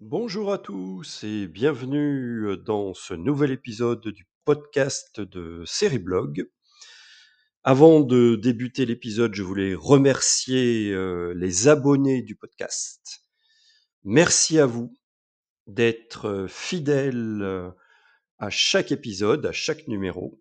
Bonjour 0.00 0.50
à 0.50 0.56
tous 0.56 1.24
et 1.24 1.46
bienvenue 1.46 2.56
dans 2.64 2.94
ce 2.94 3.12
nouvel 3.12 3.50
épisode 3.50 4.08
du 4.08 4.26
podcast 4.46 5.20
de 5.20 5.62
Série 5.66 5.98
Blog. 5.98 6.48
Avant 7.64 8.00
de 8.00 8.34
débuter 8.34 8.86
l'épisode, 8.86 9.34
je 9.34 9.42
voulais 9.42 9.74
remercier 9.74 10.96
les 11.34 11.68
abonnés 11.68 12.22
du 12.22 12.34
podcast. 12.34 13.26
Merci 14.02 14.58
à 14.58 14.64
vous 14.64 14.96
d'être 15.66 16.46
fidèles 16.48 17.70
à 18.38 18.48
chaque 18.48 18.92
épisode, 18.92 19.44
à 19.44 19.52
chaque 19.52 19.86
numéro. 19.86 20.40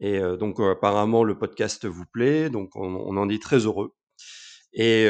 Et 0.00 0.18
donc 0.38 0.60
apparemment 0.60 1.24
le 1.24 1.36
podcast 1.36 1.84
vous 1.84 2.06
plaît, 2.06 2.48
donc 2.48 2.74
on, 2.74 2.86
on 2.86 3.18
en 3.18 3.28
est 3.28 3.42
très 3.42 3.66
heureux. 3.66 3.97
Et 4.72 5.08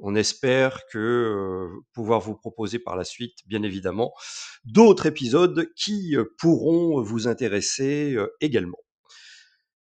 on 0.00 0.14
espère 0.14 0.80
que 0.90 1.68
pouvoir 1.92 2.20
vous 2.20 2.34
proposer 2.34 2.78
par 2.78 2.96
la 2.96 3.04
suite, 3.04 3.38
bien 3.46 3.62
évidemment, 3.62 4.12
d'autres 4.64 5.06
épisodes 5.06 5.72
qui 5.74 6.16
pourront 6.38 7.02
vous 7.02 7.28
intéresser 7.28 8.16
également. 8.40 8.78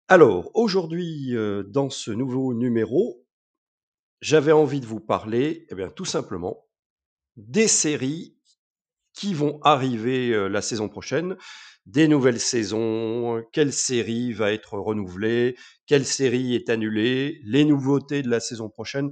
Alors, 0.09 0.51
aujourd'hui, 0.55 1.35
dans 1.69 1.91
ce 1.91 2.11
nouveau 2.11 2.55
numéro, 2.55 3.25
j'avais 4.21 4.53
envie 4.53 4.81
de 4.81 4.87
vous 4.87 5.01
parler, 5.01 5.67
eh 5.71 5.75
bien, 5.75 5.89
tout 5.89 6.05
simplement, 6.05 6.67
des 7.37 7.69
séries 7.69 8.37
qui 9.13 9.35
vont 9.35 9.61
arriver 9.63 10.49
la 10.49 10.63
saison 10.63 10.89
prochaine, 10.89 11.37
des 11.93 12.09
nouvelles 12.09 12.41
saisons, 12.41 13.45
quelle 13.53 13.73
série 13.73 14.33
va 14.33 14.53
être 14.53 14.79
renouvelée, 14.79 15.57
quelle 15.87 16.07
série 16.07 16.55
est 16.55 16.71
annulée, 16.71 17.41
les 17.45 17.65
nouveautés 17.65 18.23
de 18.23 18.31
la 18.31 18.39
saison 18.39 18.69
prochaine. 18.69 19.11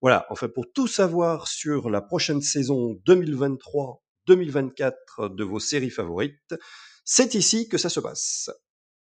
Voilà, 0.00 0.26
enfin 0.30 0.48
pour 0.48 0.66
tout 0.72 0.86
savoir 0.86 1.48
sur 1.48 1.90
la 1.90 2.00
prochaine 2.00 2.40
saison 2.40 2.96
2023-2024 3.06 5.34
de 5.34 5.44
vos 5.44 5.58
séries 5.58 5.90
favorites, 5.90 6.54
c'est 7.04 7.34
ici 7.34 7.68
que 7.68 7.78
ça 7.78 7.88
se 7.88 7.98
passe. 8.00 8.50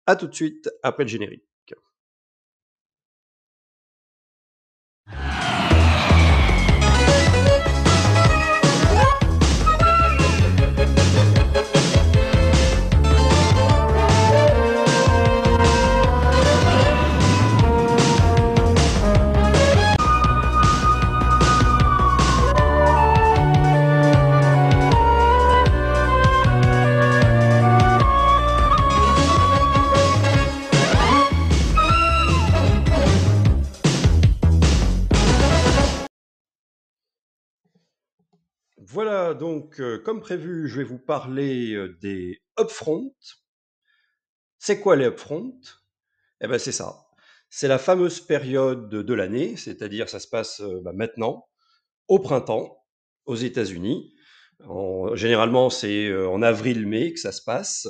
À 0.07 0.17
tout 0.17 0.27
de 0.27 0.35
suite 0.35 0.69
après 0.83 1.05
le 1.05 1.09
générique. 1.09 1.52
Donc 39.35 39.81
euh, 39.81 39.99
comme 39.99 40.21
prévu, 40.21 40.69
je 40.69 40.79
vais 40.79 40.85
vous 40.85 40.99
parler 40.99 41.75
euh, 41.75 41.97
des 42.01 42.41
upfront. 42.59 43.15
C'est 44.59 44.81
quoi 44.81 44.97
les 44.97 45.07
upfront? 45.07 45.59
Eh 46.41 46.47
ben 46.49 46.59
c'est 46.59 46.73
ça. 46.73 47.07
C'est 47.51 47.69
la 47.69 47.79
fameuse 47.79 48.21
période 48.21 48.89
de 48.89 49.15
l'année, 49.15 49.57
c'est-à-dire 49.57 50.09
ça 50.09 50.21
se 50.21 50.29
passe 50.29 50.61
euh, 50.61 50.81
bah, 50.83 50.93
maintenant, 50.95 51.47
au 52.09 52.19
printemps, 52.19 52.85
aux 53.27 53.37
États-Unis. 53.37 54.15
En- 54.67 55.15
généralement, 55.17 55.71
c'est 55.71 56.15
en 56.15 56.43
avril-mai 56.43 57.13
que 57.13 57.21
ça 57.21 57.33
se 57.33 57.43
passe. 57.43 57.89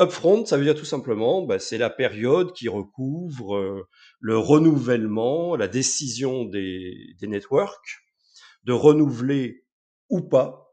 Upfront, 0.00 0.46
ça 0.46 0.56
veut 0.56 0.64
dire 0.64 0.76
tout 0.76 0.84
simplement, 0.84 1.42
bah, 1.42 1.58
c'est 1.58 1.78
la 1.78 1.90
période 1.90 2.52
qui 2.52 2.68
recouvre 2.68 3.86
le 4.20 4.38
renouvellement, 4.38 5.56
la 5.56 5.68
décision 5.68 6.44
des, 6.44 7.14
des 7.20 7.26
networks 7.26 7.98
de 8.64 8.72
renouveler 8.72 9.64
ou 10.08 10.20
pas 10.20 10.68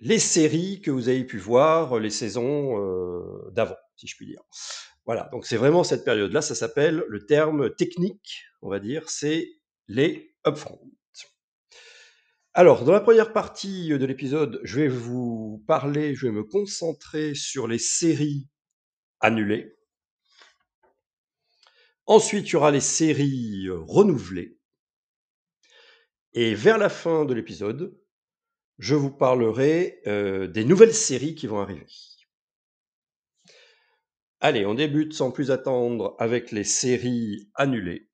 les 0.00 0.18
séries 0.18 0.80
que 0.80 0.90
vous 0.90 1.08
avez 1.08 1.24
pu 1.24 1.38
voir 1.38 1.98
les 1.98 2.10
saisons 2.10 2.78
euh, 2.78 3.50
d'avant, 3.50 3.76
si 3.96 4.06
je 4.06 4.16
puis 4.16 4.26
dire. 4.26 4.42
Voilà, 5.06 5.28
donc 5.32 5.46
c'est 5.46 5.56
vraiment 5.56 5.84
cette 5.84 6.04
période-là, 6.04 6.42
ça 6.42 6.54
s'appelle, 6.54 7.04
le 7.08 7.26
terme 7.26 7.74
technique, 7.74 8.44
on 8.62 8.68
va 8.68 8.78
dire, 8.78 9.08
c'est 9.10 9.48
les 9.88 10.34
upfront. 10.46 10.80
Alors, 12.54 12.84
dans 12.84 12.92
la 12.92 13.00
première 13.00 13.32
partie 13.32 13.88
de 13.88 14.04
l'épisode, 14.04 14.60
je 14.64 14.80
vais 14.80 14.88
vous 14.88 15.64
parler, 15.66 16.14
je 16.14 16.26
vais 16.26 16.32
me 16.32 16.44
concentrer 16.44 17.34
sur 17.34 17.68
les 17.68 17.78
séries 17.78 18.48
annulées. 19.20 19.76
Ensuite, 22.06 22.48
il 22.48 22.52
y 22.54 22.56
aura 22.56 22.70
les 22.70 22.80
séries 22.80 23.66
euh, 23.68 23.78
renouvelées. 23.86 24.57
Et 26.34 26.54
vers 26.54 26.78
la 26.78 26.88
fin 26.88 27.24
de 27.24 27.34
l'épisode, 27.34 27.96
je 28.78 28.94
vous 28.94 29.10
parlerai 29.10 30.00
euh, 30.06 30.46
des 30.46 30.64
nouvelles 30.64 30.94
séries 30.94 31.34
qui 31.34 31.46
vont 31.46 31.60
arriver. 31.60 31.86
Allez, 34.40 34.66
on 34.66 34.74
débute 34.74 35.14
sans 35.14 35.32
plus 35.32 35.50
attendre 35.50 36.14
avec 36.18 36.52
les 36.52 36.64
séries 36.64 37.50
annulées. 37.54 38.08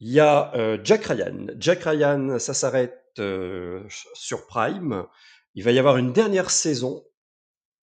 Il 0.00 0.10
y 0.10 0.20
a 0.20 0.54
euh, 0.56 0.78
Jack 0.84 1.06
Ryan. 1.06 1.46
Jack 1.56 1.84
Ryan, 1.84 2.38
ça 2.38 2.52
s'arrête 2.52 3.00
euh, 3.18 3.82
sur 4.14 4.46
Prime. 4.46 5.06
Il 5.54 5.64
va 5.64 5.72
y 5.72 5.78
avoir 5.78 5.96
une 5.96 6.12
dernière 6.12 6.50
saison, 6.50 7.02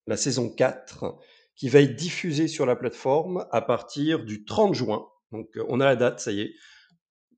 la 0.05 0.17
saison 0.17 0.53
4, 0.53 1.17
qui 1.55 1.69
va 1.69 1.79
être 1.79 1.95
diffusée 1.95 2.47
sur 2.47 2.67
la 2.67 2.75
plateforme 2.75 3.47
à 3.51 3.61
partir 3.61 4.23
du 4.25 4.45
30 4.45 4.75
juin. 4.75 5.07
Donc 5.31 5.47
on 5.69 5.79
a 5.79 5.85
la 5.85 5.95
date, 5.95 6.19
ça 6.19 6.31
y 6.31 6.41
est. 6.41 6.53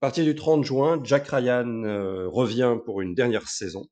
À 0.04 0.08
partir 0.08 0.26
du 0.26 0.36
30 0.36 0.66
juin, 0.66 1.00
Jack 1.06 1.30
Ryan 1.30 1.86
euh, 1.86 2.28
revient 2.28 2.76
pour 2.86 3.00
une 3.00 3.16
dernière 3.16 3.48
saison. 3.48 3.88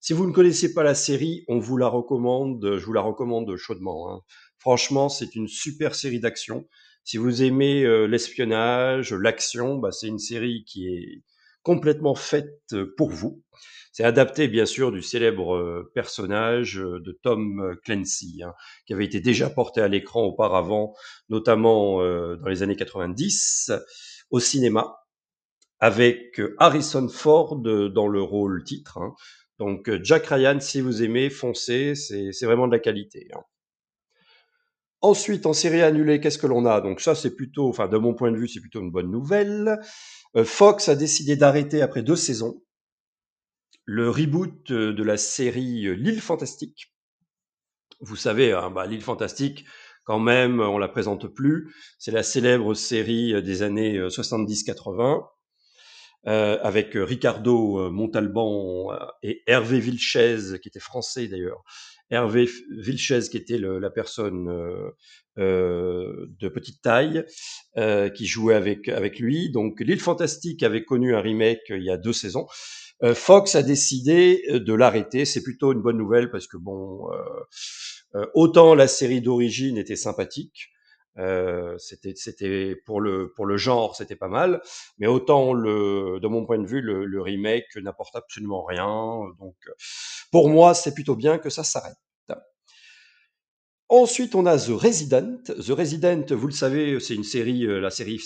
Si 0.00 0.12
vous 0.12 0.26
ne 0.26 0.32
connaissez 0.32 0.74
pas 0.74 0.82
la 0.82 0.94
série, 0.94 1.46
on 1.48 1.58
vous 1.58 1.78
la 1.78 1.88
recommande, 1.88 2.76
je 2.76 2.84
vous 2.84 2.92
la 2.92 3.00
recommande 3.00 3.56
chaudement. 3.56 4.12
hein. 4.12 4.20
Franchement, 4.58 5.08
c'est 5.08 5.34
une 5.34 5.48
super 5.48 5.94
série 5.94 6.20
d'action. 6.20 6.68
Si 7.04 7.16
vous 7.16 7.42
aimez 7.42 7.84
euh, 7.84 8.04
l'espionnage, 8.04 9.14
l'action, 9.14 9.76
bah, 9.78 9.92
c'est 9.92 10.08
une 10.08 10.18
série 10.18 10.62
qui 10.66 10.88
est 10.88 11.22
complètement 11.62 12.14
faite 12.14 12.60
euh, 12.74 12.92
pour 12.98 13.08
vous. 13.08 13.42
C'est 13.92 14.04
adapté 14.04 14.48
bien 14.48 14.66
sûr 14.66 14.92
du 14.92 15.00
célèbre 15.00 15.56
euh, 15.56 15.90
personnage 15.94 16.78
euh, 16.78 17.00
de 17.00 17.18
Tom 17.22 17.74
Clancy, 17.82 18.42
hein, 18.44 18.52
qui 18.86 18.92
avait 18.92 19.06
été 19.06 19.20
déjà 19.20 19.48
porté 19.48 19.80
à 19.80 19.88
l'écran 19.88 20.20
auparavant, 20.24 20.92
notamment 21.30 22.02
euh, 22.02 22.36
dans 22.36 22.48
les 22.48 22.62
années 22.62 22.76
90 22.76 23.72
au 24.28 24.38
cinéma, 24.38 24.96
avec 25.80 26.40
euh, 26.40 26.54
Harrison 26.58 27.08
Ford 27.08 27.60
euh, 27.66 27.88
dans 27.88 28.08
le 28.08 28.22
rôle 28.22 28.64
titre. 28.64 28.98
hein. 28.98 29.14
Donc 29.58 29.88
euh, 29.88 30.00
Jack 30.02 30.26
Ryan, 30.26 30.58
si 30.60 30.80
vous 30.80 31.02
aimez, 31.02 31.30
foncez, 31.30 31.94
c'est 31.94 32.44
vraiment 32.44 32.66
de 32.66 32.72
la 32.72 32.78
qualité. 32.78 33.28
hein. 33.34 33.40
Ensuite, 35.02 35.46
en 35.46 35.52
série 35.52 35.82
annulée, 35.82 36.20
qu'est-ce 36.20 36.38
que 36.38 36.46
l'on 36.46 36.66
a? 36.66 36.80
Donc 36.80 37.00
ça, 37.00 37.14
c'est 37.14 37.34
plutôt, 37.36 37.68
enfin 37.68 37.86
de 37.88 37.96
mon 37.98 38.14
point 38.14 38.32
de 38.32 38.36
vue, 38.36 38.48
c'est 38.48 38.60
plutôt 38.60 38.80
une 38.80 38.90
bonne 38.90 39.10
nouvelle. 39.10 39.78
Fox 40.44 40.88
a 40.88 40.96
décidé 40.96 41.36
d'arrêter 41.36 41.80
après 41.82 42.02
deux 42.02 42.16
saisons 42.16 42.62
le 43.84 44.10
reboot 44.10 44.72
de 44.72 45.02
la 45.02 45.16
série 45.16 45.94
L'île 45.96 46.20
fantastique. 46.20 46.92
Vous 48.00 48.16
savez, 48.16 48.52
hein, 48.52 48.70
bah, 48.70 48.86
L'île 48.86 49.02
fantastique, 49.02 49.64
quand 50.04 50.18
même, 50.18 50.60
on 50.60 50.78
la 50.78 50.88
présente 50.88 51.28
plus. 51.28 51.74
C'est 51.98 52.10
la 52.10 52.22
célèbre 52.22 52.74
série 52.74 53.42
des 53.42 53.62
années 53.62 53.96
euh, 53.96 54.08
70-80 54.08 55.35
euh, 56.26 56.58
avec 56.62 56.96
euh, 56.96 57.04
Ricardo 57.04 57.78
euh, 57.78 57.90
Montalban 57.90 58.92
euh, 58.92 58.96
et 59.22 59.42
Hervé 59.46 59.78
Vilches, 59.78 60.58
qui 60.60 60.68
était 60.68 60.80
français 60.80 61.28
d'ailleurs. 61.28 61.62
Hervé 62.10 62.48
Vilches, 62.70 63.28
qui 63.30 63.36
était 63.36 63.58
la 63.58 63.90
personne 63.90 64.48
euh, 64.48 64.90
euh, 65.38 66.26
de 66.38 66.48
petite 66.48 66.80
taille, 66.80 67.24
qui 68.14 68.26
jouait 68.26 68.54
avec, 68.54 68.88
avec 68.88 69.18
lui. 69.18 69.50
Donc, 69.50 69.80
L'île 69.80 70.00
fantastique 70.00 70.62
avait 70.62 70.84
connu 70.84 71.14
un 71.16 71.20
remake 71.20 71.62
il 71.70 71.82
y 71.82 71.90
a 71.90 71.96
deux 71.96 72.12
saisons. 72.12 72.46
Fox 73.14 73.56
a 73.56 73.62
décidé 73.62 74.42
de 74.52 74.72
l'arrêter. 74.72 75.24
C'est 75.24 75.42
plutôt 75.42 75.72
une 75.72 75.82
bonne 75.82 75.98
nouvelle 75.98 76.30
parce 76.30 76.46
que 76.46 76.56
bon, 76.56 77.08
autant 78.34 78.76
la 78.76 78.86
série 78.86 79.20
d'origine 79.20 79.76
était 79.76 79.96
sympathique, 79.96 80.70
euh, 81.18 81.78
c'était 81.78 82.12
c'était 82.14 82.76
pour 82.84 83.00
le 83.00 83.32
pour 83.34 83.46
le 83.46 83.56
genre 83.56 83.96
c'était 83.96 84.16
pas 84.16 84.28
mal, 84.28 84.60
mais 84.98 85.06
autant 85.06 85.52
le 85.54 86.18
de 86.20 86.28
mon 86.28 86.44
point 86.44 86.58
de 86.58 86.66
vue 86.66 86.82
le, 86.82 87.04
le 87.06 87.22
remake 87.22 87.76
n'apporte 87.76 88.16
absolument 88.16 88.64
rien. 88.64 89.20
Donc 89.38 89.56
euh, 89.68 89.72
pour 90.30 90.48
moi 90.50 90.74
c'est 90.74 90.92
plutôt 90.94 91.16
bien 91.16 91.38
que 91.38 91.50
ça 91.50 91.64
s'arrête. 91.64 91.96
Ensuite, 93.88 94.34
on 94.34 94.46
a 94.46 94.58
The 94.58 94.70
Resident. 94.70 95.38
The 95.44 95.70
Resident, 95.70 96.24
vous 96.30 96.48
le 96.48 96.52
savez, 96.52 96.98
c'est 96.98 97.14
une 97.14 97.22
série, 97.22 97.64
la 97.66 97.90
série 97.90 98.18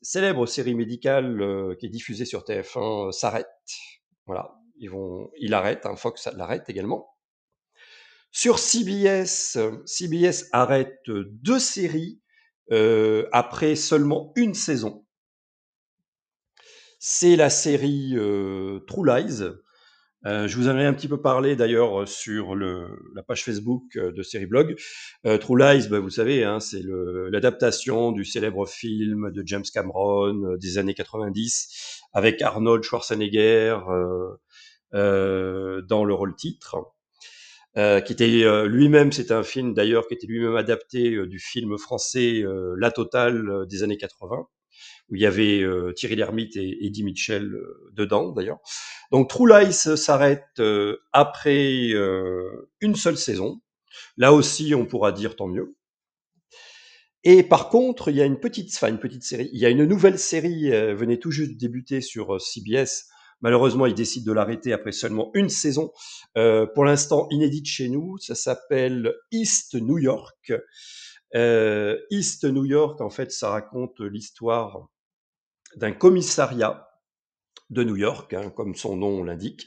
célèbre 0.00 0.46
série 0.46 0.76
médicale 0.76 1.74
qui 1.80 1.86
est 1.86 1.88
diffusée 1.88 2.24
sur 2.24 2.44
TF1 2.44 3.10
s'arrête. 3.10 3.48
Voilà, 4.26 4.54
ils 4.78 4.88
vont, 4.88 5.28
il 5.40 5.54
arrête, 5.54 5.86
hein, 5.86 5.96
Fox 5.96 6.28
l'arrête 6.36 6.68
également. 6.68 7.08
Sur 8.30 8.60
CBS, 8.60 9.58
CBS 9.86 10.44
arrête 10.52 11.00
deux 11.08 11.58
séries 11.58 12.20
euh, 12.70 13.26
après 13.32 13.76
seulement 13.76 14.32
une 14.36 14.54
saison. 14.54 15.04
C'est 16.98 17.36
la 17.36 17.50
série 17.50 18.14
euh, 18.16 18.80
True 18.86 19.06
Lies. 19.06 19.42
Euh, 20.26 20.48
je 20.48 20.56
vous 20.56 20.68
en 20.68 20.76
ai 20.76 20.84
un 20.84 20.92
petit 20.92 21.06
peu 21.06 21.22
parlé 21.22 21.54
d'ailleurs 21.54 22.08
sur 22.08 22.56
le, 22.56 22.88
la 23.14 23.22
page 23.22 23.44
Facebook 23.44 23.96
de 23.96 24.22
Série 24.22 24.46
Blog. 24.46 24.76
True 25.40 25.58
Lies, 25.58 25.88
bah, 25.88 26.00
vous 26.00 26.10
savez, 26.10 26.42
hein, 26.42 26.58
c'est 26.58 26.82
l'adaptation 27.30 28.10
du 28.10 28.24
célèbre 28.24 28.66
film 28.66 29.30
de 29.30 29.42
James 29.46 29.64
Cameron 29.72 30.56
des 30.56 30.78
années 30.78 30.94
90 30.94 32.02
avec 32.12 32.42
Arnold 32.42 32.82
Schwarzenegger 32.82 33.78
dans 34.92 36.04
le 36.04 36.14
rôle 36.14 36.34
titre. 36.34 36.97
Euh, 37.76 38.00
qui 38.00 38.14
était 38.14 38.44
euh, 38.44 38.66
lui-même, 38.66 39.12
c'était 39.12 39.34
un 39.34 39.42
film 39.42 39.74
d'ailleurs 39.74 40.08
qui 40.08 40.14
était 40.14 40.26
lui-même 40.26 40.56
adapté 40.56 41.14
euh, 41.14 41.26
du 41.26 41.38
film 41.38 41.76
français 41.76 42.42
La 42.76 42.90
Totale 42.90 43.66
des 43.68 43.82
années 43.82 43.98
80, 43.98 44.46
où 45.10 45.14
il 45.14 45.20
y 45.20 45.26
avait 45.26 45.62
Thierry 45.94 46.16
Lhermitte 46.16 46.56
et 46.56 46.86
Eddie 46.86 47.04
Mitchell 47.04 47.52
dedans 47.92 48.32
d'ailleurs. 48.32 48.58
Donc 49.12 49.28
True 49.28 49.48
Lies 49.48 49.72
s'arrête 49.72 50.60
après 51.12 51.90
une 52.80 52.96
seule 52.96 53.16
saison. 53.16 53.60
Là 54.16 54.32
aussi, 54.32 54.74
on 54.74 54.86
pourra 54.86 55.12
dire 55.12 55.36
tant 55.36 55.48
mieux. 55.48 55.74
Et 57.24 57.42
par 57.42 57.68
contre, 57.68 58.10
il 58.10 58.16
y 58.16 58.22
a 58.22 58.24
une 58.24 58.38
petite, 58.38 58.72
enfin 58.74 58.88
une 58.88 59.00
petite 59.00 59.24
série, 59.24 59.50
il 59.52 59.58
y 59.58 59.66
a 59.66 59.70
une 59.70 59.84
nouvelle 59.84 60.18
série, 60.18 60.70
venait 60.94 61.18
tout 61.18 61.30
juste 61.30 61.52
de 61.52 61.58
débuter 61.58 62.00
sur 62.00 62.40
CBS, 62.40 63.08
Malheureusement, 63.40 63.86
ils 63.86 63.94
décident 63.94 64.26
de 64.26 64.32
l'arrêter 64.32 64.72
après 64.72 64.92
seulement 64.92 65.30
une 65.34 65.48
saison. 65.48 65.92
Euh, 66.36 66.66
pour 66.66 66.84
l'instant, 66.84 67.28
inédite 67.30 67.66
chez 67.66 67.88
nous, 67.88 68.18
ça 68.18 68.34
s'appelle 68.34 69.14
East 69.30 69.74
New 69.74 69.98
York. 69.98 70.52
Euh, 71.34 71.96
East 72.10 72.44
New 72.44 72.64
York, 72.64 73.00
en 73.00 73.10
fait, 73.10 73.30
ça 73.30 73.50
raconte 73.50 74.00
l'histoire 74.00 74.88
d'un 75.76 75.92
commissariat 75.92 76.88
de 77.70 77.84
New 77.84 77.96
York, 77.96 78.32
hein, 78.34 78.50
comme 78.50 78.74
son 78.74 78.96
nom 78.96 79.22
l'indique. 79.22 79.66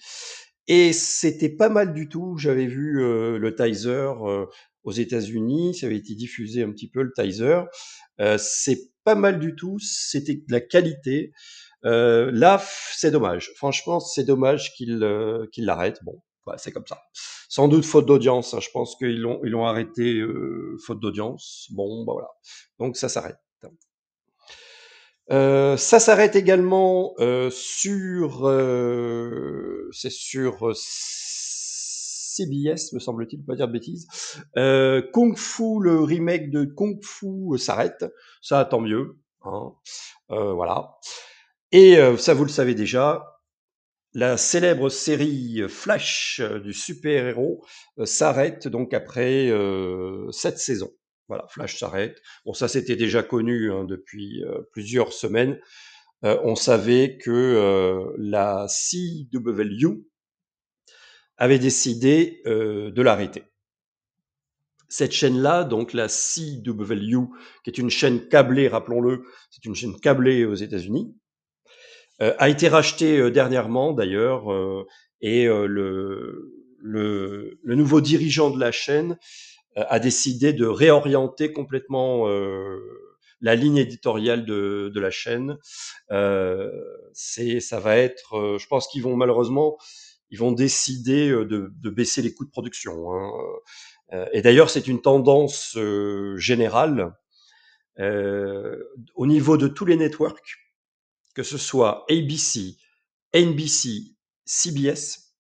Et 0.68 0.92
c'était 0.92 1.56
pas 1.56 1.70
mal 1.70 1.94
du 1.94 2.10
tout. 2.10 2.36
J'avais 2.38 2.68
vu 2.68 3.02
euh, 3.02 3.38
le 3.38 3.56
Tizer 3.56 4.14
aux 4.84 4.92
États-Unis, 4.92 5.76
ça 5.76 5.86
avait 5.86 5.98
été 5.98 6.16
diffusé 6.16 6.64
un 6.64 6.72
petit 6.72 6.90
peu 6.90 7.04
le 7.04 7.14
Tizer. 7.16 7.68
c'est 8.38 8.92
pas 9.04 9.16
mal 9.16 9.40
du 9.40 9.56
tout. 9.56 9.78
C'était 9.80 10.36
de 10.36 10.52
la 10.52 10.60
qualité. 10.60 11.32
Euh, 11.86 12.31
là, 12.33 12.62
c'est 12.94 13.12
dommage. 13.12 13.51
Franchement, 13.56 14.00
c'est 14.00 14.24
dommage 14.24 14.74
qu'il 14.74 15.04
euh, 15.04 15.45
l'arrête. 15.57 16.00
Bon, 16.04 16.22
bah, 16.45 16.56
c'est 16.57 16.72
comme 16.72 16.88
ça. 16.88 17.01
Sans 17.50 17.68
doute 17.68 17.86
faute 17.86 18.06
d'audience. 18.06 18.54
Hein. 18.54 18.60
Je 18.62 18.69
pense 18.72 18.95
qu'ils 18.95 19.22
l'ont 19.22 19.42
ils 19.44 19.51
l'ont 19.51 19.66
arrêté 19.66 20.19
euh, 20.19 20.78
faute 20.86 21.00
d'audience. 21.00 21.68
Bon, 21.72 22.04
bah 22.06 22.13
voilà. 22.13 22.30
Donc 22.80 22.98
ça 22.98 23.10
s'arrête. 23.10 23.38
Euh, 25.31 25.78
ça 25.78 26.00
s'arrête 26.00 26.36
également 26.36 27.13
euh, 27.19 27.50
sur 27.51 28.48
euh, 28.48 29.88
c'est 29.94 30.12
sur 30.12 30.72
CBS, 30.75 32.92
me 32.94 33.00
semble-t-il, 33.00 33.45
pas 33.45 33.56
dire 33.56 33.68
de 33.68 33.74
bêtises. 33.74 34.07
Kung 35.13 35.38
Fu, 35.38 35.80
le 35.81 36.01
remake 36.01 36.51
de 36.51 36.66
Kung 36.66 37.00
Fu 37.04 37.57
s'arrête. 37.57 38.06
Ça, 38.42 38.66
tant 38.66 38.81
mieux. 38.81 39.18
Hein. 39.44 39.74
voilà. 40.30 40.98
Et 41.72 41.98
euh, 41.98 42.18
ça, 42.18 42.34
vous 42.34 42.44
le 42.44 42.50
savez 42.50 42.76
déjà, 42.76 43.40
la 44.14 44.36
célèbre 44.36 44.90
série 44.90 45.64
Flash 45.70 46.42
euh, 46.44 46.60
du 46.60 46.74
super-héros 46.74 47.66
euh, 47.98 48.06
s'arrête 48.06 48.68
donc 48.68 48.94
après 48.94 49.50
cette 50.32 50.58
saison. 50.58 50.92
Voilà, 51.30 51.48
Flash 51.48 51.80
s'arrête. 51.80 52.22
Bon, 52.46 52.54
ça 52.54 52.68
c'était 52.68 52.98
déjà 52.98 53.24
connu 53.24 53.72
hein, 53.72 53.86
depuis 53.86 54.44
plusieurs 54.74 55.14
semaines. 55.14 55.58
on 56.24 56.56
savait 56.56 57.18
que 57.18 58.14
la 58.18 58.68
CW 58.68 60.04
avait 61.38 61.60
décidé 61.60 62.42
de 62.46 63.02
l'arrêter. 63.02 63.44
Cette 64.90 65.14
chaîne-là, 65.14 65.64
donc 65.64 65.94
la 65.94 66.10
CW, 66.10 67.30
qui 67.64 67.70
est 67.70 67.78
une 67.78 67.90
chaîne 67.90 68.28
câblée, 68.28 68.68
rappelons-le, 68.68 69.24
c'est 69.50 69.64
une 69.64 69.74
chaîne 69.74 69.98
câblée 69.98 70.44
aux 70.44 70.56
États-Unis, 70.56 71.16
euh, 71.16 71.21
a 72.38 72.50
été 72.50 72.68
racheté 72.68 73.18
euh, 73.18 73.32
dernièrement 73.32 73.94
d'ailleurs, 73.94 74.52
euh, 74.52 74.88
et 75.22 75.46
le, 75.46 76.52
le, 76.80 77.60
nouveau 77.64 78.02
dirigeant 78.02 78.50
de 78.50 78.60
la 78.60 78.72
chaîne 78.72 79.20
a 79.76 80.00
décidé 80.00 80.52
de 80.52 80.66
réorienter 80.66 81.54
complètement 81.54 82.26
la 83.40 83.54
ligne 83.54 83.78
éditoriale 83.78 84.46
de, 84.46 84.92
de 84.92 85.00
la 85.00 85.12
chaîne. 85.12 85.60
Euh, 86.12 86.72
c'est, 87.14 87.60
ça 87.60 87.80
va 87.80 87.98
être, 87.98 88.58
je 88.60 88.66
pense 88.66 88.88
qu'ils 88.88 89.04
vont 89.04 89.16
malheureusement, 89.16 89.78
ils 90.32 90.40
vont 90.40 90.52
décider 90.52 91.30
de, 91.30 91.72
de 91.72 91.90
baisser 91.92 92.24
les 92.24 92.34
coûts 92.34 92.46
de 92.46 92.50
production. 92.50 93.14
Hein. 93.14 93.32
Et 94.34 94.42
d'ailleurs, 94.42 94.72
c'est 94.72 94.88
une 94.88 95.02
tendance 95.02 95.78
générale 96.38 97.14
euh, 98.00 98.84
au 99.16 99.28
niveau 99.28 99.58
de 99.58 99.68
tous 99.68 99.86
les 99.86 99.98
networks 99.98 100.58
que 101.33 101.44
ce 101.44 101.57
soit 101.57 102.06
ABC, 102.10 102.78
NBC, 103.33 104.16
CBS, 104.45 105.36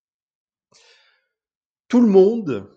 tout 1.87 2.01
le 2.01 2.07
monde 2.07 2.69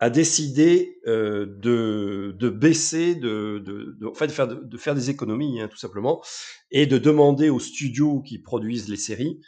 a 0.00 0.10
décidé 0.10 1.00
euh, 1.06 1.46
de, 1.60 2.34
de, 2.38 2.48
baisser, 2.48 3.16
de, 3.16 3.98
en 4.06 4.14
fait, 4.14 4.28
faire, 4.30 4.46
de, 4.46 4.78
faire 4.78 4.94
des 4.94 5.10
économies, 5.10 5.60
hein, 5.60 5.68
tout 5.68 5.76
simplement, 5.76 6.22
et 6.70 6.86
de 6.86 6.98
demander 6.98 7.50
aux 7.50 7.58
studios 7.58 8.22
qui 8.22 8.38
produisent 8.38 8.88
les 8.88 8.96
séries 8.96 9.40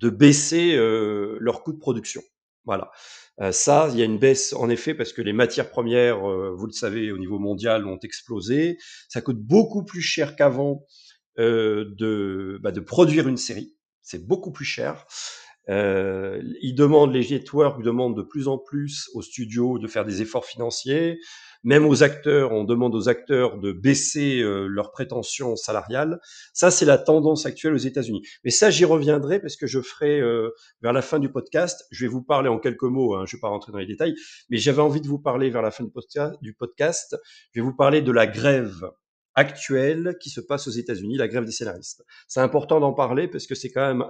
de 0.00 0.10
baisser 0.10 0.74
euh, 0.76 1.36
leur 1.40 1.62
coût 1.62 1.72
de 1.72 1.78
production. 1.78 2.22
Voilà. 2.64 2.90
Euh, 3.40 3.52
ça, 3.52 3.88
il 3.92 3.98
y 3.98 4.02
a 4.02 4.04
une 4.04 4.18
baisse 4.18 4.52
en 4.52 4.68
effet 4.68 4.94
parce 4.94 5.12
que 5.12 5.22
les 5.22 5.32
matières 5.32 5.70
premières, 5.70 6.28
euh, 6.28 6.54
vous 6.56 6.66
le 6.66 6.72
savez, 6.72 7.12
au 7.12 7.18
niveau 7.18 7.38
mondial, 7.38 7.86
ont 7.86 7.98
explosé. 8.02 8.78
Ça 9.08 9.20
coûte 9.20 9.38
beaucoup 9.38 9.84
plus 9.84 10.00
cher 10.00 10.36
qu'avant 10.36 10.84
de, 11.38 12.58
bah, 12.62 12.72
de 12.72 12.80
produire 12.80 13.28
une 13.28 13.36
série. 13.36 13.74
C'est 14.02 14.26
beaucoup 14.26 14.52
plus 14.52 14.64
cher. 14.64 15.06
Euh, 15.68 16.40
ils 16.60 16.74
demandent, 16.74 17.12
les 17.12 17.28
networks 17.28 17.82
demandent 17.82 18.16
de 18.16 18.22
plus 18.22 18.48
en 18.48 18.58
plus 18.58 19.10
aux 19.14 19.22
studios 19.22 19.78
de 19.78 19.88
faire 19.88 20.04
des 20.04 20.22
efforts 20.22 20.44
financiers. 20.44 21.18
Même 21.64 21.84
aux 21.86 22.04
acteurs, 22.04 22.52
on 22.52 22.62
demande 22.62 22.94
aux 22.94 23.08
acteurs 23.08 23.58
de 23.58 23.72
baisser 23.72 24.40
euh, 24.40 24.68
leurs 24.68 24.92
prétentions 24.92 25.56
salariales. 25.56 26.20
Ça, 26.52 26.70
c'est 26.70 26.84
la 26.84 26.98
tendance 26.98 27.44
actuelle 27.46 27.74
aux 27.74 27.78
États-Unis. 27.78 28.22
Mais 28.44 28.50
ça, 28.50 28.70
j'y 28.70 28.84
reviendrai 28.84 29.40
parce 29.40 29.56
que 29.56 29.66
je 29.66 29.80
ferai 29.80 30.20
euh, 30.20 30.50
vers 30.82 30.92
la 30.92 31.02
fin 31.02 31.18
du 31.18 31.28
podcast. 31.28 31.84
Je 31.90 32.04
vais 32.04 32.08
vous 32.08 32.22
parler 32.22 32.48
en 32.48 32.60
quelques 32.60 32.84
mots. 32.84 33.16
Hein, 33.16 33.24
je 33.26 33.36
vais 33.36 33.40
pas 33.40 33.48
rentrer 33.48 33.72
dans 33.72 33.78
les 33.78 33.86
détails, 33.86 34.14
mais 34.48 34.58
j'avais 34.58 34.82
envie 34.82 35.00
de 35.00 35.08
vous 35.08 35.18
parler 35.18 35.50
vers 35.50 35.62
la 35.62 35.72
fin 35.72 35.84
du 36.40 36.52
podcast. 36.54 37.16
Je 37.52 37.60
vais 37.60 37.64
vous 37.64 37.74
parler 37.74 38.00
de 38.00 38.12
la 38.12 38.28
grève 38.28 38.88
actuelle 39.36 40.16
qui 40.20 40.30
se 40.30 40.40
passe 40.40 40.66
aux 40.66 40.72
États-Unis, 40.72 41.16
la 41.16 41.28
grève 41.28 41.44
des 41.44 41.52
scénaristes. 41.52 42.04
C'est 42.26 42.40
important 42.40 42.80
d'en 42.80 42.92
parler 42.92 43.28
parce 43.28 43.46
que 43.46 43.54
c'est 43.54 43.70
quand 43.70 43.86
même 43.86 44.04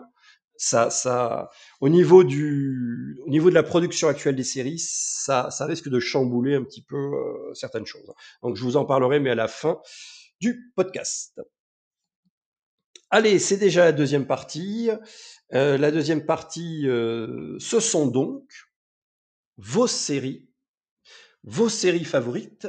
ça, 0.57 0.89
ça, 0.89 1.51
au 1.81 1.89
niveau 1.89 2.25
du, 2.25 3.19
au 3.27 3.29
niveau 3.29 3.51
de 3.51 3.55
la 3.55 3.63
production 3.63 4.09
actuelle 4.09 4.37
des 4.37 4.45
séries, 4.45 4.79
ça, 4.79 5.51
ça 5.51 5.67
risque 5.67 5.89
de 5.89 6.01
chambouler 6.01 6.55
un 6.55 6.65
petit 6.65 6.83
peu 6.83 6.97
euh, 6.97 7.53
certaines 7.55 7.85
choses. 7.85 8.11
Donc 8.43 8.57
je 8.57 8.63
vous 8.63 8.77
en 8.77 8.87
parlerai, 8.87 9.21
mais 9.21 9.31
à 9.31 9.35
la 9.35 9.49
fin 9.49 9.81
du 10.41 10.73
podcast. 10.75 11.41
Allez, 13.11 13.39
c'est 13.39 13.57
déjà 13.57 13.85
la 13.85 13.93
deuxième 13.93 14.27
partie. 14.27 14.91
Euh, 15.53 15.79
la 15.79 15.91
deuxième 15.91 16.25
partie, 16.25 16.89
euh, 16.89 17.57
ce 17.61 17.79
sont 17.79 18.07
donc 18.07 18.43
vos 19.59 19.87
séries, 19.87 20.49
vos 21.45 21.69
séries 21.69 22.05
favorites 22.05 22.69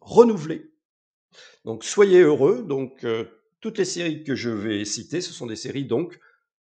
renouvelées. 0.00 0.69
Donc 1.64 1.84
soyez 1.84 2.20
heureux. 2.20 2.62
Donc 2.62 3.04
euh, 3.04 3.24
toutes 3.60 3.78
les 3.78 3.84
séries 3.84 4.24
que 4.24 4.34
je 4.34 4.50
vais 4.50 4.84
citer, 4.84 5.20
ce 5.20 5.32
sont 5.32 5.46
des 5.46 5.56
séries 5.56 5.84
donc 5.84 6.18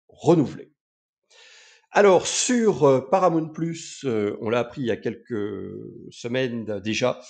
renouvelées. 0.08 0.72
Alors 1.90 2.26
sur 2.26 2.84
euh, 2.84 3.00
Paramount 3.00 3.48
Plus, 3.48 4.04
euh, 4.04 4.36
on 4.40 4.50
l'a 4.50 4.60
appris 4.60 4.82
il 4.82 4.86
y 4.86 4.90
a 4.90 4.96
quelques 4.96 5.70
semaines 6.10 6.80
déjà, 6.80 7.20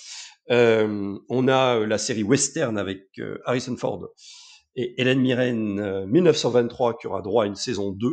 on 0.48 1.48
a 1.48 1.86
la 1.86 1.98
série 1.98 2.24
western 2.24 2.76
avec 2.76 3.08
Harrison 3.44 3.76
Ford 3.76 4.08
et 4.74 5.00
Hélène 5.00 5.20
Mirren 5.20 6.04
1923 6.06 6.98
qui 6.98 7.06
aura 7.06 7.22
droit 7.22 7.44
à 7.44 7.46
une 7.46 7.54
saison 7.54 7.92
2 7.92 8.08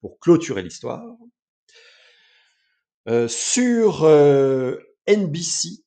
pour 0.00 0.18
clôturer 0.18 0.62
l'histoire. 0.62 1.04
sur 3.28 4.08
NBC, 5.06 5.83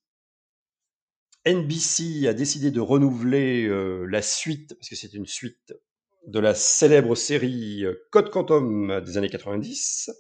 NBC 1.47 2.27
a 2.27 2.33
décidé 2.33 2.71
de 2.71 2.79
renouveler 2.79 3.67
la 4.07 4.21
suite, 4.21 4.75
parce 4.75 4.89
que 4.89 4.95
c'est 4.95 5.13
une 5.13 5.25
suite 5.25 5.73
de 6.27 6.39
la 6.39 6.53
célèbre 6.53 7.15
série 7.15 7.85
Code 8.11 8.29
Quantum 8.29 9.01
des 9.01 9.17
années 9.17 9.29
90. 9.29 10.11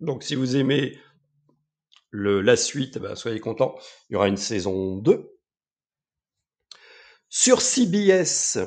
Donc 0.00 0.22
si 0.22 0.34
vous 0.34 0.56
aimez 0.56 0.98
la 2.12 2.56
suite, 2.56 2.98
bah, 2.98 3.16
soyez 3.16 3.40
contents, 3.40 3.76
il 4.08 4.14
y 4.14 4.16
aura 4.16 4.28
une 4.28 4.36
saison 4.36 4.96
2. 4.96 5.38
Sur 7.28 7.60
CBS, 7.60 8.58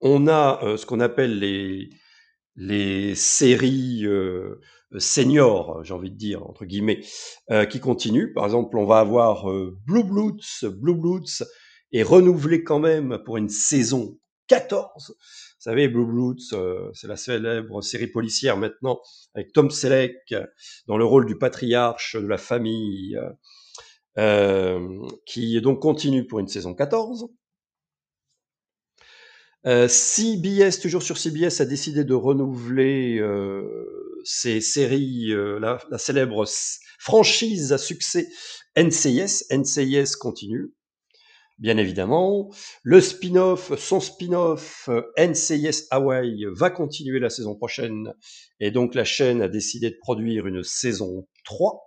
on 0.00 0.28
a 0.28 0.60
euh, 0.62 0.76
ce 0.76 0.86
qu'on 0.86 1.00
appelle 1.00 1.38
les, 2.56 3.14
séries 3.14 4.06
euh, 4.06 4.60
seniors, 4.98 5.82
j'ai 5.84 5.94
envie 5.94 6.10
de 6.10 6.16
dire, 6.16 6.46
entre 6.46 6.64
guillemets, 6.64 7.00
euh, 7.50 7.64
qui 7.64 7.80
continuent. 7.80 8.32
Par 8.32 8.44
exemple, 8.44 8.76
on 8.76 8.86
va 8.86 8.98
avoir 8.98 9.46
Blue 9.86 10.04
Bloods. 10.04 10.68
Blue 10.70 10.94
Bloods 10.94 11.44
est 11.92 12.02
renouvelé 12.02 12.64
quand 12.64 12.80
même 12.80 13.18
pour 13.24 13.36
une 13.36 13.48
saison 13.48 14.18
14. 14.48 15.08
Vous 15.08 15.70
savez, 15.70 15.88
Blue 15.88 16.06
Bloods, 16.06 16.92
c'est 16.92 17.06
la 17.06 17.16
célèbre 17.16 17.80
série 17.82 18.08
policière 18.08 18.56
maintenant, 18.56 19.00
avec 19.34 19.52
Tom 19.52 19.70
Selleck 19.70 20.34
dans 20.86 20.98
le 20.98 21.04
rôle 21.04 21.26
du 21.26 21.38
patriarche 21.38 22.16
de 22.16 22.26
la 22.26 22.38
famille, 22.38 23.18
euh, 24.16 25.06
qui 25.26 25.60
donc 25.60 25.80
continue 25.80 26.24
pour 26.26 26.38
une 26.38 26.46
saison 26.46 26.72
14. 26.72 27.26
Euh, 29.66 29.88
CBS, 29.88 30.78
toujours 30.80 31.02
sur 31.02 31.18
CBS, 31.18 31.60
a 31.60 31.64
décidé 31.64 32.04
de 32.04 32.14
renouveler 32.14 33.20
ses 34.24 34.60
séries, 34.60 35.32
euh, 35.32 35.58
la, 35.58 35.98
célèbre 35.98 36.44
franchise 36.98 37.72
à 37.72 37.78
succès 37.78 38.28
NCIS. 38.76 39.44
NCIS 39.50 40.16
continue, 40.18 40.74
bien 41.58 41.76
évidemment. 41.76 42.50
Le 42.82 43.00
spin-off, 43.00 43.78
son 43.78 44.00
spin-off 44.00 44.88
euh, 44.88 45.02
NCIS 45.18 45.86
Hawaii 45.90 46.46
va 46.50 46.70
continuer 46.70 47.20
la 47.20 47.30
saison 47.30 47.54
prochaine. 47.54 48.12
Et 48.60 48.70
donc 48.70 48.94
la 48.94 49.04
chaîne 49.04 49.42
a 49.42 49.48
décidé 49.48 49.90
de 49.90 49.98
produire 50.00 50.46
une 50.46 50.64
saison 50.64 51.28
3. 51.44 51.80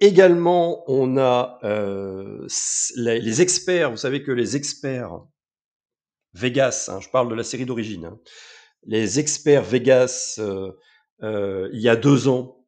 Également, 0.00 0.82
on 0.90 1.16
a 1.18 1.58
euh, 1.62 2.46
les, 2.96 3.20
les, 3.20 3.42
experts, 3.42 3.92
vous 3.92 3.96
savez 3.96 4.22
que 4.22 4.32
les 4.32 4.56
experts 4.56 5.20
Vegas, 6.34 6.90
hein, 6.92 7.00
je 7.00 7.08
parle 7.08 7.28
de 7.28 7.34
la 7.34 7.44
série 7.44 7.64
d'origine, 7.64 8.06
hein, 8.06 8.18
les 8.86 9.18
experts 9.18 9.64
Vegas, 9.64 10.36
euh, 10.38 10.72
euh, 11.22 11.68
il 11.72 11.80
y 11.80 11.88
a 11.88 11.96
deux 11.96 12.28
ans, 12.28 12.66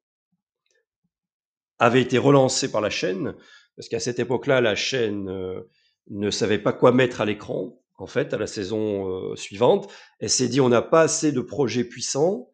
avaient 1.79 2.01
été 2.01 2.19
relancés 2.19 2.71
par 2.71 2.81
la 2.81 2.91
chaîne, 2.91 3.35
parce 3.77 3.89
qu'à 3.89 4.01
cette 4.01 4.19
époque-là, 4.19 4.61
la 4.61 4.75
chaîne 4.75 5.29
euh, 5.29 5.61
ne 6.09 6.31
savait 6.31 6.59
pas 6.59 6.73
quoi 6.73 6.93
mettre 6.93 7.21
à 7.21 7.27
l'écran, 7.27 7.83
en 7.99 8.07
fait, 8.07 8.33
à 8.33 8.39
la 8.39 8.47
saison 8.47 9.35
suivante. 9.37 9.91
Elle 10.21 10.31
s'est 10.31 10.49
dit, 10.49 10.61
on 10.61 10.69
n'a 10.69 10.83
pas 10.83 11.03
assez 11.03 11.33
de 11.33 11.41
projets 11.41 11.85
puissants, 11.85 12.51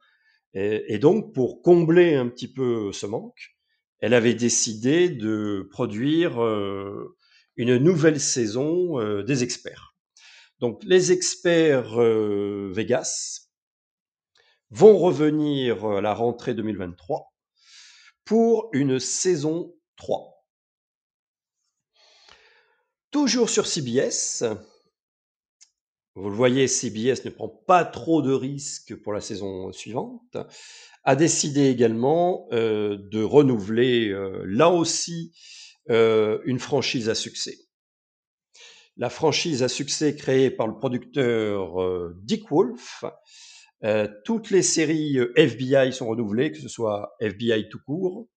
et, 0.55 0.99
donc, 0.99 1.33
pour 1.33 1.63
combler 1.63 2.15
un 2.15 2.29
petit 2.29 2.53
peu 2.53 2.93
ce 2.93 3.07
manque, 3.07 3.57
elle 4.01 4.13
avait 4.13 4.35
décidé 4.35 5.09
de 5.09 5.67
produire 5.71 6.39
une 7.57 7.77
nouvelle 7.79 8.21
saison 8.21 9.23
des 9.23 9.43
experts. 9.43 9.97
Donc 10.61 10.81
les 10.85 11.11
experts 11.11 11.99
Vegas 11.99 13.42
vont 14.73 14.99
revenir 14.99 15.85
à 15.85 16.01
la 16.01 16.15
rentrée 16.15 16.55
2023 16.55 17.33
pour 18.25 18.71
une 18.73 18.99
saison 18.99 19.75
3. 19.97 20.45
Toujours 23.11 23.51
sur 23.51 23.67
CBS, 23.67 24.45
vous 26.15 26.31
le 26.31 26.37
voyez, 26.37 26.67
CBS 26.69 27.25
ne 27.25 27.31
prend 27.31 27.49
pas 27.49 27.85
trop 27.85 28.23
de 28.23 28.33
risques 28.33 28.97
pour 28.97 29.13
la 29.13 29.21
saison 29.21 29.71
suivante 29.73 30.37
a 31.05 31.17
décidé 31.17 31.69
également 31.69 32.47
euh, 32.53 32.97
de 33.11 33.23
renouveler 33.23 34.09
euh, 34.09 34.43
là 34.47 34.71
aussi 34.71 35.33
euh, 35.91 36.41
une 36.45 36.59
franchise 36.59 37.09
à 37.09 37.15
succès. 37.15 37.59
La 38.97 39.11
franchise 39.11 39.63
à 39.63 39.69
succès 39.69 40.15
créée 40.15 40.51
par 40.51 40.67
le 40.67 40.75
producteur 40.75 41.83
euh, 41.83 42.15
Dick 42.23 42.51
Wolf. 42.51 43.05
Euh, 43.85 44.09
toutes 44.25 44.51
les 44.51 44.63
séries 44.63 45.19
FBI 45.37 45.93
sont 45.93 46.07
renouvelées, 46.07 46.53
que 46.53 46.59
ce 46.59 46.69
soit 46.69 47.15
FBI 47.21 47.69
tout 47.69 47.81
court, 47.85 48.29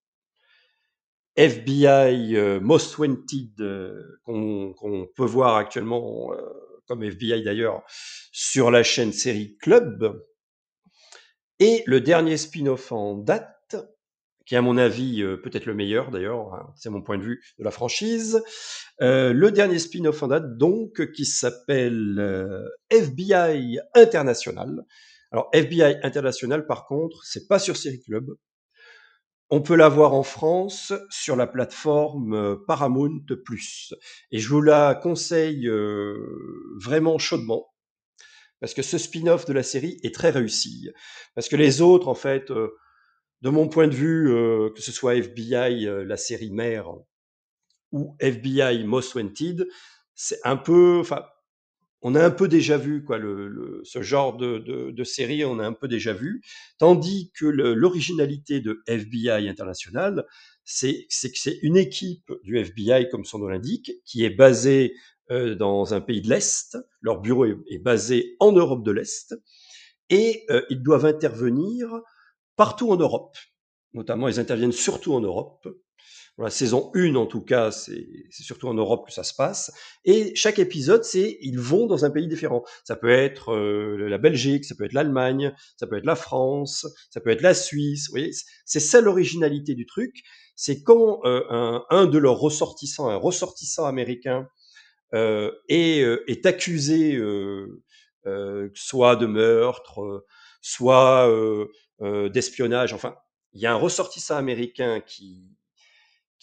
FBI 1.35 2.59
Most 2.61 2.97
Wanted 2.97 4.17
qu'on 4.23 4.73
qu 4.73 5.13
peut 5.15 5.25
voir 5.25 5.57
actuellement 5.57 6.31
comme 6.87 7.03
FBI 7.03 7.43
d'ailleurs 7.43 7.83
sur 8.31 8.71
la 8.71 8.83
chaîne 8.83 9.11
série 9.11 9.57
Club, 9.57 10.23
et 11.59 11.83
le 11.85 12.01
dernier 12.01 12.37
spin-off 12.37 12.91
en 12.91 13.15
date, 13.15 13.77
qui 14.45 14.55
est 14.55 14.57
à 14.57 14.61
mon 14.61 14.77
avis 14.77 15.21
euh, 15.21 15.37
peut-être 15.37 15.65
le 15.65 15.73
meilleur 15.73 16.11
d'ailleurs, 16.11 16.53
hein, 16.53 16.73
c'est 16.75 16.89
mon 16.89 17.01
point 17.01 17.17
de 17.17 17.23
vue 17.23 17.41
de 17.57 17.63
la 17.63 17.71
franchise, 17.71 18.43
euh, 19.01 19.31
le 19.31 19.51
dernier 19.51 19.79
spin-off 19.79 20.21
en 20.21 20.27
date 20.27 20.57
donc 20.57 21.11
qui 21.13 21.25
s'appelle 21.25 22.17
euh, 22.19 22.67
FBI 22.89 23.79
International. 23.93 24.85
Alors 25.35 25.49
FBI 25.51 25.97
International 26.01 26.65
par 26.65 26.85
contre, 26.85 27.21
c'est 27.25 27.45
pas 27.45 27.59
sur 27.59 27.75
Série 27.75 28.01
Club. 28.01 28.37
On 29.49 29.61
peut 29.61 29.75
la 29.75 29.89
voir 29.89 30.13
en 30.13 30.23
France 30.23 30.93
sur 31.09 31.35
la 31.35 31.45
plateforme 31.45 32.33
euh, 32.33 32.55
Paramount 32.65 33.19
Plus. 33.43 33.93
Et 34.31 34.39
je 34.39 34.47
vous 34.47 34.61
la 34.61 34.95
conseille 34.95 35.67
euh, 35.67 36.15
vraiment 36.81 37.17
chaudement 37.17 37.67
parce 38.61 38.73
que 38.73 38.81
ce 38.81 38.97
spin-off 38.97 39.43
de 39.45 39.51
la 39.51 39.61
série 39.61 39.99
est 40.03 40.15
très 40.15 40.29
réussi. 40.29 40.89
Parce 41.33 41.49
que 41.49 41.57
les 41.57 41.81
autres, 41.81 42.07
en 42.07 42.15
fait, 42.15 42.49
euh, 42.51 42.69
de 43.41 43.49
mon 43.49 43.67
point 43.67 43.89
de 43.89 43.93
vue, 43.93 44.27
que 44.73 44.81
ce 44.81 44.93
soit 44.93 45.15
FBI, 45.15 45.85
la 46.05 46.15
série 46.15 46.51
mère, 46.51 46.87
ou 47.91 48.15
FBI 48.21 48.85
Most 48.85 49.13
Wanted, 49.15 49.67
c'est 50.13 50.39
un 50.45 50.55
peu, 50.55 51.03
on 52.07 52.13
a 52.13 52.23
un 52.23 52.29
peu 52.29 52.47
déjà 52.47 52.77
vu 52.77 53.03
quoi, 53.03 53.17
ce 53.83 54.03
genre 54.03 54.37
de, 54.37 55.03
série, 55.03 55.43
on 55.43 55.57
a 55.57 55.65
un 55.65 55.73
peu 55.73 55.87
déjà 55.87 56.13
vu, 56.13 56.43
tandis 56.77 57.31
que 57.33 57.47
l'originalité 57.47 58.61
de 58.61 58.83
FBI 58.85 59.49
International, 59.49 60.23
c'est 60.63 61.07
que 61.09 61.39
c'est 61.39 61.57
une 61.63 61.77
équipe 61.77 62.31
du 62.43 62.59
FBI, 62.59 63.09
comme 63.09 63.25
son 63.25 63.39
nom 63.39 63.47
l'indique, 63.47 63.91
qui 64.05 64.23
est 64.23 64.29
basée 64.29 64.93
euh, 65.31 65.55
dans 65.55 65.95
un 65.95 66.01
pays 66.01 66.21
de 66.21 66.29
l'Est. 66.29 66.77
Leur 67.01 67.21
bureau 67.21 67.45
est, 67.45 67.57
est, 67.71 67.79
basé 67.79 68.35
en 68.39 68.51
Europe 68.51 68.85
de 68.85 68.91
l'Est. 68.91 69.33
Et 70.11 70.45
euh, 70.51 70.61
ils 70.69 70.83
doivent 70.83 71.05
intervenir 71.07 71.89
partout 72.55 72.91
en 72.91 72.97
Europe. 72.97 73.35
Notamment, 73.93 74.27
ils 74.27 74.39
interviennent 74.39 74.71
surtout 74.71 75.15
en 75.15 75.21
Europe. 75.21 75.67
La 76.37 76.49
saison 76.49 76.91
1, 76.95 77.15
en 77.15 77.27
tout 77.27 77.41
cas, 77.41 77.71
c'est 77.71 78.05
surtout 78.29 78.67
en 78.67 78.73
Europe 78.73 79.07
que 79.07 79.13
ça 79.13 79.23
se 79.23 79.33
passe. 79.33 79.71
Et 80.03 80.35
chaque 80.35 80.59
épisode, 80.59 81.05
c'est 81.05 81.37
ils 81.41 81.59
vont 81.59 81.85
dans 81.85 82.03
un 82.03 82.09
pays 82.09 82.27
différent. 82.27 82.63
Ça 82.83 82.97
peut 82.97 83.09
être 83.09 83.53
euh, 83.53 84.09
la 84.09 84.17
Belgique, 84.17 84.65
ça 84.65 84.75
peut 84.75 84.83
être 84.83 84.93
l'Allemagne, 84.93 85.53
ça 85.77 85.87
peut 85.87 85.97
être 85.97 86.05
la 86.05 86.15
France, 86.15 86.85
ça 87.09 87.21
peut 87.21 87.29
être 87.29 87.41
la 87.41 87.53
Suisse. 87.53 88.09
Vous 88.11 88.19
c'est 88.65 88.79
ça 88.81 88.99
l'originalité 88.99 89.75
du 89.75 89.85
truc. 89.85 90.23
C'est 90.55 90.83
quand 90.83 91.21
euh, 91.23 91.43
un, 91.49 91.85
un, 91.89 92.05
de 92.05 92.17
leurs 92.17 92.37
ressortissants, 92.37 93.09
un 93.09 93.15
ressortissant 93.15 93.85
américain, 93.85 94.49
euh, 95.13 95.51
est, 95.69 96.01
euh, 96.01 96.23
est, 96.27 96.45
accusé 96.45 97.15
euh, 97.15 97.81
soit 98.73 99.15
de 99.15 99.27
meurtre, 99.27 100.25
soit 100.61 101.29
d'espionnage. 102.01 102.93
Enfin, 102.93 103.15
il 103.53 103.61
y 103.61 103.65
a 103.65 103.71
un 103.71 103.77
ressortissant 103.77 104.35
américain 104.35 104.99
qui 104.99 105.55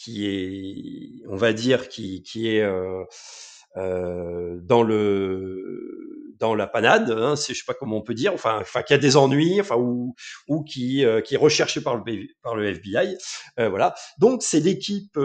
qui 0.03 0.27
est, 0.27 1.27
on 1.29 1.37
va 1.37 1.53
dire, 1.53 1.89
qui, 1.89 2.23
qui 2.23 2.49
est 2.49 2.63
euh, 2.63 3.05
euh, 3.77 4.59
dans 4.63 4.83
le 4.83 6.35
dans 6.39 6.55
la 6.57 6.67
panade, 6.67 7.11
hein, 7.11 7.35
je 7.37 7.55
sais 7.55 7.65
pas 7.65 7.75
comment 7.75 7.99
on 7.99 8.03
peut 8.03 8.15
dire, 8.15 8.35
enfin, 8.35 8.59
enfin 8.61 8.83
qui 8.83 8.95
a 8.95 8.99
des 8.99 9.17
ennuis, 9.17 9.61
enfin 9.61 9.77
ou 9.77 10.15
ou 10.49 10.65
qui 10.65 11.05
euh, 11.05 11.21
qui 11.21 11.35
est 11.35 11.39
recherché 11.39 11.81
par 11.81 11.97
le 11.97 12.03
par 12.43 12.57
le 12.57 12.67
FBI, 12.67 13.17
voilà. 13.57 13.95
Donc 14.19 14.43
c'est 14.43 14.61
l'équipe 14.61 15.17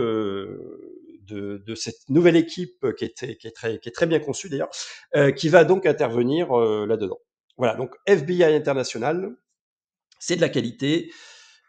de, 1.28 1.64
de, 1.66 1.76
cette 1.76 2.10
nouvelle 2.10 2.36
équipe 2.36 2.86
qui 2.98 3.06
est, 3.06 3.38
qui 3.38 3.48
est, 3.48 3.52
très, 3.52 3.80
qui 3.80 3.90
est 3.90 3.92
très 3.92 4.08
bien 4.08 4.20
conçue 4.20 4.50
d'ailleurs, 4.50 4.70
euh, 5.16 5.32
qui 5.32 5.50
va 5.50 5.64
donc 5.64 5.86
intervenir 5.86 6.58
euh, 6.58 6.86
là-dedans. 6.88 7.20
Voilà, 7.58 7.76
donc 7.76 7.96
FBI 8.06 8.44
International, 8.44 9.36
c'est 10.20 10.36
de 10.36 10.42
la 10.42 10.50
qualité. 10.50 11.12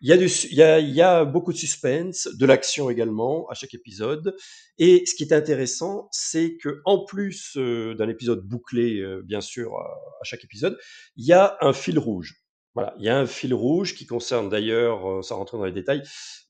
Il 0.01 0.09
y, 0.09 0.13
a 0.13 0.17
du, 0.17 0.27
il, 0.27 0.57
y 0.57 0.63
a, 0.63 0.79
il 0.79 0.91
y 0.91 1.03
a 1.03 1.25
beaucoup 1.25 1.53
de 1.53 1.59
suspense, 1.59 2.29
de 2.33 2.47
l'action 2.47 2.89
également 2.89 3.49
à 3.49 3.55
chaque 3.55 3.75
épisode. 3.75 4.37
Et 4.79 5.05
ce 5.07 5.15
qui 5.15 5.25
est 5.25 5.33
intéressant, 5.33 6.09
c'est 6.13 6.57
que 6.57 6.81
en 6.85 7.05
plus 7.05 7.57
euh, 7.57 7.95
d'un 7.95 8.09
épisode 8.09 8.43
bouclé, 8.43 9.01
euh, 9.01 9.23
bien 9.25 9.41
sûr, 9.41 9.77
à, 9.77 10.25
chaque 10.25 10.45
épisode, 10.45 10.79
il 11.17 11.27
y 11.27 11.33
a 11.33 11.57
un 11.61 11.73
fil 11.73 11.99
rouge. 11.99 12.35
Voilà, 12.75 12.95
il 12.99 13.05
y 13.05 13.09
a 13.09 13.19
un 13.19 13.27
fil 13.27 13.55
rouge 13.55 13.97
qui 13.97 14.07
concerne 14.07 14.49
d'ailleurs, 14.49 15.25
sans 15.25 15.37
rentrer 15.39 15.59
dans 15.59 15.65
les 15.65 15.73
détails, 15.73 16.03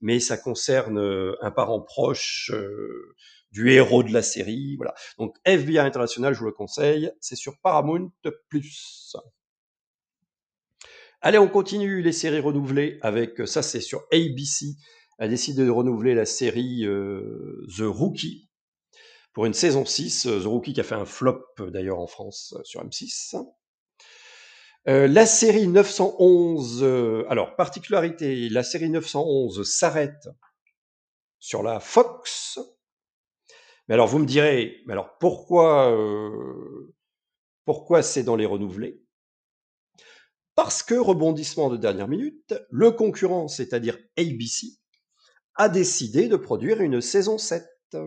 mais 0.03 0.21
ça 0.21 0.37
concerne 0.37 0.99
un 1.41 1.51
parent 1.51 1.81
proche 1.81 2.53
du 3.51 3.71
héros 3.71 4.03
de 4.03 4.13
la 4.13 4.23
série. 4.23 4.77
Voilà. 4.77 4.95
Donc 5.19 5.37
FBI 5.45 5.79
International, 5.79 6.35
je 6.35 6.39
vous 6.41 6.47
le 6.47 6.53
conseille, 6.53 7.11
c'est 7.21 7.37
sur 7.37 7.59
Paramount+. 7.63 8.11
Allez, 11.21 11.39
on 11.39 11.49
continue 11.49 12.01
les 12.01 12.13
séries 12.13 12.39
renouvelées 12.39 12.99
avec 13.03 13.47
ça, 13.47 13.61
c'est 13.61 13.81
sur 13.81 14.07
ABC. 14.13 14.77
A 15.19 15.27
décidé 15.27 15.65
de 15.65 15.71
renouveler 15.71 16.15
la 16.15 16.25
série 16.25 16.85
The 17.77 17.83
Rookie 17.83 18.49
pour 19.33 19.45
une 19.45 19.53
saison 19.53 19.85
6. 19.85 20.23
The 20.23 20.47
Rookie 20.47 20.75
qui 20.75 20.81
a 20.81 20.85
fait 20.85 20.95
un 20.95 21.05
flop 21.05 21.45
d'ailleurs 21.59 21.99
en 21.99 22.07
France 22.07 22.55
sur 22.63 22.85
M6. 22.85 23.35
la 24.87 25.27
série 25.27 25.67
911, 25.67 26.85
alors 27.29 27.57
particularité, 27.57 28.49
la 28.49 28.63
série 28.63 28.89
911 28.89 29.69
s'arrête 29.69 30.29
sur 31.41 31.65
la 31.65 31.81
Fox. 31.81 32.61
Mais 33.89 33.95
alors 33.95 34.07
vous 34.07 34.21
me 34.21 34.27
direz, 34.27 34.83
mais 34.87 34.93
alors 34.93 35.19
pourquoi, 35.19 35.93
pourquoi 37.65 38.05
c'est 38.05 38.23
dans 38.23 38.37
les 38.37 38.47
renouvelés? 38.47 39.03
Parce 40.59 40.83
que 40.83 40.97
rebondissement 40.97 41.71
de 41.71 41.77
dernière 41.77 42.09
minute, 42.09 42.53
le 42.69 42.91
concurrent, 42.91 43.47
c'est-à-dire 43.47 43.97
ABC, 44.19 44.67
a 45.55 45.69
décidé 45.69 46.27
de 46.27 46.35
produire 46.35 46.81
une 46.81 47.01
saison 47.01 47.39
7. 47.39 47.65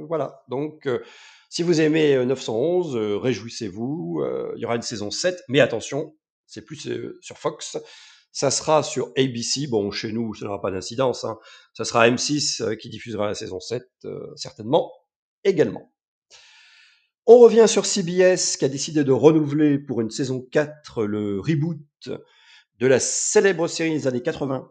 Voilà. 0.09 0.43
Donc, 0.49 0.85
si 1.49 1.63
vous 1.63 1.79
aimez 1.79 2.13
911, 2.25 3.21
réjouissez-vous. 3.21 4.25
il 4.57 4.61
y 4.61 4.65
aura 4.65 4.75
une 4.75 4.81
saison 4.81 5.11
7, 5.11 5.41
mais 5.47 5.61
attention, 5.61 6.13
c'est 6.45 6.65
plus 6.65 6.89
sur 7.21 7.37
Fox. 7.37 7.77
Ça 8.33 8.51
sera 8.51 8.83
sur 8.83 9.13
ABC. 9.15 9.67
Bon, 9.67 9.89
chez 9.89 10.11
nous, 10.11 10.33
ça 10.33 10.43
n'aura 10.43 10.59
pas 10.59 10.71
d'incidence. 10.71 11.23
Hein. 11.23 11.39
Ça 11.73 11.85
sera 11.85 12.09
M6 12.09 12.75
qui 12.75 12.89
diffusera 12.89 13.27
la 13.27 13.33
saison 13.33 13.61
7, 13.61 13.81
certainement, 14.35 14.91
également. 15.45 15.90
On 17.27 17.37
revient 17.37 17.67
sur 17.67 17.85
CBS 17.85 18.57
qui 18.57 18.65
a 18.65 18.67
décidé 18.67 19.03
de 19.03 19.11
renouveler 19.11 19.77
pour 19.77 20.01
une 20.01 20.09
saison 20.09 20.41
4 20.51 21.05
le 21.05 21.39
reboot 21.39 22.09
de 22.79 22.87
la 22.87 22.99
célèbre 22.99 23.67
série 23.67 23.91
des 23.91 24.07
années 24.07 24.23
80 24.23 24.67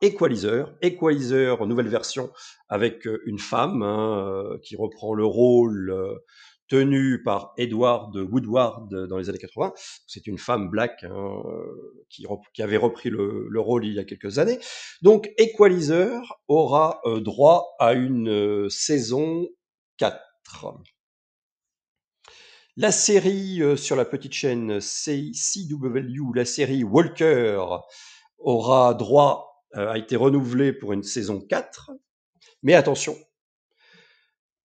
Equalizer. 0.00 0.72
Equalizer, 0.80 1.66
nouvelle 1.66 1.88
version 1.88 2.30
avec 2.68 3.04
euh, 3.08 3.20
une 3.26 3.40
femme 3.40 3.82
hein, 3.82 4.28
euh, 4.28 4.58
qui 4.62 4.76
reprend 4.76 5.12
le 5.12 5.24
rôle 5.24 5.90
euh, 5.90 6.14
tenu 6.68 7.20
par 7.24 7.52
Edward 7.56 8.14
Woodward 8.14 9.08
dans 9.08 9.18
les 9.18 9.28
années 9.28 9.38
80. 9.38 9.72
C'est 10.06 10.28
une 10.28 10.38
femme 10.38 10.68
black 10.68 11.02
hein, 11.02 11.42
qui, 12.10 12.62
avait 12.62 12.76
repris 12.76 13.10
le, 13.10 13.48
le, 13.48 13.60
rôle 13.60 13.86
il 13.86 13.94
y 13.94 13.98
a 13.98 14.04
quelques 14.04 14.38
années. 14.38 14.58
Donc 15.02 15.32
Equalizer 15.38 16.20
aura 16.46 17.00
droit 17.22 17.74
à 17.80 17.94
une 17.94 18.68
saison 18.68 19.48
4. 19.96 20.20
La 22.80 22.92
série 22.92 23.60
sur 23.76 23.96
la 23.96 24.04
petite 24.04 24.34
chaîne 24.34 24.78
CW, 24.78 26.32
la 26.32 26.44
série 26.44 26.84
Walker, 26.84 27.60
aura 28.38 28.94
droit 28.94 29.66
euh, 29.76 29.90
a 29.90 29.98
été 29.98 30.14
renouvelé 30.14 30.72
pour 30.72 30.92
une 30.92 31.02
saison 31.02 31.40
4. 31.40 31.90
Mais 32.62 32.74
attention, 32.74 33.18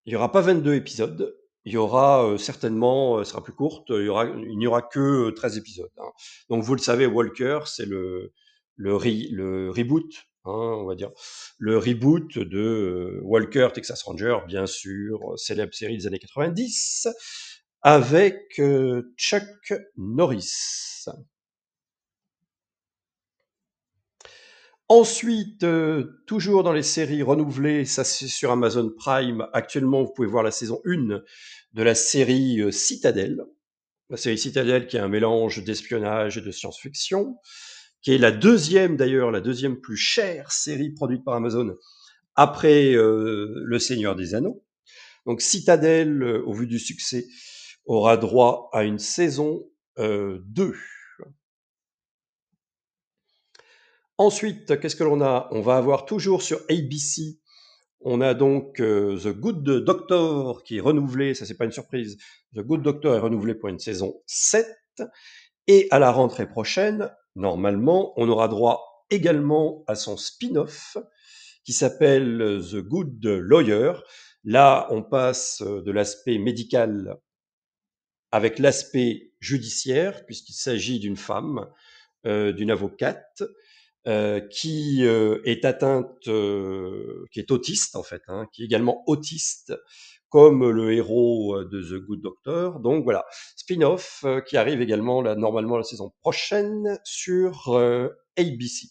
il 0.05 0.11
n'y 0.11 0.15
aura 0.15 0.31
pas 0.31 0.41
22 0.41 0.75
épisodes. 0.75 1.35
Il 1.65 1.73
y 1.73 1.77
aura 1.77 2.23
euh, 2.23 2.37
certainement, 2.37 3.17
euh, 3.17 3.23
sera 3.23 3.43
plus 3.43 3.53
courte, 3.53 3.89
il, 3.89 4.57
n'y 4.57 4.67
aura 4.67 4.83
que 4.83 5.31
13 5.31 5.57
épisodes. 5.57 5.89
Hein. 5.97 6.11
Donc 6.49 6.63
vous 6.63 6.75
le 6.75 6.81
savez, 6.81 7.07
Walker, 7.07 7.61
c'est 7.65 7.87
le 7.87 8.31
reboot, 8.77 10.13
hein, 10.45 10.51
on 10.51 10.85
va 10.85 10.93
dire, 10.93 11.09
le 11.57 11.79
reboot 11.79 12.37
de 12.37 13.19
Walker, 13.23 13.69
Texas 13.73 14.03
Ranger, 14.03 14.37
bien 14.47 14.67
sûr, 14.67 15.19
célèbre 15.35 15.73
série 15.73 15.97
des 15.97 16.05
années 16.05 16.19
90, 16.19 17.07
avec 17.83 18.59
Chuck 19.17 19.73
Norris. 19.97 20.51
Ensuite, 24.89 25.63
euh, 25.63 26.21
toujours 26.27 26.61
dans 26.61 26.73
les 26.73 26.83
séries 26.83 27.23
renouvelées, 27.23 27.83
ça 27.85 28.03
c'est 28.03 28.27
sur 28.27 28.51
Amazon 28.51 28.91
Prime. 28.95 29.47
Actuellement, 29.53 30.03
vous 30.03 30.11
pouvez 30.13 30.27
voir 30.27 30.43
la 30.43 30.51
saison 30.51 30.81
1 30.85 31.21
de 31.73 31.83
la 31.83 31.95
série 31.95 32.61
euh, 32.61 32.69
Citadel. 32.69 33.43
La 34.11 34.17
série 34.17 34.37
Citadel 34.37 34.85
qui 34.85 34.97
est 34.97 34.99
un 34.99 35.07
mélange 35.07 35.63
d'espionnage 35.63 36.37
et 36.37 36.41
de 36.41 36.51
science-fiction, 36.51 37.37
qui 38.03 38.13
est 38.13 38.17
la 38.17 38.31
deuxième 38.31 38.97
d'ailleurs, 38.97 39.31
la 39.31 39.41
deuxième 39.41 39.79
plus 39.79 39.97
chère 39.97 40.51
série 40.51 40.91
produite 40.91 41.23
par 41.23 41.35
Amazon 41.35 41.75
après 42.35 42.93
euh, 42.93 43.63
Le 43.65 43.79
Seigneur 43.79 44.15
des 44.15 44.35
Anneaux. 44.35 44.63
Donc 45.25 45.41
Citadel, 45.41 46.21
au 46.45 46.53
vu 46.53 46.67
du 46.67 46.77
succès, 46.77 47.25
aura 47.85 48.17
droit 48.17 48.69
à 48.73 48.83
une 48.83 48.99
saison 48.99 49.63
2. 49.97 50.41
Ensuite, 54.17 54.79
qu'est-ce 54.79 54.95
que 54.95 55.03
l'on 55.03 55.21
a? 55.21 55.47
On 55.51 55.61
va 55.61 55.77
avoir 55.77 56.05
toujours 56.05 56.43
sur 56.43 56.59
ABC, 56.69 57.39
on 58.01 58.21
a 58.21 58.33
donc 58.33 58.79
euh, 58.79 59.17
The 59.17 59.29
Good 59.29 59.63
Doctor 59.63 60.63
qui 60.63 60.77
est 60.77 60.81
renouvelé, 60.81 61.33
ça 61.33 61.45
c'est 61.45 61.57
pas 61.57 61.65
une 61.65 61.71
surprise, 61.71 62.17
The 62.55 62.59
Good 62.59 62.83
Doctor 62.83 63.15
est 63.15 63.19
renouvelé 63.19 63.55
pour 63.55 63.69
une 63.69 63.79
saison 63.79 64.21
7, 64.27 64.67
et 65.67 65.87
à 65.89 65.99
la 65.99 66.11
rentrée 66.11 66.47
prochaine, 66.47 67.11
normalement, 67.35 68.13
on 68.17 68.27
aura 68.29 68.47
droit 68.49 69.05
également 69.09 69.83
à 69.87 69.95
son 69.95 70.17
spin-off 70.17 70.97
qui 71.63 71.71
s'appelle 71.71 72.61
The 72.71 72.77
Good 72.77 73.25
Lawyer. 73.25 73.93
Là, 74.43 74.87
on 74.91 75.01
passe 75.01 75.61
de 75.61 75.91
l'aspect 75.91 76.37
médical 76.37 77.17
avec 78.33 78.57
l'aspect 78.57 79.31
judiciaire, 79.39 80.25
puisqu'il 80.25 80.55
s'agit 80.55 80.99
d'une 80.99 81.17
femme, 81.17 81.67
euh, 82.25 82.51
d'une 82.51 82.71
avocate, 82.71 83.43
euh, 84.07 84.39
qui 84.39 85.05
euh, 85.05 85.39
est 85.45 85.65
atteinte, 85.65 86.17
qui 86.23 87.39
est 87.39 87.51
autiste 87.51 87.95
en 87.95 88.01
fait, 88.01 88.23
hein, 88.27 88.47
qui 88.51 88.63
est 88.63 88.65
également 88.65 89.03
autiste, 89.05 89.75
comme 90.29 90.67
le 90.67 90.93
héros 90.93 91.63
de 91.63 91.79
The 91.83 92.03
Good 92.03 92.21
Doctor. 92.21 92.79
Donc 92.79 93.03
voilà, 93.03 93.23
spin-off 93.55 94.25
qui 94.47 94.57
arrive 94.57 94.81
également 94.81 95.21
là, 95.21 95.35
normalement 95.35 95.77
la 95.77 95.83
saison 95.83 96.11
prochaine 96.21 96.99
sur 97.03 97.79
ABC. 98.35 98.87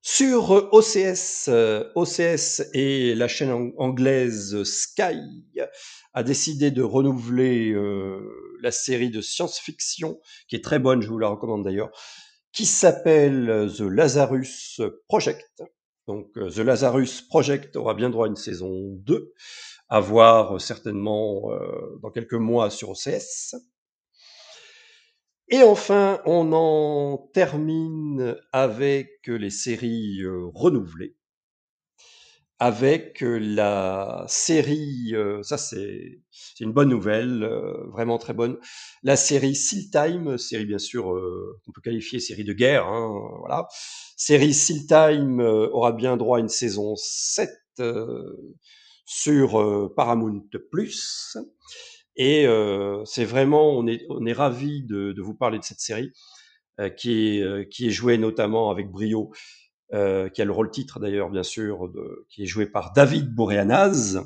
Sur 0.00 0.72
OCS, 0.72 1.50
OCS 1.94 2.62
et 2.72 3.14
la 3.14 3.28
chaîne 3.28 3.72
anglaise 3.76 4.62
Sky 4.64 5.44
a 6.14 6.22
décidé 6.22 6.70
de 6.70 6.82
renouveler 6.82 7.70
euh, 7.72 8.56
la 8.62 8.70
série 8.70 9.10
de 9.10 9.20
science-fiction, 9.20 10.20
qui 10.48 10.56
est 10.56 10.64
très 10.64 10.78
bonne, 10.78 11.02
je 11.02 11.08
vous 11.08 11.18
la 11.18 11.28
recommande 11.28 11.64
d'ailleurs, 11.64 11.90
qui 12.52 12.66
s'appelle 12.66 13.68
The 13.76 13.80
Lazarus 13.80 14.80
Project. 15.08 15.62
Donc 16.06 16.36
euh, 16.36 16.50
The 16.50 16.58
Lazarus 16.58 17.22
Project 17.22 17.76
aura 17.76 17.94
bien 17.94 18.10
droit 18.10 18.26
à 18.26 18.28
une 18.28 18.36
saison 18.36 18.70
2, 19.00 19.32
à 19.88 20.00
voir 20.00 20.60
certainement 20.60 21.52
euh, 21.52 21.98
dans 22.02 22.10
quelques 22.10 22.34
mois 22.34 22.70
sur 22.70 22.90
OCS. 22.90 23.56
Et 25.48 25.62
enfin, 25.62 26.20
on 26.24 26.52
en 26.52 27.18
termine 27.34 28.36
avec 28.52 29.26
les 29.26 29.50
séries 29.50 30.22
euh, 30.22 30.46
renouvelées. 30.54 31.16
Avec 32.60 33.22
euh, 33.22 33.38
la 33.38 34.24
série, 34.28 35.10
euh, 35.14 35.42
ça 35.42 35.58
c'est 35.58 36.20
une 36.60 36.72
bonne 36.72 36.88
nouvelle, 36.88 37.44
vraiment 37.92 38.16
très 38.16 38.32
bonne, 38.32 38.58
la 39.02 39.16
série 39.16 39.56
Seal 39.56 39.90
Time, 39.90 40.38
série 40.38 40.64
bien 40.64 40.78
sûr 40.78 41.04
qu'on 41.64 41.72
peut 41.72 41.80
qualifier 41.82 42.20
série 42.20 42.44
de 42.44 42.52
guerre, 42.52 42.86
hein, 42.86 43.12
voilà. 43.40 43.66
Série 44.16 44.54
Seal 44.54 44.86
Time 44.86 45.40
aura 45.40 45.92
bien 45.92 46.16
droit 46.16 46.38
à 46.38 46.40
une 46.40 46.48
saison 46.48 46.94
7 46.96 47.50
sur 49.04 49.92
Paramount+. 49.96 50.48
Et 52.16 52.46
euh, 52.46 53.04
c'est 53.04 53.24
vraiment, 53.24 53.70
on 53.70 53.86
est, 53.86 54.06
on 54.08 54.24
est 54.26 54.32
ravi 54.32 54.84
de, 54.84 55.12
de, 55.12 55.22
vous 55.22 55.34
parler 55.34 55.58
de 55.58 55.64
cette 55.64 55.80
série 55.80 56.12
euh, 56.80 56.88
qui, 56.88 57.38
est, 57.38 57.42
euh, 57.42 57.64
qui 57.64 57.88
est 57.88 57.90
jouée 57.90 58.18
notamment 58.18 58.70
avec 58.70 58.90
brio, 58.90 59.32
euh, 59.92 60.28
qui 60.28 60.42
a 60.42 60.44
le 60.44 60.52
rôle 60.52 60.70
titre 60.70 60.98
d'ailleurs 60.98 61.30
bien 61.30 61.42
sûr, 61.42 61.90
qui 62.28 62.42
est 62.42 62.46
joué 62.46 62.66
par 62.66 62.92
David 62.92 63.34
Boreanaz. 63.34 64.22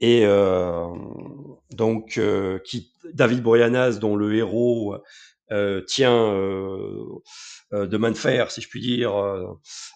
Et 0.00 0.24
euh, 0.24 0.86
donc, 1.72 2.20
qui, 2.64 2.92
David 3.12 3.42
Boreanaz, 3.42 3.98
dont 3.98 4.14
le 4.16 4.34
héros 4.34 4.96
tient 5.86 6.32
de 7.72 7.96
main 7.96 8.10
de 8.10 8.16
fer, 8.16 8.50
si 8.50 8.60
je 8.60 8.68
puis 8.68 8.80
dire, 8.80 9.12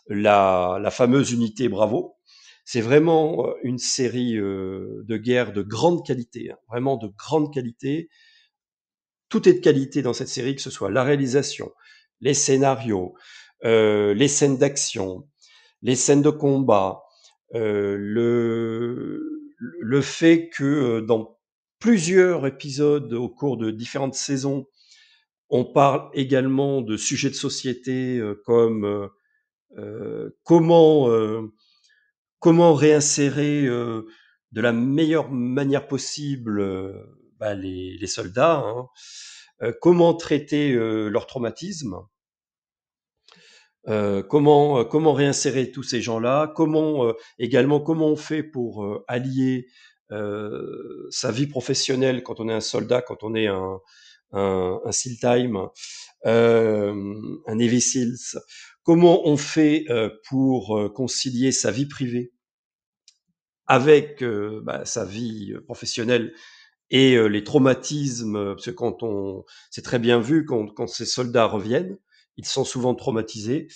la, 0.09 0.79
la 0.81 0.91
fameuse 0.91 1.33
unité 1.33 1.69
Bravo. 1.69 2.17
C'est 2.65 2.81
vraiment 2.81 3.47
euh, 3.47 3.55
une 3.63 3.79
série 3.79 4.37
euh, 4.37 5.03
de 5.05 5.17
guerre 5.17 5.53
de 5.53 5.63
grande 5.63 6.07
qualité, 6.07 6.53
hein, 6.53 6.59
vraiment 6.69 6.97
de 6.97 7.09
grande 7.09 7.53
qualité, 7.53 8.09
tout 9.29 9.49
est 9.49 9.55
de 9.55 9.61
qualité 9.61 10.03
dans 10.03 10.13
cette 10.13 10.29
série, 10.29 10.55
que 10.55 10.63
ce 10.63 10.71
soit 10.71 10.91
la 10.91 11.03
réalisation, 11.03 11.73
les 12.21 12.35
scénarios, 12.35 13.15
euh, 13.65 14.15
les 14.15 14.29
scènes 14.29 14.59
d'action, 14.59 15.29
les 15.83 15.97
scènes 15.97 16.23
de 16.23 16.31
combat, 16.31 17.03
euh, 17.55 17.97
le, 17.99 19.43
le 19.81 20.01
fait 20.01 20.49
que 20.49 20.65
euh, 20.65 21.01
dans 21.01 21.39
plusieurs 21.79 22.47
épisodes 22.47 23.13
au 23.13 23.29
cours 23.29 23.57
de 23.57 23.71
différentes 23.71 24.15
saisons, 24.15 24.67
on 25.51 25.65
parle 25.65 26.09
également 26.15 26.81
de 26.81 26.97
sujets 26.97 27.31
de 27.31 27.35
société 27.35 28.19
euh, 28.19 28.41
comme 28.45 29.11
euh, 29.79 30.31
comment 30.45 31.09
comment 32.39 32.75
réinsérer 32.75 33.63
de 33.67 34.61
la 34.61 34.73
meilleure 34.73 35.31
manière 35.31 35.87
possible 35.87 36.61
bah, 37.39 37.55
les, 37.55 37.97
les, 37.97 38.07
soldats, 38.07 38.65
hein, 38.67 38.89
comment 39.81 40.13
traiter 40.13 40.75
leur 40.75 41.27
traumatisme, 41.27 41.97
euh, 43.89 44.23
comment 44.23 44.85
comment 44.85 45.13
réinsérer 45.13 45.71
tous 45.71 45.83
ces 45.83 46.01
gens-là, 46.01 46.53
comment 46.55 47.13
également 47.39 47.81
comment 47.81 48.09
on 48.09 48.17
fait 48.17 48.43
pour 48.43 49.05
allier 49.09 49.67
sa 51.11 51.31
vie 51.31 51.47
professionnelle 51.47 52.23
quand 52.23 52.39
on 52.39 52.49
est 52.49 52.53
un 52.53 52.61
soldat, 52.61 53.01
quand 53.01 53.23
on 53.23 53.35
est 53.35 53.47
un, 53.47 53.81
un, 54.33 54.81
un 54.85 54.93
SEAL 54.93 55.17
Time, 55.19 55.69
euh, 56.27 57.15
un 57.47 57.55
Navy 57.55 57.81
SEALs, 57.81 58.41
comment 58.83 59.27
on 59.27 59.37
fait 59.37 59.85
euh, 59.91 60.11
pour 60.29 60.79
euh, 60.79 60.89
concilier 60.89 61.53
sa 61.53 61.71
vie 61.71 61.87
privée 61.87 62.33
avec 63.67 64.23
bah, 64.65 64.85
sa 64.85 65.05
vie 65.07 65.55
professionnelle 65.65 66.35
et 66.91 67.17
les 67.29 67.43
traumatismes, 67.43 68.55
parce 68.55 68.67
que 68.67 68.71
quand 68.71 69.03
on, 69.03 69.45
c'est 69.71 69.81
très 69.81 69.99
bien 69.99 70.21
vu 70.21 70.45
quand, 70.45 70.67
quand, 70.67 70.87
ces 70.87 71.07
soldats 71.07 71.47
reviennent, 71.47 71.97
ils 72.43 72.49
sont 72.49 72.65
souvent 72.65 72.95
traumatisés 72.95 73.69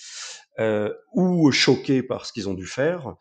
euh, 0.59 0.93
ou 1.13 1.51
choqués 1.51 2.03
par 2.03 2.25
ce 2.25 2.33
qu'ils 2.33 2.49
ont 2.49 2.53
dû 2.53 2.65
faire. 2.65 3.15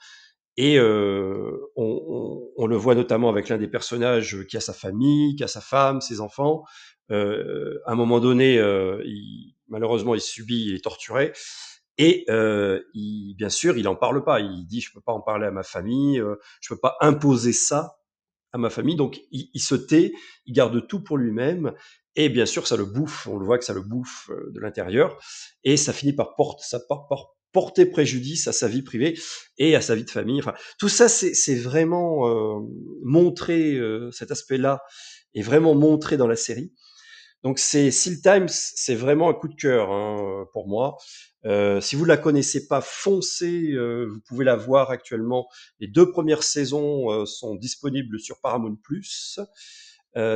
Et 0.57 0.79
euh, 0.79 1.71
on, 1.77 2.67
le 2.67 2.77
voit 2.77 2.95
notamment 2.95 3.29
avec 3.29 3.49
l'un 3.49 3.59
des 3.59 3.69
personnages 3.69 4.45
qui 4.49 4.57
a 4.57 4.61
sa 4.61 4.73
famille, 4.73 5.37
qui 5.37 5.45
a 5.45 5.49
sa 5.49 5.61
femme, 5.61 6.01
ses 6.01 6.21
enfants, 6.21 6.65
euh, 7.11 7.79
à 7.85 7.93
un 7.93 7.95
moment 7.95 8.21
donné, 8.21 8.55
il, 9.05 9.55
malheureusement, 9.69 10.15
il 10.15 10.21
subit, 10.21 10.65
il 10.69 10.75
est 10.75 10.85
torturé. 10.85 11.33
Et 11.99 12.25
bien 12.27 13.49
sûr, 13.51 13.77
il 13.77 13.87
en 13.87 13.97
parle 13.97 14.25
pas. 14.25 14.41
Il 14.41 14.67
dit, 14.67 14.81
je 14.81 14.93
peux 14.93 15.03
pas 15.03 15.13
en 15.13 15.21
parler 15.21 15.47
à 15.47 15.51
ma 15.51 15.63
famille, 15.63 16.23
je 16.61 16.69
peux 16.75 16.81
pas 16.81 16.97
imposer 17.01 17.53
ça 17.53 17.99
à 18.53 18.59
ma 18.59 18.71
famille. 18.71 18.97
Donc, 18.97 19.21
il 19.31 19.61
se 19.61 19.75
tait, 19.75 20.15
il 20.47 20.55
garde 20.55 20.87
tout 20.89 21.03
pour 21.03 21.19
lui-même. 21.19 21.75
Et 22.17 22.31
bien 22.31 22.47
sûr, 22.47 22.67
ça 22.67 22.77
le 22.77 22.87
bouffe. 22.87 23.27
On 23.27 23.39
le 23.39 23.45
voit 23.45 23.59
que 23.59 23.65
ça 23.65 23.75
le 23.75 23.83
bouffe 23.83 24.31
euh, 24.31 24.51
de 24.53 24.61
l'intérieur. 24.61 25.19
Et 25.65 25.77
ça 25.77 25.93
finit 25.93 26.15
par 26.15 26.35
porter, 27.53 27.87
préjudice 27.87 28.49
à 28.49 28.53
sa 28.53 28.69
vie 28.69 28.83
privée 28.83 29.19
et 29.59 29.77
à 29.77 29.81
sa 29.83 29.95
vie 29.95 30.05
de 30.05 30.11
famille. 30.11 30.41
Enfin, 30.41 30.55
tout 30.79 30.89
ça, 30.89 31.09
c'est 31.09 31.55
vraiment 31.55 32.29
euh, 32.29 32.61
montré. 33.03 33.75
Euh, 33.75 34.11
cet 34.11 34.31
aspect-là 34.31 34.83
est 35.35 35.43
vraiment 35.43 35.75
montré 35.75 36.17
dans 36.17 36.27
la 36.27 36.37
série. 36.37 36.73
Donc 37.43 37.59
c'est 37.59 37.91
Seal 37.91 38.21
Times, 38.23 38.49
c'est 38.49 38.95
vraiment 38.97 39.29
un 39.29 39.35
coup 39.35 39.47
de 39.47 39.55
cœur 39.55 39.93
hein, 39.93 40.47
pour 40.53 40.67
moi. 40.67 40.97
Si 41.81 41.95
vous 41.95 42.05
la 42.05 42.17
connaissez 42.17 42.67
pas, 42.67 42.81
foncez. 42.81 43.73
Vous 43.77 44.21
pouvez 44.27 44.45
la 44.45 44.57
voir 44.57 44.91
actuellement. 44.91 45.47
Les 45.79 45.87
deux 45.87 46.11
premières 46.11 46.43
saisons 46.43 47.25
sont 47.25 47.55
disponibles 47.55 48.19
sur 48.19 48.41
Paramount 48.41 48.77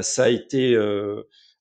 ça 0.03 0.23
a 0.23 0.29
été 0.29 0.77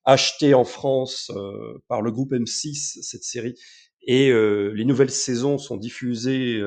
acheté 0.09 0.53
en 0.53 0.65
France 0.65 1.31
euh, 1.35 1.81
par 1.87 2.01
le 2.01 2.11
groupe 2.11 2.31
M6 2.31 3.01
cette 3.01 3.23
série 3.23 3.55
et 4.01 4.31
les 4.31 4.85
nouvelles 4.85 5.11
saisons 5.11 5.57
sont 5.57 5.77
diffusées. 5.77 6.63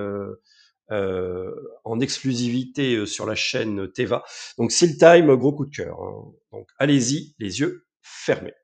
en 0.91 2.01
exclusivité 2.01 3.07
sur 3.07 3.27
la 3.27 3.35
chaîne 3.35 3.91
Teva. 3.91 4.23
Donc 4.59 4.71
Seal 4.71 4.97
Time, 4.99 5.35
gros 5.37 5.53
coup 5.53 5.65
de 5.65 5.75
cœur. 5.75 5.99
Hein. 6.01 6.33
Donc 6.53 6.69
allez-y, 6.79 7.35
les 7.39 7.61
yeux 7.61 7.87
fermés. 8.03 8.55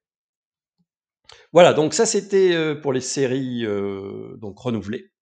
Voilà, 1.53 1.73
donc 1.73 1.95
ça 1.95 2.07
c'était 2.07 2.55
euh, 2.55 2.75
pour 2.75 2.93
les 2.93 3.01
séries 3.01 3.65
euh, 3.65 4.37
donc 4.37 4.59
renouvelées. 4.59 5.13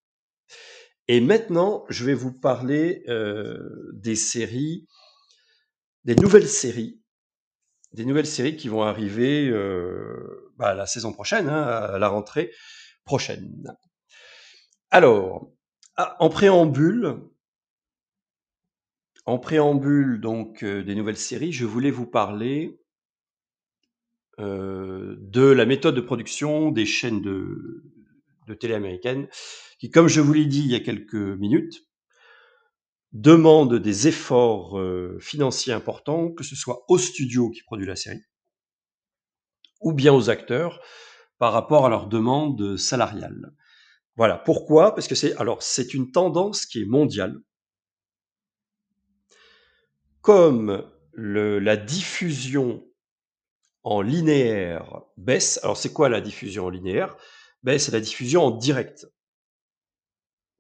Et 1.09 1.21
maintenant, 1.21 1.85
je 1.89 2.05
vais 2.05 2.15
vous 2.15 2.33
parler 2.33 3.05
euh, 3.09 3.59
des 3.93 4.17
séries, 4.17 4.89
des 6.05 6.17
nouvelles 6.17 6.49
séries, 6.49 7.01
des 7.97 8.05
nouvelles 8.05 8.27
séries 8.27 8.57
qui 8.57 8.69
vont 8.69 8.83
arriver 8.83 9.49
euh, 9.49 10.53
bah, 10.59 10.75
la 10.75 10.85
saison 10.87 11.15
prochaine, 11.15 11.49
hein, 11.49 11.63
à 11.63 11.99
la 11.99 12.09
rentrée 12.09 12.53
prochaine. 13.05 13.75
Alors, 14.91 15.51
ah, 15.97 16.15
en 16.21 16.29
préambule, 16.29 17.17
en 19.25 19.39
préambule 19.39 20.21
donc 20.21 20.63
euh, 20.63 20.85
des 20.85 20.95
nouvelles 20.95 21.17
séries, 21.17 21.53
je 21.53 21.65
voulais 21.65 21.91
vous 21.91 22.07
parler 22.07 22.79
euh, 24.41 25.17
de 25.19 25.47
la 25.47 25.65
méthode 25.65 25.95
de 25.95 26.03
production 26.03 26.71
des 26.71 26.85
chaînes 26.85 27.23
de, 27.23 27.83
de 28.47 28.53
télé 28.53 28.75
américaines, 28.75 29.27
qui, 29.79 29.91
comme 29.91 30.09
je 30.09 30.21
vous 30.21 30.35
l'ai 30.35 30.45
dit 30.45 30.61
il 30.61 30.71
y 30.71 30.75
a 30.75 30.81
quelques 30.81 31.15
minutes, 31.15 31.86
demandent 33.21 33.77
des 33.77 34.09
efforts 34.09 34.79
euh, 34.79 35.19
financiers 35.21 35.73
importants, 35.73 36.31
que 36.33 36.45
ce 36.45 36.55
soit 36.55 36.85
au 36.89 36.99
studio 36.99 37.51
qui 37.51 37.63
produit 37.63 37.87
la 37.87 37.97
série, 37.97 38.23
ou 39.81 39.93
bien 39.93 40.13
aux 40.13 40.31
acteurs, 40.31 40.81
par 41.39 41.53
rapport 41.53 41.87
à 41.87 41.89
leurs 41.89 42.09
demandes 42.09 42.77
salariales. 42.77 43.53
Voilà. 44.17 44.39
Pourquoi? 44.39 44.95
Parce 44.95 45.09
que 45.09 45.15
c'est 45.15 45.37
alors 45.37 45.63
c'est 45.63 45.95
une 45.95 46.11
tendance 46.11 46.67
qui 46.67 46.83
est 46.83 46.87
mondiale. 46.87 47.39
Comme 50.21 50.91
la 51.15 51.77
diffusion 51.77 52.85
en 53.83 54.03
linéaire 54.03 55.03
baisse. 55.17 55.61
Alors 55.63 55.77
c'est 55.77 55.93
quoi 55.93 56.09
la 56.09 56.21
diffusion 56.21 56.67
en 56.67 56.71
linéaire? 56.71 57.17
Ben, 57.63 57.79
C'est 57.79 57.93
la 57.93 58.01
diffusion 58.01 58.45
en 58.45 58.51
direct. 58.51 59.07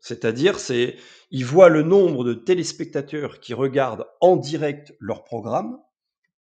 C'est-à-dire, 0.06 0.60
c'est 0.60 0.94
ils 1.32 1.44
voient 1.44 1.68
le 1.68 1.82
nombre 1.82 2.22
de 2.22 2.32
téléspectateurs 2.32 3.40
qui 3.40 3.54
regardent 3.54 4.06
en 4.20 4.36
direct 4.36 4.94
leur 5.00 5.24
programme 5.24 5.80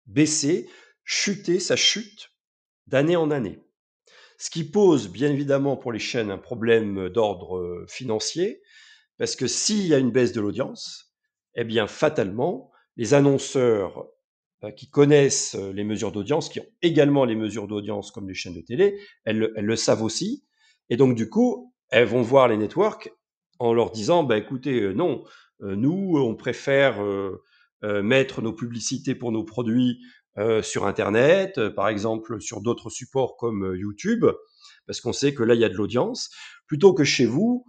baisser, 0.06 0.70
chuter, 1.02 1.58
ça 1.58 1.74
chute 1.74 2.30
d'année 2.86 3.16
en 3.16 3.32
année. 3.32 3.58
Ce 4.38 4.48
qui 4.48 4.62
pose 4.62 5.08
bien 5.08 5.32
évidemment 5.32 5.76
pour 5.76 5.90
les 5.90 5.98
chaînes 5.98 6.30
un 6.30 6.38
problème 6.38 7.08
d'ordre 7.08 7.84
financier, 7.88 8.62
parce 9.18 9.34
que 9.34 9.48
s'il 9.48 9.88
y 9.88 9.92
a 9.92 9.98
une 9.98 10.12
baisse 10.12 10.32
de 10.32 10.40
l'audience, 10.40 11.12
eh 11.56 11.64
bien 11.64 11.88
fatalement, 11.88 12.70
les 12.96 13.12
annonceurs 13.12 14.06
euh, 14.62 14.70
qui 14.70 14.88
connaissent 14.88 15.56
euh, 15.56 15.72
les 15.72 15.82
mesures 15.82 16.12
d'audience, 16.12 16.48
qui 16.48 16.60
ont 16.60 16.66
également 16.80 17.24
les 17.24 17.34
mesures 17.34 17.66
d'audience 17.66 18.12
comme 18.12 18.28
les 18.28 18.34
chaînes 18.34 18.54
de 18.54 18.60
télé, 18.60 19.00
elles, 19.24 19.38
le 19.56 19.76
savent 19.76 20.04
aussi. 20.04 20.44
Et 20.90 20.96
donc, 20.96 21.16
du 21.16 21.28
coup, 21.28 21.74
elles 21.90 22.06
vont 22.06 22.22
voir 22.22 22.46
les 22.46 22.56
networks 22.56 23.12
en 23.58 23.72
leur 23.72 23.90
disant, 23.90 24.22
bah, 24.22 24.36
écoutez, 24.36 24.80
euh, 24.80 24.92
non, 24.92 25.24
nous, 25.60 26.14
on 26.16 26.36
préfère 26.36 27.02
euh, 27.02 27.42
mettre 27.82 28.42
nos 28.42 28.52
publicités 28.52 29.16
pour 29.16 29.32
nos 29.32 29.42
produits 29.42 29.98
euh, 30.36 30.62
sur 30.62 30.86
Internet, 30.86 31.68
par 31.70 31.88
exemple 31.88 32.40
sur 32.40 32.60
d'autres 32.60 32.90
supports 32.90 33.36
comme 33.36 33.74
YouTube, 33.76 34.24
parce 34.86 35.00
qu'on 35.00 35.12
sait 35.12 35.34
que 35.34 35.42
là, 35.42 35.54
il 35.54 35.60
y 35.60 35.64
a 35.64 35.68
de 35.68 35.74
l'audience, 35.74 36.30
plutôt 36.68 36.94
que 36.94 37.02
chez 37.02 37.26
vous, 37.26 37.64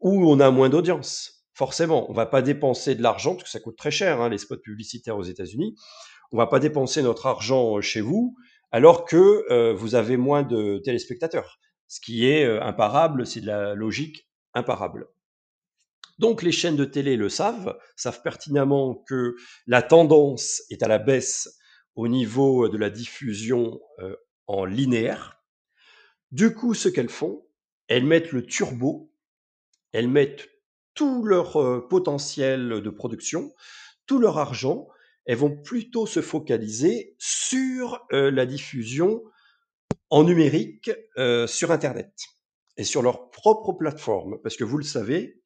où 0.00 0.28
on 0.28 0.40
a 0.40 0.50
moins 0.50 0.68
d'audience. 0.68 1.44
Forcément, 1.54 2.10
on 2.10 2.14
va 2.14 2.26
pas 2.26 2.42
dépenser 2.42 2.96
de 2.96 3.02
l'argent, 3.02 3.34
parce 3.34 3.44
que 3.44 3.50
ça 3.50 3.60
coûte 3.60 3.76
très 3.76 3.92
cher, 3.92 4.20
hein, 4.20 4.28
les 4.28 4.38
spots 4.38 4.56
publicitaires 4.56 5.16
aux 5.16 5.22
États-Unis 5.22 5.76
on 6.32 6.36
va 6.36 6.46
pas 6.46 6.60
dépenser 6.60 7.02
notre 7.02 7.26
argent 7.26 7.78
euh, 7.78 7.80
chez 7.80 8.00
vous 8.00 8.36
alors 8.72 9.04
que 9.04 9.44
euh, 9.50 9.74
vous 9.74 9.94
avez 9.94 10.16
moins 10.16 10.42
de 10.42 10.78
téléspectateurs. 10.84 11.58
Ce 11.88 12.00
qui 12.00 12.26
est 12.26 12.44
euh, 12.44 12.62
imparable, 12.62 13.26
c'est 13.26 13.40
de 13.40 13.46
la 13.46 13.74
logique 13.74 14.28
imparable. 14.54 15.08
Donc 16.20 16.42
les 16.42 16.52
chaînes 16.52 16.76
de 16.76 16.84
télé 16.84 17.16
le 17.16 17.30
savent, 17.30 17.78
savent 17.96 18.20
pertinemment 18.20 19.02
que 19.08 19.36
la 19.66 19.80
tendance 19.80 20.62
est 20.68 20.82
à 20.82 20.86
la 20.86 20.98
baisse 20.98 21.48
au 21.94 22.08
niveau 22.08 22.68
de 22.68 22.76
la 22.76 22.90
diffusion 22.90 23.80
euh, 24.00 24.14
en 24.46 24.66
linéaire. 24.66 25.42
Du 26.30 26.54
coup, 26.54 26.74
ce 26.74 26.90
qu'elles 26.90 27.08
font, 27.08 27.46
elles 27.88 28.04
mettent 28.04 28.32
le 28.32 28.44
turbo, 28.44 29.10
elles 29.92 30.08
mettent 30.08 30.50
tout 30.92 31.24
leur 31.24 31.56
euh, 31.56 31.88
potentiel 31.88 32.82
de 32.82 32.90
production, 32.90 33.54
tout 34.04 34.18
leur 34.18 34.36
argent 34.36 34.88
elles 35.24 35.38
vont 35.38 35.56
plutôt 35.56 36.06
se 36.06 36.20
focaliser 36.20 37.14
sur 37.18 38.04
euh, 38.12 38.30
la 38.30 38.44
diffusion 38.44 39.22
en 40.10 40.24
numérique 40.24 40.90
sur 41.46 41.70
Internet 41.70 42.12
et 42.76 42.84
sur 42.84 43.00
leur 43.00 43.30
propre 43.30 43.72
plateforme. 43.74 44.40
Parce 44.42 44.56
que 44.56 44.64
vous 44.64 44.78
le 44.78 44.84
savez, 44.84 45.39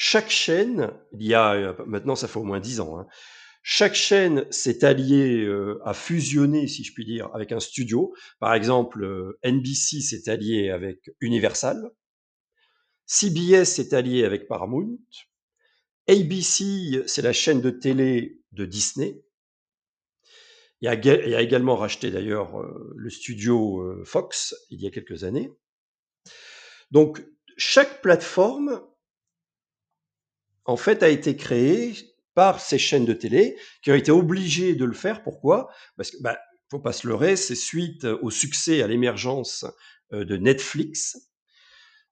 chaque 0.00 0.30
chaîne, 0.30 0.92
il 1.12 1.26
y 1.26 1.34
a 1.34 1.74
maintenant 1.84 2.14
ça 2.14 2.28
fait 2.28 2.38
au 2.38 2.44
moins 2.44 2.60
dix 2.60 2.78
ans, 2.78 3.00
hein, 3.00 3.08
Chaque 3.64 3.96
chaîne 3.96 4.46
s'est 4.52 4.84
alliée, 4.84 5.44
euh, 5.44 5.80
a 5.84 5.92
fusionné, 5.92 6.68
si 6.68 6.84
je 6.84 6.94
puis 6.94 7.04
dire, 7.04 7.28
avec 7.34 7.50
un 7.50 7.58
studio. 7.58 8.14
Par 8.38 8.54
exemple, 8.54 9.02
euh, 9.02 9.40
NBC 9.42 10.00
s'est 10.00 10.30
allié 10.30 10.70
avec 10.70 11.10
Universal. 11.20 11.90
CBS 13.06 13.64
s'est 13.64 13.92
allié 13.92 14.24
avec 14.24 14.46
Paramount. 14.46 14.96
ABC, 16.08 17.02
c'est 17.08 17.22
la 17.22 17.32
chaîne 17.32 17.60
de 17.60 17.70
télé 17.70 18.40
de 18.52 18.66
Disney. 18.66 19.20
Il 20.80 20.86
a, 20.86 20.94
il 20.94 21.34
a 21.34 21.42
également 21.42 21.74
racheté 21.74 22.12
d'ailleurs 22.12 22.60
euh, 22.60 22.94
le 22.96 23.10
studio 23.10 23.80
euh, 23.80 24.04
Fox 24.04 24.54
il 24.70 24.80
y 24.80 24.86
a 24.86 24.92
quelques 24.92 25.24
années. 25.24 25.50
Donc, 26.92 27.26
chaque 27.56 28.00
plateforme, 28.00 28.80
en 30.68 30.76
fait, 30.76 31.02
a 31.02 31.08
été 31.08 31.34
créée 31.34 31.94
par 32.34 32.60
ces 32.60 32.78
chaînes 32.78 33.06
de 33.06 33.14
télé 33.14 33.56
qui 33.82 33.90
ont 33.90 33.94
été 33.94 34.12
obligées 34.12 34.74
de 34.74 34.84
le 34.84 34.92
faire. 34.92 35.22
Pourquoi? 35.22 35.70
Parce 35.96 36.10
que, 36.10 36.18
bah, 36.20 36.38
faut 36.70 36.78
pas 36.78 36.92
se 36.92 37.08
leurrer, 37.08 37.36
c'est 37.36 37.54
suite 37.54 38.04
au 38.04 38.30
succès, 38.30 38.82
à 38.82 38.86
l'émergence 38.86 39.64
euh, 40.12 40.26
de 40.26 40.36
Netflix. 40.36 41.30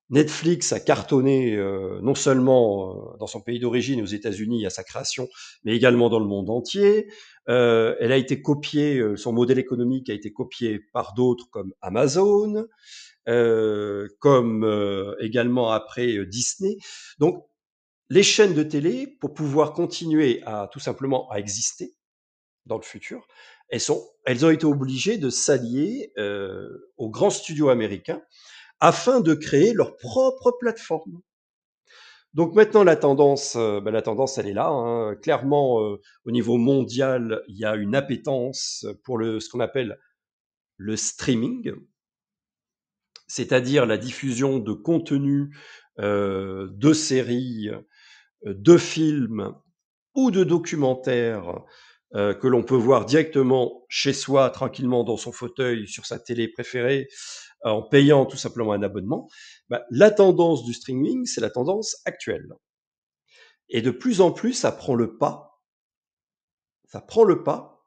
Netflix 0.09 0.73
a 0.73 0.81
cartonné 0.81 1.55
euh, 1.55 2.01
non 2.01 2.15
seulement 2.15 3.13
euh, 3.13 3.17
dans 3.19 3.27
son 3.27 3.43
pays 3.43 3.59
d'origine, 3.59 4.01
aux 4.01 4.07
États-Unis, 4.07 4.65
à 4.65 4.71
sa 4.71 4.85
création, 4.85 5.29
mais 5.65 5.77
également 5.77 6.09
dans 6.09 6.21
le 6.21 6.27
monde 6.27 6.49
entier. 6.49 7.09
Elle 7.49 8.11
a 8.11 8.17
été 8.17 8.41
copiée, 8.41 9.01
son 9.17 9.33
modèle 9.35 9.59
économique 9.59 10.09
a 10.09 10.15
été 10.15 10.33
copié 10.33 10.81
par 10.95 11.13
d'autres 11.13 11.49
comme 11.51 11.75
Amazon, 11.83 12.67
comme 14.19 15.17
également 15.21 15.71
après 15.71 16.27
Disney. 16.27 16.79
Donc, 17.21 17.45
les 18.09 18.23
chaînes 18.23 18.55
de 18.55 18.63
télé, 18.63 19.07
pour 19.21 19.35
pouvoir 19.35 19.73
continuer 19.73 20.43
à 20.45 20.69
tout 20.73 20.81
simplement 20.81 21.29
à 21.31 21.39
exister 21.39 21.95
dans 22.67 22.77
le 22.77 22.83
futur, 22.83 23.27
elles, 23.69 24.45
ont 24.45 24.51
été 24.51 24.65
obligées 24.65 25.19
de 25.19 25.31
s'allier 25.31 26.13
euh, 26.19 26.69
aux 26.97 27.11
grands 27.11 27.31
studios 27.31 27.69
américains 27.69 28.23
afin 28.81 29.21
de 29.21 29.35
créer 29.35 29.73
leur 29.73 29.97
propre 29.97 30.53
plateforme. 30.61 31.21
Donc 32.35 32.55
maintenant 32.55 32.85
la 32.85 32.97
tendance, 32.97 33.57
euh, 33.57 33.81
ben, 33.81 33.91
la 33.91 34.03
tendance 34.03 34.39
elle 34.39 34.49
est 34.49 34.53
là. 34.53 34.69
Hein. 34.69 35.17
Clairement, 35.17 35.81
euh, 35.81 36.01
au 36.25 36.31
niveau 36.31 36.59
mondial, 36.59 37.43
il 37.49 37.57
y 37.57 37.65
a 37.65 37.75
une 37.75 37.95
appétence 37.95 38.87
pour 39.05 39.19
le, 39.19 39.41
ce 39.41 39.49
qu'on 39.49 39.61
appelle 39.61 39.99
le 40.77 40.97
streaming, 40.97 41.73
c'est-à-dire 43.27 43.87
la 43.87 43.97
diffusion 43.97 44.59
de 44.59 44.73
contenus, 44.73 45.49
de 45.99 46.93
séries, 46.93 47.71
de 48.55 48.77
films 48.77 49.55
ou 50.15 50.31
de 50.31 50.45
documentaires 50.45 51.61
euh, 52.15 52.35
que 52.35 52.47
l'on 52.47 52.63
peut 52.63 52.77
voir 52.77 53.05
directement 53.05 53.85
chez 53.89 54.13
soi, 54.13 54.51
tranquillement 54.51 55.05
dans 55.05 55.17
son 55.17 55.33
fauteuil, 55.33 55.89
sur 55.89 56.07
sa 56.07 56.19
télé 56.19 56.49
préférée, 56.49 57.09
en 57.65 57.83
payant 57.83 58.27
tout 58.27 58.37
simplement 58.37 58.73
un 58.73 58.83
abonnement, 58.83 59.29
bah, 59.69 59.85
la 59.91 60.11
tendance 60.11 60.65
du 60.65 60.73
streaming, 60.73 61.27
c'est 61.27 61.41
la 61.41 61.51
tendance 61.51 62.01
actuelle. 62.05 62.49
Et 63.69 63.83
de 63.83 63.91
plus 63.91 64.21
en 64.21 64.31
plus, 64.31 64.53
ça 64.53 64.71
prend 64.71 64.95
le 64.95 65.19
pas, 65.19 65.61
ça 66.87 67.01
prend 67.01 67.25
le 67.25 67.43
pas 67.43 67.85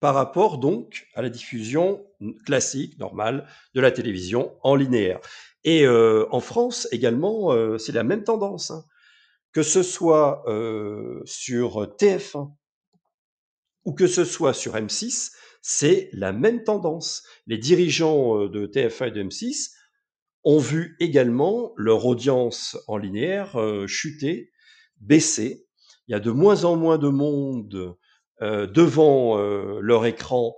par 0.00 0.14
rapport 0.14 0.58
donc 0.58 1.08
à 1.14 1.22
la 1.22 1.28
diffusion 1.28 2.06
classique, 2.46 2.98
normale, 3.00 3.48
de 3.74 3.80
la 3.80 3.90
télévision 3.90 4.56
en 4.62 4.76
linéaire. 4.76 5.18
Et 5.64 5.84
euh, 5.84 6.26
en 6.30 6.40
France 6.40 6.86
également, 6.92 7.52
euh, 7.52 7.78
c'est 7.78 7.92
la 7.92 8.04
même 8.04 8.22
tendance. 8.22 8.70
Hein 8.70 8.84
que 9.52 9.62
ce 9.62 9.82
soit 9.82 10.42
euh, 10.46 11.20
sur 11.24 11.84
TF1 11.96 12.52
ou 13.84 13.94
que 13.94 14.06
ce 14.06 14.24
soit 14.24 14.52
sur 14.52 14.74
M6, 14.74 15.32
c'est 15.62 16.10
la 16.12 16.32
même 16.32 16.62
tendance. 16.64 17.24
Les 17.46 17.58
dirigeants 17.58 18.42
euh, 18.42 18.48
de 18.48 18.66
TF1 18.66 19.08
et 19.08 19.10
de 19.10 19.22
M6 19.22 19.70
ont 20.44 20.58
vu 20.58 20.96
également 21.00 21.72
leur 21.76 22.06
audience 22.06 22.76
en 22.86 22.96
linéaire 22.96 23.56
euh, 23.56 23.86
chuter, 23.86 24.52
baisser. 25.00 25.66
Il 26.06 26.12
y 26.12 26.14
a 26.14 26.20
de 26.20 26.30
moins 26.30 26.64
en 26.64 26.76
moins 26.76 26.98
de 26.98 27.08
monde 27.08 27.96
devant 28.40 29.36
leur 29.80 30.06
écran 30.06 30.54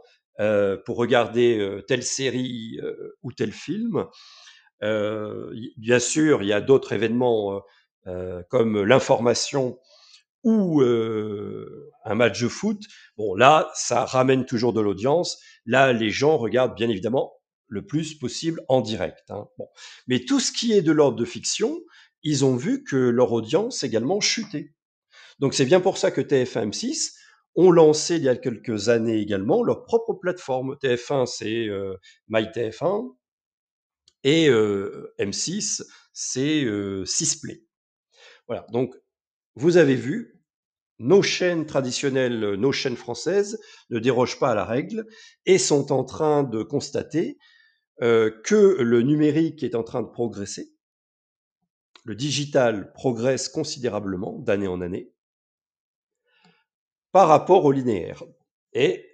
pour 0.85 0.97
regarder 0.97 1.81
telle 1.89 2.05
série 2.05 2.79
ou 3.23 3.33
tel 3.33 3.51
film. 3.51 4.05
bien 4.81 5.99
sûr, 5.99 6.43
il 6.43 6.49
y 6.49 6.53
a 6.53 6.61
d'autres 6.61 6.93
événements 6.93 7.63
comme 8.49 8.83
l'information 8.83 9.79
ou 10.43 10.81
euh, 10.81 11.91
un 12.05 12.15
match 12.15 12.41
de 12.43 12.49
foot, 12.49 12.83
bon 13.17 13.35
là, 13.35 13.71
ça 13.75 14.05
ramène 14.05 14.47
toujours 14.47 14.73
de 14.73 14.81
l'audience. 14.81 15.39
Là, 15.67 15.93
les 15.93 16.11
gens 16.11 16.37
regardent 16.39 16.75
bien 16.75 16.89
évidemment 16.89 17.35
le 17.69 17.87
plus 17.87 18.15
possible 18.15 18.63
en 18.69 18.81
direct. 18.81 19.31
Hein. 19.31 19.47
Bon. 19.59 19.69
Mais 20.09 20.25
tout 20.25 20.41
ce 20.41 20.53
qui 20.53 20.73
est 20.73 20.83
de 20.83 20.93
l'ordre 20.93 21.17
de 21.17 21.25
fiction, 21.25 21.79
ils 22.23 22.45
ont 22.45 22.57
vu 22.57 22.85
que 22.85 22.97
leur 22.97 23.33
audience 23.33 23.85
également 23.85 24.21
chutait. 24.21 24.75
Donc 25.39 25.55
c'est 25.55 25.65
bien 25.65 25.81
pour 25.81 25.97
ça 25.97 26.11
que 26.11 26.21
TF1 26.21 26.71
M6 26.71 27.13
ont 27.55 27.71
lancé 27.71 28.17
il 28.17 28.23
y 28.23 28.29
a 28.29 28.37
quelques 28.37 28.89
années 28.89 29.19
également 29.19 29.63
leur 29.63 29.85
propre 29.85 30.15
plateforme. 30.15 30.77
TF1, 30.83 31.27
c'est 31.27 31.67
euh, 31.69 31.97
MyTF1 32.31 33.15
et 34.25 34.49
euh, 34.49 35.15
M6, 35.19 35.83
c'est 36.13 36.65
euh, 36.65 37.05
Sisplay. 37.07 37.63
Voilà, 38.51 38.67
donc 38.73 38.97
vous 39.55 39.77
avez 39.77 39.95
vu, 39.95 40.43
nos 40.99 41.23
chaînes 41.23 41.67
traditionnelles, 41.67 42.55
nos 42.55 42.73
chaînes 42.73 42.97
françaises 42.97 43.61
ne 43.91 44.01
dérogent 44.01 44.41
pas 44.41 44.51
à 44.51 44.55
la 44.57 44.65
règle 44.65 45.07
et 45.47 45.57
sont 45.57 45.93
en 45.93 46.03
train 46.03 46.43
de 46.43 46.65
constater 46.65 47.39
euh, 48.03 48.33
que 48.43 48.57
le 48.81 49.03
numérique 49.03 49.63
est 49.63 49.77
en 49.77 49.85
train 49.85 50.03
de 50.03 50.09
progresser. 50.09 50.69
Le 52.05 52.17
digital 52.17 52.93
progresse 52.93 53.49
considérablement 53.49 54.41
d'année 54.41 54.67
en 54.67 54.81
année 54.81 55.13
par 57.13 57.29
rapport 57.29 57.65
au 57.65 57.71
linéaire. 57.71 58.25
Et 58.73 59.07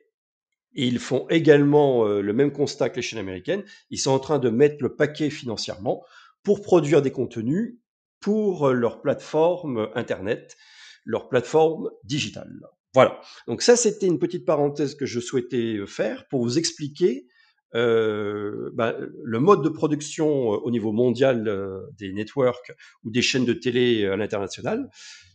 ils 0.72 0.98
font 0.98 1.28
également 1.28 2.06
euh, 2.06 2.22
le 2.22 2.32
même 2.32 2.52
constat 2.52 2.88
que 2.88 2.96
les 2.96 3.02
chaînes 3.02 3.18
américaines. 3.18 3.64
Ils 3.90 3.98
sont 3.98 4.12
en 4.12 4.18
train 4.18 4.38
de 4.38 4.48
mettre 4.48 4.82
le 4.82 4.96
paquet 4.96 5.28
financièrement 5.28 6.02
pour 6.42 6.62
produire 6.62 7.02
des 7.02 7.12
contenus 7.12 7.78
pour 8.26 8.70
leur 8.70 9.02
plateforme 9.02 9.88
Internet, 9.94 10.56
leur 11.04 11.28
plateforme 11.28 11.90
digitale. 12.02 12.58
Voilà. 12.92 13.20
Donc 13.46 13.62
ça, 13.62 13.76
c'était 13.76 14.08
une 14.08 14.18
petite 14.18 14.44
parenthèse 14.44 14.96
que 14.96 15.06
je 15.06 15.20
souhaitais 15.20 15.78
faire 15.86 16.26
pour 16.26 16.42
vous 16.42 16.58
expliquer 16.58 17.28
euh, 17.76 18.70
bah, 18.74 18.96
le 19.22 19.38
mode 19.38 19.62
de 19.62 19.68
production 19.68 20.48
au 20.48 20.72
niveau 20.72 20.90
mondial 20.90 21.46
euh, 21.46 21.82
des 22.00 22.12
networks 22.12 22.72
ou 23.04 23.12
des 23.12 23.22
chaînes 23.22 23.44
de 23.44 23.52
télé 23.52 24.04
à 24.06 24.16
l'international. 24.16 24.90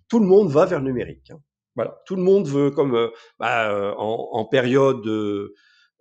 Tout 0.10 0.20
le 0.20 0.26
monde 0.26 0.52
va 0.52 0.66
vers 0.66 0.82
le 0.82 0.88
numérique. 0.88 1.32
Hein. 1.32 1.40
Voilà. 1.78 2.02
Tout 2.06 2.18
le 2.18 2.24
monde 2.24 2.46
veut, 2.46 2.72
comme 2.72 2.96
euh, 2.96 3.08
bah, 3.40 3.96
en, 3.98 4.44
période 4.44 5.08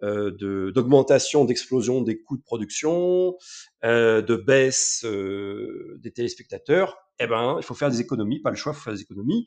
euh, 0.03 0.71
d'augmentation, 0.73 1.45
d'explosion 1.45 2.01
des 2.01 2.23
coûts 2.23 2.39
de 2.39 2.43
production, 2.43 3.37
euh, 3.85 4.23
de 4.23 4.35
baisse 4.35 5.05
euh, 5.05 5.99
des 6.01 6.11
téléspectateurs, 6.11 6.97
eh 7.19 7.27
ben, 7.27 7.57
il 7.59 7.63
faut 7.63 7.75
faire 7.75 7.91
des 7.91 8.01
économies, 8.01 8.41
pas 8.41 8.49
le 8.51 8.57
choix, 8.57 8.73
il 8.73 8.77
faut 8.77 8.85
faire 8.85 8.95
des 8.95 9.03
économies. 9.03 9.47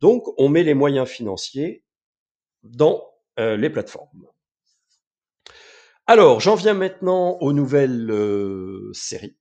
Donc, 0.00 0.24
on 0.38 0.48
met 0.48 0.62
les 0.62 0.72
moyens 0.72 1.06
financiers 1.06 1.84
dans 2.62 3.06
les 3.38 3.70
plateformes. 3.70 4.26
Alors, 6.06 6.40
j'en 6.40 6.54
viens 6.54 6.74
maintenant 6.74 7.38
aux 7.40 7.54
nouvelles 7.54 8.12
séries. 8.92 9.38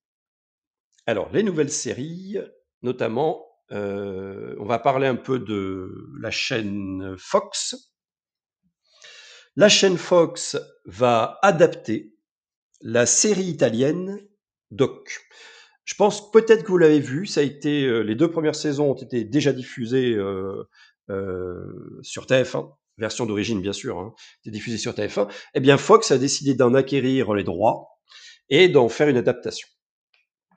Alors, 1.05 1.29
les 1.33 1.43
nouvelles 1.43 1.71
séries, 1.71 2.37
notamment, 2.81 3.45
on 3.71 4.65
va 4.65 4.79
parler 4.79 5.07
un 5.07 5.17
peu 5.17 5.37
de 5.37 5.91
la 6.21 6.31
chaîne 6.31 7.15
Fox, 7.17 7.91
la 9.59 9.67
chaîne 9.67 9.97
Fox 9.97 10.55
va 10.85 11.37
adapter 11.41 12.15
la 12.79 13.05
série 13.05 13.43
italienne 13.43 14.17
Doc. 14.71 15.19
Je 15.83 15.95
pense 15.95 16.31
peut-être 16.31 16.63
que 16.63 16.69
vous 16.69 16.77
l'avez 16.77 17.01
vu, 17.01 17.25
ça 17.25 17.41
a 17.41 17.43
été 17.43 17.83
euh, 17.83 17.99
les 17.99 18.15
deux 18.15 18.31
premières 18.31 18.55
saisons 18.55 18.91
ont 18.91 18.95
été 18.95 19.25
déjà 19.25 19.51
diffusées 19.51 20.13
euh, 20.13 20.63
euh, 21.09 21.99
sur 22.03 22.25
TF1, 22.25 22.71
version 22.97 23.25
d'origine 23.25 23.61
bien 23.61 23.73
sûr, 23.73 23.99
hein, 23.99 24.13
diffusée 24.45 24.77
sur 24.77 24.93
TF1. 24.93 25.29
Eh 25.55 25.59
bien 25.59 25.77
Fox 25.77 26.09
a 26.11 26.17
décidé 26.17 26.53
d'en 26.53 26.73
acquérir 26.73 27.33
les 27.33 27.43
droits 27.43 27.99
et 28.47 28.69
d'en 28.69 28.87
faire 28.87 29.09
une 29.09 29.17
adaptation. 29.17 29.67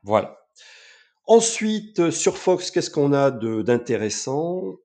Voilà. 0.04 0.38
Ensuite, 1.26 2.10
sur 2.10 2.38
Fox, 2.38 2.70
qu'est-ce 2.70 2.90
qu'on 2.90 3.12
a 3.12 3.32
d'intéressant? 3.32 4.76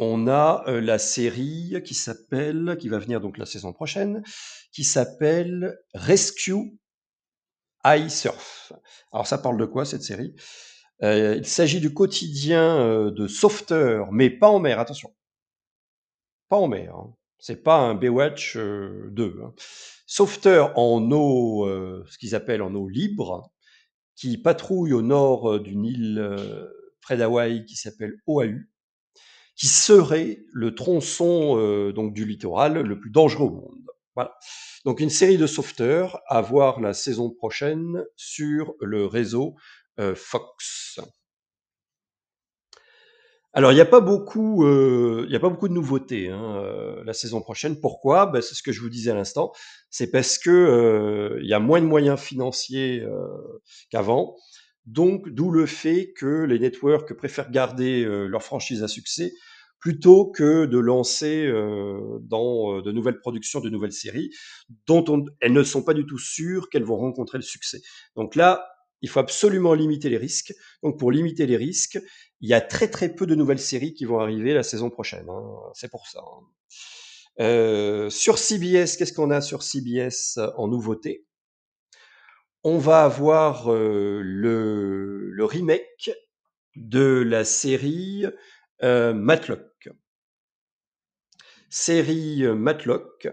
On 0.00 0.26
a 0.28 0.64
euh, 0.66 0.80
la 0.80 0.98
série 0.98 1.82
qui 1.84 1.94
s'appelle, 1.94 2.76
qui 2.80 2.88
va 2.88 2.98
venir 2.98 3.20
donc 3.20 3.36
la 3.36 3.44
saison 3.44 3.74
prochaine, 3.74 4.22
qui 4.72 4.82
s'appelle 4.82 5.78
Rescue 5.92 6.78
iSurf. 7.84 8.72
Alors 9.12 9.26
ça 9.26 9.36
parle 9.36 9.58
de 9.58 9.66
quoi 9.66 9.84
cette 9.84 10.02
série? 10.02 10.34
Euh, 11.02 11.36
Il 11.36 11.46
s'agit 11.46 11.80
du 11.80 11.92
quotidien 11.92 12.78
euh, 12.78 13.10
de 13.10 13.28
sauveteurs, 13.28 14.10
mais 14.10 14.30
pas 14.30 14.48
en 14.48 14.58
mer, 14.58 14.80
attention. 14.80 15.14
pas 16.48 16.56
en 16.56 16.68
mer. 16.68 16.96
Hein. 16.96 17.14
C'est 17.38 17.62
pas 17.62 17.76
un 17.76 17.94
Baywatch 17.94 18.56
2. 18.56 19.40
Hein. 19.44 19.52
Sauveteur 20.06 20.76
en 20.78 21.10
eau, 21.12 21.66
ce 22.06 22.18
qu'ils 22.18 22.34
appellent 22.34 22.62
en 22.62 22.74
eau 22.74 22.88
libre, 22.88 23.50
qui 24.16 24.36
patrouille 24.38 24.92
au 24.92 25.02
nord 25.02 25.60
d'une 25.60 25.84
île 25.84 26.38
près 27.00 27.16
d'Hawaï 27.16 27.64
qui 27.64 27.76
s'appelle 27.76 28.16
Oahu, 28.26 28.70
qui 29.60 29.68
serait 29.68 30.38
le 30.54 30.74
tronçon 30.74 31.92
donc 31.94 32.14
du 32.14 32.24
littoral 32.24 32.80
le 32.80 32.98
plus 32.98 33.10
dangereux 33.10 33.48
au 33.48 33.50
monde. 33.50 33.76
Voilà. 34.16 34.34
Donc 34.86 35.00
une 35.00 35.10
série 35.10 35.36
de 35.36 35.46
sauveteurs 35.46 36.22
à 36.26 36.40
voir 36.40 36.80
la 36.80 36.94
saison 36.94 37.30
prochaine 37.30 38.02
sur 38.16 38.74
le 38.80 39.04
réseau 39.04 39.56
Fox. 40.14 40.98
Alors 43.52 43.72
il 43.72 43.74
n'y 43.74 43.82
a 43.82 43.86
pas 43.86 44.00
beaucoup, 44.00 44.66
il 44.66 45.30
y 45.30 45.36
a 45.36 45.40
pas 45.40 45.50
beaucoup 45.50 45.68
de 45.68 45.74
nouveautés 45.74 46.30
hein, 46.30 46.96
la 47.04 47.12
saison 47.12 47.42
prochaine. 47.42 47.78
Pourquoi? 47.78 48.24
Ben, 48.24 48.40
C'est 48.40 48.54
ce 48.54 48.62
que 48.62 48.72
je 48.72 48.80
vous 48.80 48.88
disais 48.88 49.10
à 49.10 49.14
l'instant. 49.14 49.52
C'est 49.90 50.10
parce 50.10 50.38
que 50.38 51.38
il 51.42 51.46
y 51.46 51.52
a 51.52 51.60
moins 51.60 51.82
de 51.82 51.86
moyens 51.86 52.18
financiers 52.18 53.04
qu'avant. 53.90 54.36
Donc 54.86 55.28
d'où 55.28 55.50
le 55.50 55.66
fait 55.66 56.14
que 56.16 56.44
les 56.44 56.58
networks 56.58 57.12
préfèrent 57.12 57.50
garder 57.50 58.04
leur 58.06 58.42
franchise 58.42 58.82
à 58.82 58.88
succès 58.88 59.34
plutôt 59.80 60.30
que 60.30 60.66
de 60.66 60.78
lancer 60.78 61.50
dans 62.20 62.80
de 62.80 62.92
nouvelles 62.92 63.18
productions, 63.18 63.60
de 63.60 63.70
nouvelles 63.70 63.92
séries 63.92 64.30
dont 64.86 65.04
elles 65.40 65.52
ne 65.52 65.62
sont 65.62 65.82
pas 65.82 65.94
du 65.94 66.06
tout 66.06 66.18
sûres 66.18 66.68
qu'elles 66.68 66.84
vont 66.84 66.98
rencontrer 66.98 67.38
le 67.38 67.42
succès. 67.42 67.80
Donc 68.14 68.36
là, 68.36 68.70
il 69.02 69.08
faut 69.08 69.20
absolument 69.20 69.74
limiter 69.74 70.08
les 70.08 70.16
risques. 70.16 70.54
Donc 70.82 70.98
pour 70.98 71.10
limiter 71.10 71.46
les 71.46 71.56
risques, 71.56 71.98
il 72.40 72.48
y 72.48 72.54
a 72.54 72.60
très 72.60 72.88
très 72.88 73.14
peu 73.14 73.26
de 73.26 73.34
nouvelles 73.34 73.58
séries 73.58 73.94
qui 73.94 74.04
vont 74.04 74.20
arriver 74.20 74.54
la 74.54 74.62
saison 74.62 74.90
prochaine. 74.90 75.26
Hein. 75.28 75.42
C'est 75.74 75.90
pour 75.90 76.06
ça. 76.06 76.20
Hein. 76.20 76.44
Euh, 77.40 78.10
sur 78.10 78.38
CBS, 78.38 78.96
qu'est-ce 78.96 79.12
qu'on 79.12 79.30
a 79.30 79.40
sur 79.40 79.62
CBS 79.62 80.38
en 80.56 80.68
nouveauté? 80.68 81.26
On 82.62 82.76
va 82.76 83.04
avoir 83.04 83.72
euh, 83.72 84.20
le, 84.22 85.30
le, 85.30 85.44
remake 85.46 86.10
de 86.76 87.24
la 87.26 87.46
série 87.46 88.26
euh, 88.82 89.14
Matlock 89.14 89.62
série 91.70 92.44
euh, 92.44 92.54
Matlock. 92.54 93.26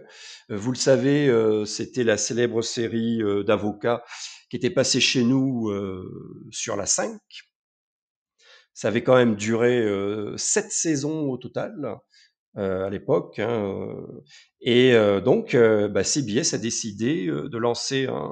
Euh, 0.52 0.58
vous 0.58 0.72
le 0.72 0.78
savez, 0.78 1.28
euh, 1.28 1.66
c'était 1.66 2.04
la 2.04 2.18
célèbre 2.18 2.62
série 2.62 3.22
d'avocats 3.46 4.04
qui 4.50 4.56
était 4.56 4.70
passée 4.70 5.02
chez 5.02 5.24
nous 5.24 5.70
sur 6.52 6.78
la 6.78 6.86
5. 6.86 7.20
Ça 8.74 8.88
avait 8.88 9.04
quand 9.04 9.16
même 9.16 9.36
duré 9.36 9.86
sept 10.38 10.72
saisons 10.72 11.30
au 11.30 11.38
total 11.38 11.98
à 12.56 12.90
l'époque. 12.90 13.40
Hein, 13.40 13.94
et 14.62 14.94
donc, 15.26 15.54
bah, 15.54 16.04
CBS 16.06 16.54
a 16.54 16.58
décidé 16.58 17.28
de 17.28 17.58
lancer 17.58 18.06
un, 18.06 18.32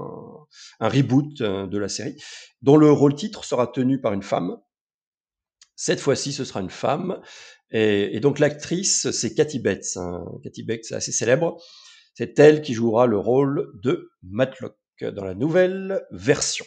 un 0.79 0.89
reboot 0.89 1.41
de 1.41 1.77
la 1.77 1.89
série, 1.89 2.15
dont 2.61 2.77
le 2.77 2.89
rôle 2.89 3.15
titre 3.15 3.43
sera 3.43 3.67
tenu 3.67 3.99
par 3.99 4.13
une 4.13 4.23
femme. 4.23 4.55
Cette 5.75 5.99
fois-ci, 5.99 6.33
ce 6.33 6.45
sera 6.45 6.61
une 6.61 6.69
femme. 6.69 7.21
Et, 7.71 8.19
donc 8.19 8.39
l'actrice, 8.39 9.11
c'est 9.11 9.33
Cathy 9.33 9.59
Bates. 9.59 9.97
Hein. 9.97 10.25
Cathy 10.43 10.65
c'est 10.83 10.95
assez 10.95 11.11
célèbre. 11.11 11.61
C'est 12.13 12.39
elle 12.39 12.61
qui 12.61 12.73
jouera 12.73 13.07
le 13.07 13.17
rôle 13.17 13.71
de 13.83 14.09
Matlock 14.23 14.77
dans 15.01 15.25
la 15.25 15.35
nouvelle 15.35 16.05
version. 16.11 16.65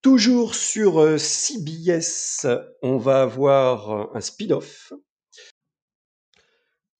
Toujours 0.00 0.54
sur 0.54 1.00
euh, 1.00 1.18
CBS, 1.18 2.46
on 2.82 2.98
va 2.98 3.22
avoir 3.22 4.14
un 4.14 4.20
spin-off. 4.20 4.92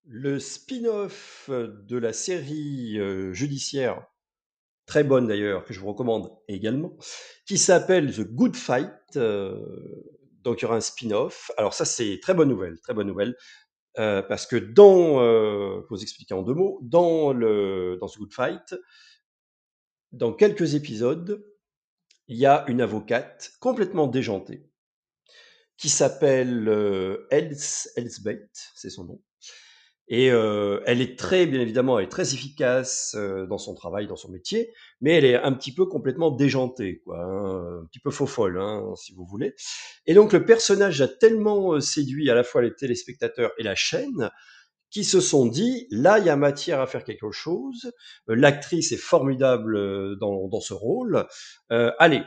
Le 0.04 0.40
spin-off 0.40 1.48
de 1.48 1.96
la 1.96 2.12
série 2.12 2.98
euh, 2.98 3.32
judiciaire, 3.32 4.04
très 4.88 5.04
bonne 5.04 5.28
d'ailleurs, 5.28 5.64
que 5.64 5.72
je 5.72 5.78
vous 5.78 5.86
recommande 5.86 6.32
également, 6.48 6.96
qui 7.46 7.58
s'appelle 7.58 8.12
The 8.12 8.22
Good 8.22 8.56
Fight. 8.56 8.90
Euh, 9.16 9.54
donc 10.42 10.60
il 10.60 10.62
y 10.62 10.66
aura 10.66 10.76
un 10.76 10.80
spin-off. 10.80 11.52
Alors 11.56 11.74
ça 11.74 11.84
c'est 11.84 12.18
très 12.20 12.34
bonne 12.34 12.48
nouvelle, 12.48 12.80
très 12.80 12.94
bonne 12.94 13.06
nouvelle. 13.06 13.36
Euh, 13.98 14.22
parce 14.22 14.46
que 14.46 14.56
dans, 14.56 15.20
euh, 15.20 15.80
vous 15.90 16.02
expliquer 16.02 16.34
en 16.34 16.42
deux 16.42 16.54
mots, 16.54 16.78
dans, 16.82 17.32
le, 17.32 17.98
dans 18.00 18.08
ce 18.08 18.18
Good 18.18 18.32
Fight, 18.32 18.74
dans 20.12 20.32
quelques 20.32 20.74
épisodes, 20.74 21.44
il 22.28 22.36
y 22.36 22.46
a 22.46 22.64
une 22.68 22.80
avocate 22.80 23.52
complètement 23.60 24.06
déjantée 24.06 24.68
qui 25.76 25.88
s'appelle 25.88 26.68
euh, 26.68 27.26
Els, 27.30 27.88
Elsbeth, 27.96 28.70
c'est 28.74 28.90
son 28.90 29.04
nom, 29.04 29.22
et 30.10 30.30
euh, 30.30 30.80
elle 30.86 31.02
est 31.02 31.18
très, 31.18 31.46
bien 31.46 31.60
évidemment, 31.60 31.98
elle 31.98 32.06
est 32.06 32.10
très 32.10 32.32
efficace 32.32 33.14
euh, 33.14 33.46
dans 33.46 33.58
son 33.58 33.74
travail, 33.74 34.06
dans 34.06 34.16
son 34.16 34.30
métier, 34.30 34.72
mais 35.02 35.12
elle 35.12 35.26
est 35.26 35.36
un 35.36 35.52
petit 35.52 35.72
peu 35.72 35.84
complètement 35.84 36.30
déjantée, 36.30 37.02
quoi, 37.04 37.18
hein, 37.18 37.80
un 37.82 37.86
petit 37.86 38.00
peu 38.00 38.10
faux 38.10 38.26
folle, 38.26 38.58
hein, 38.58 38.94
si 38.96 39.12
vous 39.14 39.26
voulez. 39.26 39.54
Et 40.06 40.14
donc 40.14 40.32
le 40.32 40.46
personnage 40.46 41.02
a 41.02 41.08
tellement 41.08 41.74
euh, 41.74 41.80
séduit 41.80 42.30
à 42.30 42.34
la 42.34 42.42
fois 42.42 42.62
les 42.62 42.74
téléspectateurs 42.74 43.52
et 43.58 43.62
la 43.62 43.74
chaîne 43.74 44.30
qui 44.90 45.04
se 45.04 45.20
sont 45.20 45.44
dit 45.44 45.86
là 45.90 46.18
il 46.18 46.24
y 46.24 46.30
a 46.30 46.36
matière 46.36 46.80
à 46.80 46.86
faire 46.86 47.04
quelque 47.04 47.30
chose. 47.30 47.92
L'actrice 48.26 48.92
est 48.92 48.96
formidable 48.96 50.16
dans, 50.18 50.48
dans 50.48 50.60
ce 50.60 50.72
rôle. 50.72 51.26
allez, 51.68 52.22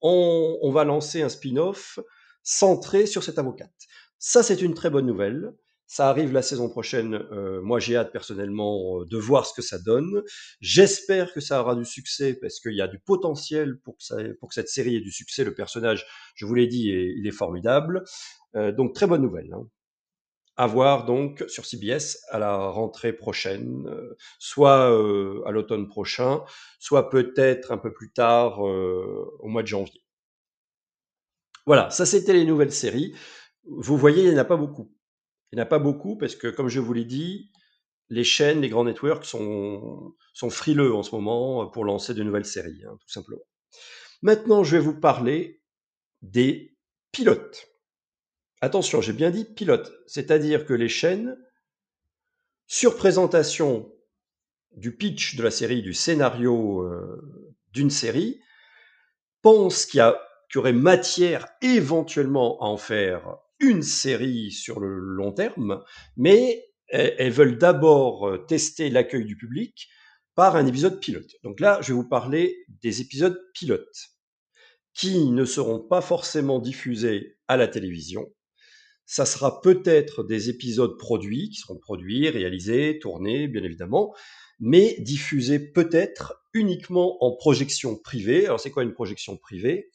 on, 0.00 0.56
on 0.62 0.70
va 0.70 0.84
lancer 0.84 1.22
un 1.22 1.28
spin-off 1.28 1.98
centré 2.44 3.06
sur 3.06 3.24
cette 3.24 3.40
avocate. 3.40 3.74
Ça 4.20 4.44
c'est 4.44 4.62
une 4.62 4.74
très 4.74 4.90
bonne 4.90 5.06
nouvelle. 5.06 5.54
Ça 5.90 6.10
arrive 6.10 6.34
la 6.34 6.42
saison 6.42 6.68
prochaine. 6.68 7.14
Euh, 7.32 7.62
moi, 7.62 7.80
j'ai 7.80 7.96
hâte 7.96 8.12
personnellement 8.12 9.00
euh, 9.00 9.06
de 9.06 9.16
voir 9.16 9.46
ce 9.46 9.54
que 9.54 9.62
ça 9.62 9.78
donne. 9.78 10.22
J'espère 10.60 11.32
que 11.32 11.40
ça 11.40 11.62
aura 11.62 11.74
du 11.74 11.86
succès 11.86 12.34
parce 12.34 12.60
qu'il 12.60 12.74
y 12.74 12.82
a 12.82 12.88
du 12.88 12.98
potentiel 12.98 13.78
pour 13.80 13.96
que, 13.96 14.54
cette 14.54 14.68
série 14.68 14.96
ait 14.96 15.00
du 15.00 15.10
succès. 15.10 15.44
Le 15.44 15.54
personnage, 15.54 16.06
je 16.34 16.44
vous 16.44 16.54
l'ai 16.54 16.66
dit, 16.66 16.90
il 16.90 17.26
est 17.26 17.32
formidable. 17.32 18.04
Euh, 18.54 18.70
donc, 18.70 18.94
très 18.94 19.06
bonne 19.06 19.22
nouvelle. 19.22 19.50
Hein. 19.54 19.66
À 20.58 20.66
voir 20.66 21.06
donc 21.06 21.42
sur 21.48 21.64
CBS 21.64 22.18
à 22.28 22.38
la 22.38 22.54
rentrée 22.56 23.14
prochaine, 23.14 23.88
soit 24.40 24.88
à 25.46 25.52
l'automne 25.52 25.86
prochain, 25.86 26.42
soit 26.80 27.10
peut-être 27.10 27.70
un 27.70 27.78
peu 27.78 27.92
plus 27.92 28.10
tard 28.10 28.58
au 28.58 29.46
mois 29.46 29.62
de 29.62 29.68
janvier. 29.68 30.02
Voilà, 31.64 31.90
ça 31.90 32.04
c'était 32.04 32.32
les 32.32 32.44
nouvelles 32.44 32.72
séries. 32.72 33.14
Vous 33.66 33.96
voyez, 33.96 34.24
il 34.24 34.30
n'y 34.30 34.34
en 34.34 34.38
a 34.38 34.44
pas 34.44 34.56
beaucoup. 34.56 34.90
Il 35.50 35.56
n'y 35.56 35.62
en 35.62 35.64
a 35.64 35.68
pas 35.68 35.78
beaucoup 35.78 36.16
parce 36.16 36.36
que, 36.36 36.48
comme 36.48 36.68
je 36.68 36.80
vous 36.80 36.92
l'ai 36.92 37.04
dit, 37.04 37.50
les 38.10 38.24
chaînes, 38.24 38.60
les 38.60 38.68
grands 38.68 38.84
networks 38.84 39.24
sont, 39.24 40.14
frileux 40.50 40.94
en 40.94 41.02
ce 41.02 41.14
moment 41.14 41.66
pour 41.66 41.84
lancer 41.84 42.14
de 42.14 42.22
nouvelles 42.22 42.44
séries, 42.44 42.82
hein, 42.86 42.96
tout 43.00 43.08
simplement. 43.08 43.42
Maintenant, 44.22 44.64
je 44.64 44.76
vais 44.76 44.82
vous 44.82 44.98
parler 44.98 45.62
des 46.22 46.76
pilotes. 47.12 47.68
Attention, 48.60 49.00
j'ai 49.00 49.12
bien 49.12 49.30
dit 49.30 49.44
pilotes, 49.44 49.92
c'est-à-dire 50.06 50.66
que 50.66 50.74
les 50.74 50.88
chaînes, 50.88 51.36
sur 52.66 52.96
présentation 52.96 53.92
du 54.72 54.96
pitch 54.96 55.36
de 55.36 55.42
la 55.42 55.50
série, 55.50 55.82
du 55.82 55.94
scénario 55.94 56.82
euh, 56.82 57.54
d'une 57.72 57.90
série, 57.90 58.40
pensent 59.42 59.86
qu'il 59.86 60.00
y, 60.00 60.54
y 60.54 60.58
aurait 60.58 60.72
matière 60.72 61.46
éventuellement 61.62 62.60
à 62.60 62.66
en 62.66 62.76
faire 62.76 63.38
une 63.60 63.82
série 63.82 64.50
sur 64.50 64.80
le 64.80 64.98
long 64.98 65.32
terme, 65.32 65.82
mais 66.16 66.68
elles 66.88 67.32
veulent 67.32 67.58
d'abord 67.58 68.28
euh, 68.28 68.38
tester 68.38 68.88
l'accueil 68.88 69.24
du 69.24 69.36
public 69.36 69.88
par 70.34 70.56
un 70.56 70.66
épisode 70.66 71.00
pilote. 71.00 71.30
Donc 71.42 71.60
là, 71.60 71.80
je 71.82 71.88
vais 71.88 71.94
vous 71.94 72.08
parler 72.08 72.64
des 72.82 73.00
épisodes 73.00 73.38
pilotes 73.54 74.10
qui 74.94 75.30
ne 75.30 75.44
seront 75.44 75.80
pas 75.80 76.00
forcément 76.00 76.58
diffusés 76.58 77.38
à 77.46 77.56
la 77.56 77.68
télévision. 77.68 78.32
Ça 79.04 79.26
sera 79.26 79.60
peut-être 79.60 80.22
des 80.22 80.48
épisodes 80.48 80.98
produits, 80.98 81.50
qui 81.50 81.56
seront 81.56 81.78
produits, 81.78 82.28
réalisés, 82.28 82.98
tournés, 83.00 83.48
bien 83.48 83.62
évidemment, 83.62 84.14
mais 84.60 84.96
diffusés 85.00 85.58
peut-être 85.58 86.42
uniquement 86.52 87.22
en 87.24 87.36
projection 87.36 87.96
privée. 87.96 88.46
Alors 88.46 88.60
c'est 88.60 88.70
quoi 88.70 88.82
une 88.82 88.92
projection 88.92 89.36
privée? 89.36 89.90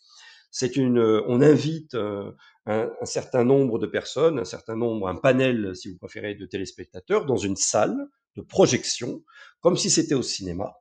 C'est 0.52 0.76
une, 0.78 1.00
on 1.00 1.42
invite 1.42 1.98
euh, 2.70 2.90
un, 3.02 3.06
certain 3.06 3.44
nombre 3.44 3.80
de 3.80 3.88
personnes, 3.88 4.40
un 4.40 4.46
certain 4.46 4.76
nombre, 4.76 5.08
un 5.08 5.16
panel, 5.16 5.76
si 5.76 5.90
vous 5.92 5.98
préférez, 5.98 6.36
de 6.36 6.46
téléspectateurs 6.46 7.26
dans 7.26 7.38
une 7.38 7.56
salle 7.56 7.96
de 8.36 8.42
projection, 8.42 9.24
comme 9.60 9.78
si 9.78 9.90
c'était 9.90 10.16
au 10.16 10.24
cinéma, 10.24 10.74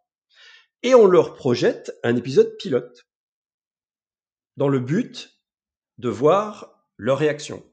et 0.83 0.95
on 0.95 1.07
leur 1.07 1.35
projette 1.35 1.93
un 2.03 2.17
épisode 2.17 2.57
pilote, 2.57 3.07
dans 4.57 4.69
le 4.69 4.81
but 4.81 5.39
de 5.99 6.09
voir 6.09 6.87
leur 6.97 7.19
réaction. 7.19 7.65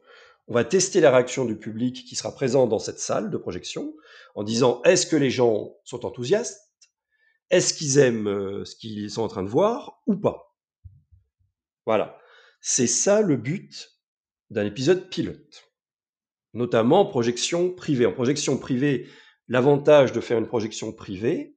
On 0.47 0.53
va 0.53 0.63
tester 0.63 0.99
la 0.99 1.11
réaction 1.11 1.45
du 1.45 1.55
public 1.55 2.05
qui 2.05 2.15
sera 2.15 2.33
présent 2.33 2.65
dans 2.65 2.79
cette 2.79 2.99
salle 2.99 3.29
de 3.29 3.37
projection 3.37 3.93
en 4.33 4.43
disant 4.43 4.81
est-ce 4.83 5.05
que 5.05 5.15
les 5.15 5.29
gens 5.29 5.75
sont 5.83 6.05
enthousiastes? 6.05 6.59
Est-ce 7.51 7.73
qu'ils 7.73 7.99
aiment 7.99 8.27
euh, 8.27 8.65
ce 8.65 8.75
qu'ils 8.75 9.09
sont 9.11 9.21
en 9.21 9.27
train 9.27 9.43
de 9.43 9.49
voir 9.49 10.01
ou 10.07 10.15
pas? 10.15 10.55
Voilà. 11.85 12.17
C'est 12.61 12.87
ça 12.87 13.21
le 13.21 13.37
but 13.37 13.98
d'un 14.49 14.65
épisode 14.65 15.09
pilote. 15.09 15.65
notamment 16.53 17.01
en 17.01 17.05
projection 17.05 17.71
privée. 17.71 18.07
En 18.07 18.11
projection 18.11 18.57
privée, 18.57 19.07
l'avantage 19.47 20.13
de 20.13 20.19
faire 20.19 20.39
une 20.39 20.47
projection 20.47 20.91
privée, 20.91 21.55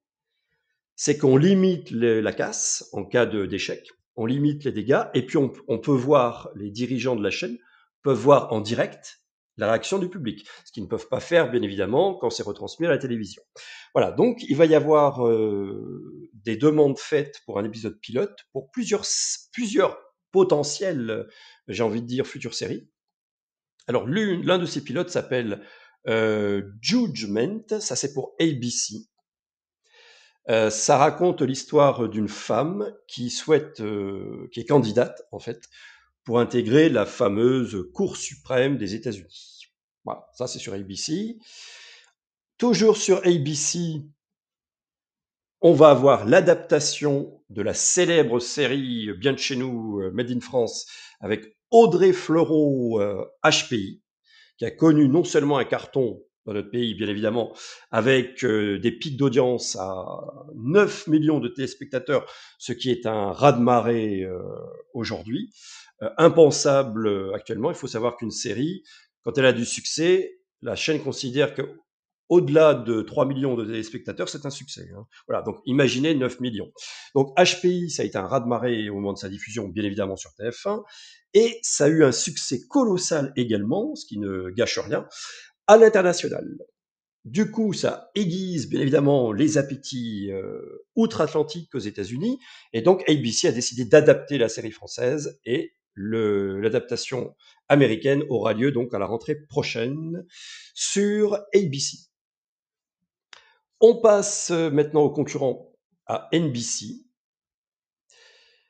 c'est 0.97 1.17
qu'on 1.17 1.37
limite 1.37 1.91
la 1.91 2.33
casse 2.33 2.89
en 2.93 3.05
cas 3.05 3.27
d'échec, 3.27 3.89
on 4.17 4.27
limite 4.27 4.65
les 4.65 4.73
dégâts, 4.73 5.05
et 5.15 5.25
puis 5.25 5.39
on, 5.39 5.79
peut 5.79 5.93
voir, 5.93 6.51
les 6.55 6.71
dirigeants 6.71 7.17
de 7.17 7.23
la 7.23 7.31
chaîne 7.31 7.59
peuvent 8.03 8.19
voir 8.19 8.53
en 8.53 8.61
direct 8.61 9.21
la 9.57 9.69
réaction 9.69 9.99
du 9.99 10.09
public, 10.09 10.47
ce 10.65 10.73
qu'ils 10.73 10.83
ne 10.83 10.89
peuvent 10.89 11.09
pas 11.09 11.21
faire, 11.21 11.51
bien 11.51 11.63
évidemment, 11.63 12.15
quand 12.15 12.31
c'est 12.31 12.43
retransmis 12.43 12.87
à 12.87 12.91
la 12.91 12.99
télévision. 12.99 13.43
Voilà, 13.95 14.13
donc 14.13 14.43
il 14.49 14.57
va 14.57 14.67
y 14.67 14.75
avoir 14.75 15.27
euh, 15.27 16.31
des 16.33 16.57
demandes 16.57 16.99
faites 16.99 17.41
pour 17.45 17.59
un 17.59 17.65
épisode 17.65 17.99
pilote 18.01 18.37
pour 18.53 18.71
plusieurs, 18.71 19.05
plusieurs 19.53 19.99
potentiels, 20.33 21.29
j'ai 21.69 21.83
envie 21.83 22.03
de 22.03 22.07
dire, 22.07 22.27
futures 22.27 22.55
séries. 22.55 22.89
Alors 23.87 24.07
l'un 24.07 24.59
de 24.59 24.67
ces 24.67 24.83
pilotes 24.83 25.11
s'appelle 25.11 25.65
euh, 26.09 26.63
Judgment, 26.81 27.63
ça 27.81 27.97
c'est 27.97 28.13
pour 28.13 28.35
ABC. 28.41 29.07
Euh, 30.49 30.71
ça 30.71 30.97
raconte 30.97 31.43
l'histoire 31.43 32.09
d'une 32.09 32.29
femme 32.29 32.93
qui 33.07 33.31
souhaite, 33.31 33.81
euh, 33.81 34.49
qui 34.53 34.61
est 34.61 34.65
candidate 34.65 35.23
en 35.31 35.39
fait, 35.39 35.69
pour 36.25 36.41
intégrer 36.41 36.89
la 36.89 37.07
fameuse 37.07 37.89
Cour 37.93 38.17
suprême 38.17 38.77
des 38.77 38.95
États-Unis. 38.95 39.69
Voilà, 40.05 40.29
ça 40.35 40.47
c'est 40.49 40.59
sur 40.59 40.75
ABC. 40.75 41.39
Toujours 42.59 42.97
sur 42.97 43.19
ABC, 43.27 44.03
on 45.61 45.73
va 45.75 45.91
avoir 45.91 46.25
l'adaptation 46.27 47.42
de 47.53 47.63
la 47.63 47.75
célèbre 47.75 48.41
série 48.41 49.11
bien 49.19 49.33
de 49.33 49.39
chez 49.39 49.57
nous, 49.57 50.01
euh, 50.01 50.11
Made 50.13 50.31
in 50.31 50.41
France, 50.41 50.87
avec 51.21 51.57
Audrey 51.71 52.13
Fleurot, 52.13 53.01
HPI, 53.45 54.01
euh, 54.01 54.03
qui 54.59 54.65
a 54.65 54.71
connu 54.71 55.09
non 55.09 55.25
seulement 55.25 55.59
un 55.59 55.65
carton 55.65 56.23
dans 56.45 56.55
notre 56.55 56.71
pays, 56.71 56.95
bien 56.95 57.09
évidemment, 57.09 57.55
avec 57.91 58.45
euh, 58.45 58.79
des 58.79 58.91
pics 58.91 59.17
d'audience 59.17 59.77
à 59.77 60.05
9 60.57 61.07
millions 61.07 61.39
de 61.39 61.49
téléspectateurs, 61.49 62.27
ce 62.59 62.73
qui 62.73 62.91
est 62.91 63.07
un 63.07 63.31
raz-de-marée 63.31 64.27
aujourd'hui, 64.93 65.53
impensable 66.19 67.33
actuellement. 67.35 67.71
Il 67.71 67.77
faut 67.77 67.87
savoir 67.87 68.17
qu'une 68.17 68.33
série, 68.33 68.83
quand 69.23 69.39
elle 69.39 69.47
a 69.47 69.53
du 69.53 69.65
succès, 69.65 70.41
la 70.63 70.75
chaîne 70.75 71.01
considère 71.01 71.55
que 71.55 71.63
au-delà 72.29 72.75
de 72.75 73.03
3 73.03 73.27
millions 73.27 73.57
de 73.57 73.65
téléspectateurs, 73.65 74.29
c'est 74.29 74.47
un 74.47 74.51
succès. 74.51 74.89
Hein. 74.97 75.07
Voilà, 75.29 75.43
donc 75.43 75.57
imaginez 75.67 76.15
9 76.15 76.41
millions. 76.41 76.73
Donc 77.15 77.37
HPI, 77.37 77.91
ça 77.91 78.03
a 78.03 78.07
été 78.07 78.17
un 78.17 78.27
raz-de-marée 78.27 78.89
au 78.89 78.95
moment 78.95 79.13
de 79.13 79.19
sa 79.19 79.29
diffusion, 79.29 79.69
bien 79.69 79.85
évidemment 79.85 80.17
sur 80.17 80.31
TF1, 80.39 80.83
et 81.35 81.59
ça 81.63 81.85
a 81.85 81.89
eu 81.89 82.05
un 82.05 82.13
succès 82.13 82.61
colossal 82.69 83.33
également, 83.37 83.95
ce 83.95 84.07
qui 84.07 84.19
ne 84.19 84.51
gâche 84.51 84.79
rien, 84.79 85.07
à 85.67 85.77
l'international. 85.77 86.47
Du 87.25 87.51
coup, 87.51 87.73
ça 87.73 88.11
aiguise 88.17 88.69
bien 88.69 88.81
évidemment 88.81 89.33
les 89.33 89.57
appétits 89.57 90.31
euh, 90.33 90.85
outre-Atlantique 90.97 91.75
aux 91.75 91.79
États-Unis, 91.79 92.39
et 92.73 92.83
donc 92.83 93.09
ABC 93.09 93.47
a 93.49 93.53
décidé 93.53 93.85
d'adapter 93.85 94.39
la 94.39 94.49
série 94.49 94.73
française 94.73 95.39
et 95.45 95.75
l'adaptation 95.95 97.35
américaine 97.69 98.25
aura 98.29 98.55
lieu 98.55 98.73
donc 98.73 98.95
à 98.95 98.99
la 98.99 99.07
rentrée 99.07 99.37
prochaine 99.37 100.25
sur 100.75 101.35
ABC. 101.55 102.12
On 103.85 103.97
passe 103.97 104.53
euh, 104.53 104.71
maintenant 104.71 105.03
au 105.03 105.11
concurrent 105.11 105.73
à 106.07 106.29
NBC, 106.33 107.05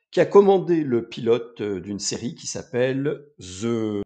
qui 0.09 0.19
a 0.19 0.25
commandé 0.25 0.83
le 0.83 1.07
pilote 1.07 1.61
euh, 1.61 1.79
d'une 1.79 1.99
série 1.99 2.33
qui 2.33 2.47
s'appelle 2.47 3.23
The, 3.37 4.01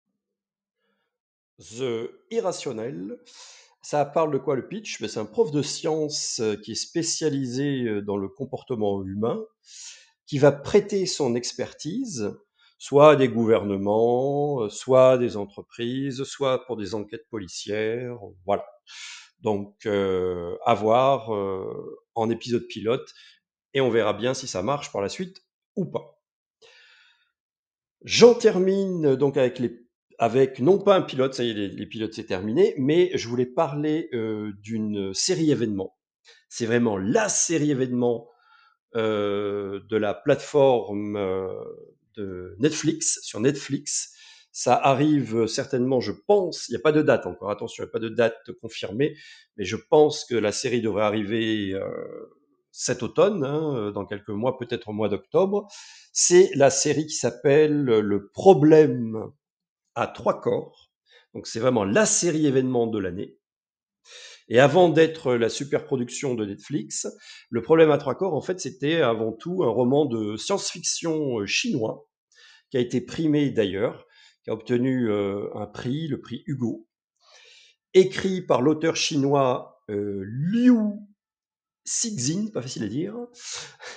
The 1.59 2.11
Irrationnel. 2.29 3.19
Ça 3.81 4.03
parle 4.03 4.33
de 4.33 4.37
quoi 4.37 4.57
le 4.57 4.67
pitch? 4.67 5.01
C'est 5.01 5.17
un 5.17 5.25
prof 5.25 5.49
de 5.49 5.61
science 5.61 6.41
euh, 6.41 6.57
qui 6.57 6.73
est 6.73 6.75
spécialisé 6.75 8.01
dans 8.01 8.17
le 8.17 8.27
comportement 8.27 9.01
humain, 9.01 9.39
qui 10.25 10.39
va 10.39 10.51
prêter 10.51 11.05
son 11.05 11.35
expertise 11.35 12.33
soit 12.79 13.11
à 13.11 13.15
des 13.15 13.29
gouvernements, 13.29 14.69
soit 14.69 15.17
des 15.17 15.35
entreprises, 15.35 16.23
soit 16.25 16.63
pour 16.65 16.75
des 16.77 16.93
enquêtes 16.93 17.27
policières. 17.29 18.19
Voilà. 18.45 18.65
Donc, 19.41 19.85
euh, 19.85 20.57
à 20.65 20.73
voir 20.73 21.33
euh, 21.33 21.99
en 22.15 22.29
épisode 22.29 22.67
pilote, 22.67 23.13
et 23.73 23.81
on 23.81 23.89
verra 23.89 24.13
bien 24.13 24.33
si 24.33 24.47
ça 24.47 24.63
marche 24.63 24.91
par 24.91 25.01
la 25.01 25.09
suite 25.09 25.43
ou 25.75 25.85
pas. 25.85 26.19
J'en 28.03 28.33
termine 28.33 29.15
donc 29.15 29.37
avec 29.37 29.59
les 29.59 29.85
avec 30.19 30.59
non 30.59 30.79
pas 30.79 30.95
un 30.95 31.03
pilote, 31.03 31.35
ça 31.35 31.43
y 31.43 31.51
est, 31.51 31.53
les, 31.53 31.85
pilotes 31.85 32.13
c'est 32.13 32.23
terminé, 32.25 32.73
mais 32.79 33.11
je 33.15 33.27
voulais 33.27 33.45
parler 33.45 34.09
euh, 34.13 34.51
d'une 34.63 35.13
série 35.13 35.51
événement. 35.51 35.95
C'est 36.49 36.65
vraiment 36.65 36.97
la 36.97 37.29
série 37.29 37.69
événement 37.69 38.27
euh, 38.95 39.79
de 39.87 39.95
la 39.95 40.15
plateforme 40.15 41.19
de 42.15 42.55
Netflix 42.57 43.19
sur 43.21 43.39
Netflix 43.39 44.16
ça 44.57 44.73
arrive 44.73 45.45
certainement, 45.45 45.99
je 45.99 46.11
pense, 46.11 46.67
il 46.67 46.71
n'y 46.71 46.77
a 46.77 46.81
pas 46.81 46.91
de 46.91 47.03
date 47.03 47.27
encore, 47.27 47.51
attention, 47.51 47.83
il 47.83 47.85
n'y 47.85 47.89
a 47.89 47.91
pas 47.91 47.99
de 47.99 48.09
date 48.09 48.51
confirmée, 48.59 49.15
mais 49.55 49.65
je 49.65 49.75
pense 49.75 50.25
que 50.25 50.33
la 50.33 50.51
série 50.51 50.81
devrait 50.81 51.03
arriver 51.03 51.73
euh, 51.73 51.87
cet 52.71 53.03
automne, 53.03 53.43
hein, 53.43 53.91
dans 53.91 54.07
quelques 54.07 54.29
mois, 54.29 54.57
peut-être 54.57 54.87
au 54.87 54.93
mois 54.93 55.09
d'octobre. 55.09 55.67
C'est 56.11 56.49
la 56.55 56.71
série 56.71 57.05
qui 57.05 57.13
s'appelle 57.13 57.83
Le 57.83 58.29
problème 58.29 59.29
à 59.93 60.07
trois 60.07 60.41
corps. 60.41 60.89
Donc 61.35 61.45
c'est 61.45 61.59
vraiment 61.59 61.83
la 61.83 62.07
série 62.07 62.47
événement 62.47 62.87
de 62.87 62.97
l'année. 62.97 63.37
Et 64.47 64.59
avant 64.59 64.89
d'être 64.89 65.35
la 65.35 65.49
super 65.49 65.85
production 65.85 66.33
de 66.33 66.45
Netflix, 66.45 67.05
Le 67.51 67.61
problème 67.61 67.91
à 67.91 67.99
trois 67.99 68.15
corps, 68.15 68.33
en 68.33 68.41
fait, 68.41 68.59
c'était 68.59 69.01
avant 69.01 69.33
tout 69.33 69.63
un 69.63 69.69
roman 69.69 70.05
de 70.05 70.35
science-fiction 70.35 71.45
chinois 71.45 72.07
qui 72.71 72.77
a 72.77 72.79
été 72.79 73.01
primé 73.01 73.51
d'ailleurs 73.51 74.06
qui 74.47 74.51
a 74.51 74.53
obtenu 74.53 75.11
euh, 75.11 75.49
un 75.55 75.65
prix, 75.67 76.07
le 76.07 76.21
prix 76.21 76.43
Hugo, 76.47 76.87
écrit 77.93 78.41
par 78.41 78.61
l'auteur 78.61 78.95
chinois 78.95 79.83
euh, 79.89 80.23
Liu 80.25 80.71
Cixin, 81.83 82.47
pas 82.53 82.61
facile 82.61 82.83
à 82.83 82.87
dire. 82.87 83.13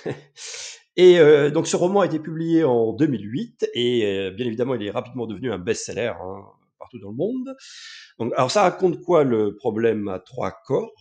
et 0.97 1.19
euh, 1.19 1.51
donc 1.51 1.67
ce 1.67 1.77
roman 1.77 2.01
a 2.01 2.05
été 2.05 2.19
publié 2.19 2.65
en 2.65 2.91
2008 2.91 3.69
et 3.73 4.31
bien 4.31 4.45
évidemment 4.45 4.75
il 4.75 4.83
est 4.83 4.91
rapidement 4.91 5.25
devenu 5.25 5.53
un 5.53 5.57
best-seller 5.57 6.11
hein, 6.21 6.43
partout 6.77 6.99
dans 6.99 7.11
le 7.11 7.15
monde. 7.15 7.55
Alors 8.35 8.51
ça 8.51 8.63
raconte 8.63 8.99
quoi 9.01 9.23
le 9.23 9.55
problème 9.55 10.09
à 10.09 10.19
trois 10.19 10.51
corps? 10.65 10.91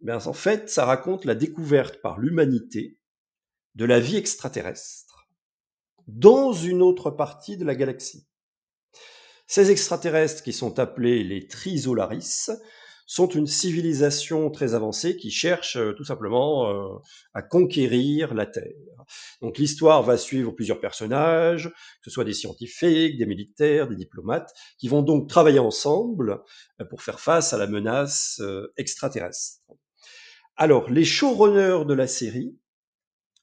Ben, 0.00 0.20
En 0.24 0.32
fait, 0.32 0.70
ça 0.70 0.84
raconte 0.84 1.24
la 1.24 1.34
découverte 1.34 2.00
par 2.00 2.20
l'humanité 2.20 3.00
de 3.74 3.84
la 3.86 3.98
vie 3.98 4.16
extraterrestre 4.16 5.26
dans 6.06 6.52
une 6.52 6.80
autre 6.80 7.10
partie 7.10 7.56
de 7.56 7.64
la 7.64 7.74
galaxie. 7.74 8.28
Ces 9.52 9.70
extraterrestres, 9.70 10.42
qui 10.42 10.54
sont 10.54 10.78
appelés 10.78 11.22
les 11.22 11.46
Trisolaris, 11.46 12.48
sont 13.04 13.28
une 13.28 13.46
civilisation 13.46 14.50
très 14.50 14.72
avancée 14.72 15.18
qui 15.18 15.30
cherche 15.30 15.76
euh, 15.76 15.92
tout 15.92 16.04
simplement 16.04 16.70
euh, 16.70 16.98
à 17.34 17.42
conquérir 17.42 18.32
la 18.32 18.46
Terre. 18.46 18.72
Donc 19.42 19.58
l'histoire 19.58 20.02
va 20.04 20.16
suivre 20.16 20.52
plusieurs 20.52 20.80
personnages, 20.80 21.68
que 21.68 22.04
ce 22.04 22.10
soit 22.10 22.24
des 22.24 22.32
scientifiques, 22.32 23.18
des 23.18 23.26
militaires, 23.26 23.88
des 23.88 23.96
diplomates, 23.96 24.54
qui 24.78 24.88
vont 24.88 25.02
donc 25.02 25.28
travailler 25.28 25.58
ensemble 25.58 26.40
euh, 26.80 26.86
pour 26.86 27.02
faire 27.02 27.20
face 27.20 27.52
à 27.52 27.58
la 27.58 27.66
menace 27.66 28.40
extraterrestre. 28.78 29.58
Alors 30.56 30.88
les 30.88 31.04
showrunners 31.04 31.84
de 31.84 31.92
la 31.92 32.06
série 32.06 32.56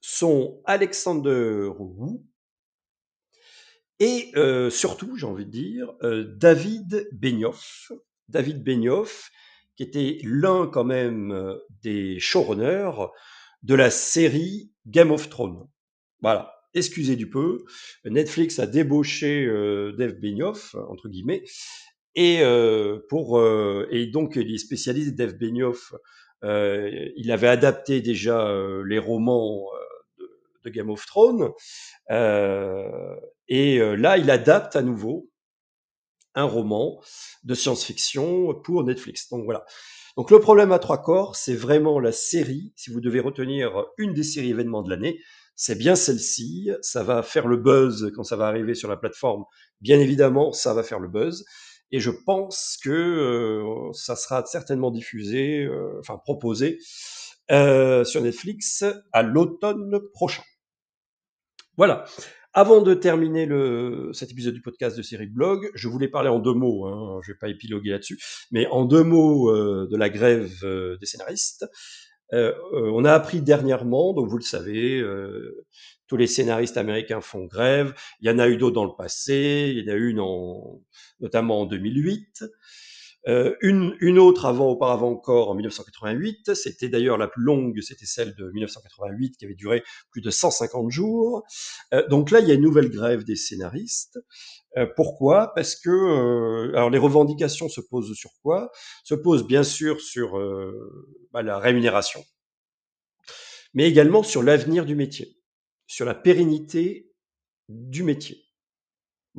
sont 0.01 0.59
Alexander 0.65 1.69
Wu, 1.77 2.19
et 3.99 4.31
euh, 4.35 4.69
surtout, 4.69 5.17
j'ai 5.17 5.25
envie 5.25 5.45
de 5.45 5.51
dire, 5.51 5.93
euh, 6.03 6.23
David 6.37 7.07
Benioff. 7.11 7.91
David 8.29 8.63
Benioff, 8.63 9.29
qui 9.75 9.83
était 9.83 10.19
l'un 10.23 10.67
quand 10.67 10.83
même 10.83 11.31
euh, 11.31 11.57
des 11.83 12.19
showrunners 12.19 13.07
de 13.63 13.75
la 13.75 13.89
série 13.89 14.71
Game 14.87 15.11
of 15.11 15.29
Thrones. 15.29 15.67
Voilà, 16.21 16.53
excusez 16.73 17.15
du 17.15 17.29
peu. 17.29 17.65
Netflix 18.05 18.59
a 18.59 18.67
débauché 18.67 19.45
Dave 19.97 20.13
Benioff, 20.13 20.75
entre 20.75 21.09
guillemets, 21.09 21.43
et, 22.15 22.41
pour, 23.09 23.41
et 23.91 24.07
donc 24.07 24.35
il 24.35 24.53
est 24.53 24.57
spécialiste, 24.57 25.15
Dave 25.15 25.33
Benioff, 25.33 25.93
il 26.43 27.31
avait 27.31 27.47
adapté 27.47 28.01
déjà 28.01 28.53
les 28.85 28.99
romans 28.99 29.69
de 30.63 30.69
Game 30.69 30.89
of 30.89 31.05
Thrones. 31.05 31.49
Euh, 32.11 33.15
et 33.49 33.79
euh, 33.79 33.95
là, 33.95 34.17
il 34.17 34.29
adapte 34.29 34.75
à 34.75 34.83
nouveau 34.83 35.29
un 36.35 36.43
roman 36.43 37.01
de 37.43 37.55
science-fiction 37.55 38.53
pour 38.63 38.83
Netflix. 38.83 39.27
Donc 39.29 39.43
voilà. 39.43 39.65
Donc 40.15 40.31
le 40.31 40.39
problème 40.39 40.71
à 40.71 40.79
trois 40.79 41.01
corps, 41.01 41.35
c'est 41.35 41.55
vraiment 41.55 41.99
la 41.99 42.11
série. 42.11 42.71
Si 42.75 42.91
vous 42.91 43.01
devez 43.01 43.19
retenir 43.19 43.85
une 43.97 44.13
des 44.13 44.23
séries 44.23 44.51
événements 44.51 44.83
de 44.83 44.89
l'année, 44.89 45.19
c'est 45.55 45.77
bien 45.77 45.95
celle-ci. 45.95 46.69
Ça 46.81 47.03
va 47.03 47.23
faire 47.23 47.47
le 47.47 47.57
buzz 47.57 48.11
quand 48.15 48.23
ça 48.23 48.35
va 48.35 48.47
arriver 48.47 48.75
sur 48.75 48.87
la 48.87 48.97
plateforme. 48.97 49.45
Bien 49.81 49.99
évidemment, 49.99 50.51
ça 50.53 50.73
va 50.73 50.83
faire 50.83 50.99
le 50.99 51.09
buzz. 51.09 51.43
et 51.91 51.99
je 51.99 52.11
pense 52.11 52.77
que 52.83 53.63
ça 53.93 54.15
sera 54.15 54.45
certainement 54.45 54.91
diffusé, 54.91 55.67
enfin 55.99 56.19
proposé 56.23 56.77
sur 57.49 58.21
Netflix 58.21 58.85
à 59.11 59.23
l'automne 59.23 59.99
prochain. 60.13 60.43
Voilà. 61.77 62.05
Avant 62.53 62.81
de 62.81 62.95
terminer 62.95 63.45
le, 63.45 64.09
cet 64.13 64.31
épisode 64.31 64.55
du 64.55 64.61
podcast 64.61 64.97
de 64.97 65.03
série 65.03 65.27
blog, 65.27 65.69
je 65.75 65.87
voulais 65.87 66.07
parler 66.07 66.29
en 66.29 66.39
deux 66.39 66.53
mots, 66.53 66.87
hein, 66.87 67.19
je 67.23 67.31
vais 67.31 67.37
pas 67.37 67.47
épiloguer 67.47 67.91
là-dessus, 67.91 68.19
mais 68.51 68.65
en 68.67 68.85
deux 68.85 69.03
mots 69.03 69.51
euh, 69.51 69.87
de 69.91 69.95
la 69.95 70.09
grève 70.09 70.51
euh, 70.63 70.97
des 70.97 71.05
scénaristes. 71.05 71.67
Euh, 72.33 72.53
euh, 72.73 72.91
on 72.93 73.05
a 73.05 73.13
appris 73.13 73.41
dernièrement, 73.41 74.13
donc 74.13 74.29
vous 74.29 74.37
le 74.37 74.43
savez, 74.43 75.03
tous 76.07 76.17
les 76.17 76.25
scénaristes 76.25 76.77
américains 76.77 77.21
font 77.21 77.45
grève. 77.45 77.93
Il 78.19 78.27
y 78.27 78.31
en 78.31 78.39
a 78.39 78.47
eu 78.47 78.57
d'autres 78.57 78.75
dans 78.75 78.85
le 78.85 78.95
passé, 78.97 79.71
il 79.75 79.83
y 79.83 79.91
en 79.91 79.93
a 79.93 79.97
eu 79.97 80.09
une 80.09 80.19
en, 80.19 80.81
notamment 81.19 81.61
en 81.61 81.65
2008. 81.67 82.43
Euh, 83.27 83.55
une, 83.61 83.97
une, 83.99 84.17
autre 84.17 84.45
avant, 84.45 84.69
auparavant 84.69 85.11
encore, 85.11 85.49
en 85.49 85.55
1988. 85.55 86.53
C'était 86.55 86.87
d'ailleurs 86.87 87.17
la 87.17 87.27
plus 87.27 87.43
longue, 87.43 87.79
c'était 87.81 88.05
celle 88.05 88.33
de 88.35 88.49
1988 88.51 89.37
qui 89.37 89.45
avait 89.45 89.55
duré 89.55 89.83
plus 90.11 90.21
de 90.21 90.29
150 90.29 90.89
jours. 90.89 91.43
Euh, 91.93 92.07
donc 92.07 92.31
là, 92.31 92.39
il 92.39 92.47
y 92.47 92.51
a 92.51 92.53
une 92.53 92.61
nouvelle 92.61 92.89
grève 92.89 93.23
des 93.23 93.35
scénaristes. 93.35 94.19
Euh, 94.77 94.87
pourquoi? 94.95 95.53
Parce 95.53 95.75
que 95.75 95.89
euh, 95.89 96.75
alors 96.75 96.89
les 96.89 96.97
revendications 96.97 97.67
se 97.67 97.81
posent 97.81 98.13
sur 98.13 98.31
quoi? 98.41 98.71
Se 99.03 99.15
posent 99.15 99.45
bien 99.45 99.63
sûr 99.63 99.99
sur 99.99 100.39
bah, 101.31 101.41
la 101.41 101.59
rémunération, 101.59 102.23
mais 103.73 103.87
également 103.87 104.23
sur 104.23 104.43
l'avenir 104.43 104.85
du 104.85 104.95
métier, 104.95 105.37
sur 105.87 106.05
la 106.05 106.15
pérennité 106.15 107.11
du 107.67 108.03
métier. 108.03 108.48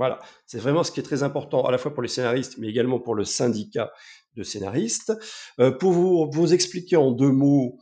Voilà, 0.01 0.19
c'est 0.47 0.59
vraiment 0.59 0.83
ce 0.83 0.91
qui 0.91 0.99
est 0.99 1.03
très 1.03 1.23
important 1.25 1.67
à 1.67 1.71
la 1.71 1.77
fois 1.77 1.93
pour 1.93 2.03
les 2.03 2.09
scénaristes, 2.09 2.57
mais 2.57 2.69
également 2.69 2.99
pour 2.99 3.15
le 3.15 3.27
syndicat 3.27 3.93
de 4.35 4.43
scénaristes. 4.43 5.13
Euh, 5.59 5.73
pour 5.73 5.93
vous, 5.93 6.27
vous, 6.33 6.55
expliquer 6.55 6.97
en 6.97 7.11
deux 7.11 7.31
mots, 7.31 7.79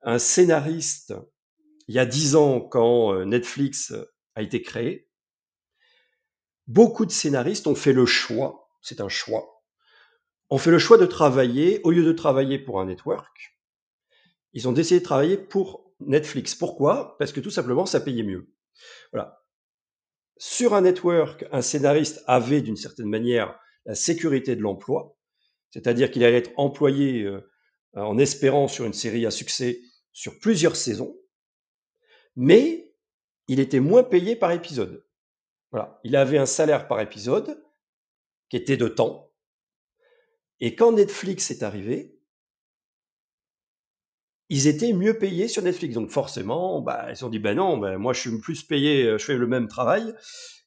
un 0.00 0.18
scénariste, 0.18 1.12
il 1.86 1.94
y 1.94 1.98
a 1.98 2.06
dix 2.06 2.36
ans, 2.36 2.62
quand 2.62 3.12
euh, 3.12 3.26
Netflix 3.26 3.92
a 4.34 4.40
été 4.40 4.62
créé, 4.62 5.10
beaucoup 6.66 7.04
de 7.04 7.10
scénaristes 7.10 7.66
ont 7.66 7.74
fait 7.74 7.92
le 7.92 8.06
choix, 8.06 8.70
c'est 8.80 9.02
un 9.02 9.10
choix, 9.10 9.62
ont 10.48 10.56
fait 10.56 10.70
le 10.70 10.78
choix 10.78 10.96
de 10.96 11.04
travailler, 11.04 11.82
au 11.84 11.90
lieu 11.90 12.02
de 12.02 12.12
travailler 12.12 12.58
pour 12.58 12.80
un 12.80 12.86
network, 12.86 13.58
ils 14.54 14.66
ont 14.68 14.72
décidé 14.72 15.00
de 15.00 15.04
travailler 15.04 15.36
pour 15.36 15.92
Netflix. 16.00 16.54
Pourquoi? 16.54 17.18
Parce 17.18 17.32
que 17.32 17.40
tout 17.40 17.50
simplement, 17.50 17.84
ça 17.84 18.00
payait 18.00 18.22
mieux. 18.22 18.48
Voilà. 19.12 19.42
Sur 20.38 20.74
un 20.74 20.82
network, 20.82 21.44
un 21.50 21.62
scénariste 21.62 22.22
avait 22.26 22.62
d'une 22.62 22.76
certaine 22.76 23.08
manière 23.08 23.58
la 23.86 23.94
sécurité 23.94 24.54
de 24.54 24.62
l'emploi, 24.62 25.16
c'est-à-dire 25.70 26.10
qu'il 26.10 26.24
allait 26.24 26.38
être 26.38 26.52
employé 26.56 27.24
euh, 27.24 27.40
en 27.94 28.18
espérant 28.18 28.68
sur 28.68 28.84
une 28.84 28.92
série 28.92 29.26
à 29.26 29.30
succès 29.30 29.80
sur 30.12 30.38
plusieurs 30.38 30.76
saisons, 30.76 31.16
mais 32.36 32.94
il 33.48 33.60
était 33.60 33.80
moins 33.80 34.04
payé 34.04 34.36
par 34.36 34.52
épisode. 34.52 35.04
Voilà, 35.72 36.00
il 36.04 36.16
avait 36.16 36.38
un 36.38 36.46
salaire 36.46 36.86
par 36.86 37.00
épisode 37.00 37.62
qui 38.48 38.56
était 38.56 38.76
de 38.76 38.88
temps. 38.88 39.32
Et 40.60 40.74
quand 40.74 40.92
Netflix 40.92 41.50
est 41.50 41.62
arrivé, 41.62 42.17
ils 44.48 44.66
étaient 44.66 44.92
mieux 44.92 45.18
payés 45.18 45.48
sur 45.48 45.62
Netflix. 45.62 45.94
Donc 45.94 46.10
forcément, 46.10 46.80
bah, 46.80 47.06
ils 47.10 47.16
se 47.16 47.20
sont 47.20 47.28
dit, 47.28 47.38
ben 47.38 47.56
non, 47.56 47.78
ben 47.78 47.98
moi 47.98 48.12
je 48.12 48.20
suis 48.20 48.38
plus 48.38 48.62
payé, 48.62 49.04
euh, 49.04 49.18
je 49.18 49.24
fais 49.24 49.36
le 49.36 49.46
même 49.46 49.68
travail, 49.68 50.14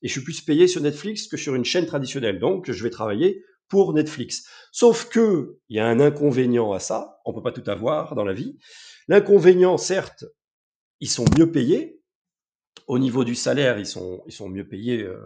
et 0.01 0.07
je 0.07 0.11
suis 0.11 0.23
plus 0.23 0.41
payé 0.41 0.67
sur 0.67 0.81
Netflix 0.81 1.27
que 1.27 1.37
sur 1.37 1.55
une 1.55 1.65
chaîne 1.65 1.85
traditionnelle. 1.85 2.39
Donc 2.39 2.69
je 2.71 2.83
vais 2.83 2.89
travailler 2.89 3.43
pour 3.67 3.93
Netflix. 3.93 4.45
Sauf 4.71 5.09
que 5.09 5.57
il 5.69 5.77
y 5.77 5.79
a 5.79 5.87
un 5.87 5.99
inconvénient 5.99 6.73
à 6.73 6.79
ça, 6.79 7.19
on 7.25 7.33
peut 7.33 7.41
pas 7.41 7.51
tout 7.51 7.69
avoir 7.69 8.15
dans 8.15 8.25
la 8.25 8.33
vie. 8.33 8.57
L'inconvénient, 9.07 9.77
certes, 9.77 10.25
ils 10.99 11.09
sont 11.09 11.25
mieux 11.37 11.51
payés. 11.51 11.99
Au 12.87 12.99
niveau 12.99 13.23
du 13.23 13.35
salaire, 13.35 13.79
ils 13.79 13.85
sont, 13.85 14.21
ils 14.27 14.33
sont 14.33 14.49
mieux 14.49 14.67
payés 14.67 15.01
euh, 15.03 15.17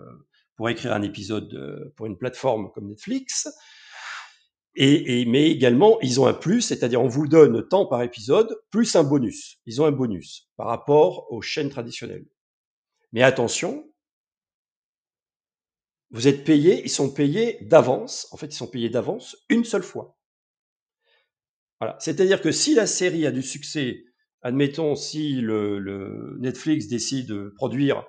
pour 0.55 0.69
écrire 0.69 0.93
un 0.93 1.01
épisode 1.01 1.53
euh, 1.53 1.93
pour 1.95 2.05
une 2.05 2.17
plateforme 2.17 2.71
comme 2.71 2.87
Netflix. 2.87 3.47
Et, 4.75 5.21
et, 5.21 5.25
mais 5.25 5.49
également, 5.49 5.99
ils 6.01 6.19
ont 6.19 6.27
un 6.27 6.33
plus, 6.33 6.61
c'est-à-dire 6.61 7.01
on 7.01 7.07
vous 7.07 7.27
donne 7.27 7.67
temps 7.67 7.85
par 7.85 8.01
épisode, 8.01 8.59
plus 8.71 8.95
un 8.95 9.03
bonus. 9.03 9.59
Ils 9.65 9.81
ont 9.81 9.85
un 9.85 9.91
bonus 9.91 10.49
par 10.57 10.67
rapport 10.67 11.31
aux 11.31 11.41
chaînes 11.41 11.69
traditionnelles. 11.69 12.25
Mais 13.13 13.23
attention, 13.23 13.89
vous 16.11 16.27
êtes 16.27 16.43
payés, 16.43 16.81
ils 16.83 16.89
sont 16.89 17.09
payés 17.09 17.57
d'avance. 17.61 18.27
En 18.31 18.37
fait, 18.37 18.47
ils 18.47 18.57
sont 18.57 18.67
payés 18.67 18.89
d'avance 18.89 19.37
une 19.49 19.63
seule 19.63 19.83
fois. 19.83 20.17
Voilà. 21.79 21.97
C'est-à-dire 21.99 22.41
que 22.41 22.51
si 22.51 22.75
la 22.75 22.87
série 22.87 23.25
a 23.25 23.31
du 23.31 23.41
succès, 23.41 24.03
admettons 24.41 24.95
si 24.95 25.41
le, 25.41 25.79
le 25.79 26.37
Netflix 26.39 26.87
décide 26.87 27.27
de 27.27 27.53
produire 27.55 28.05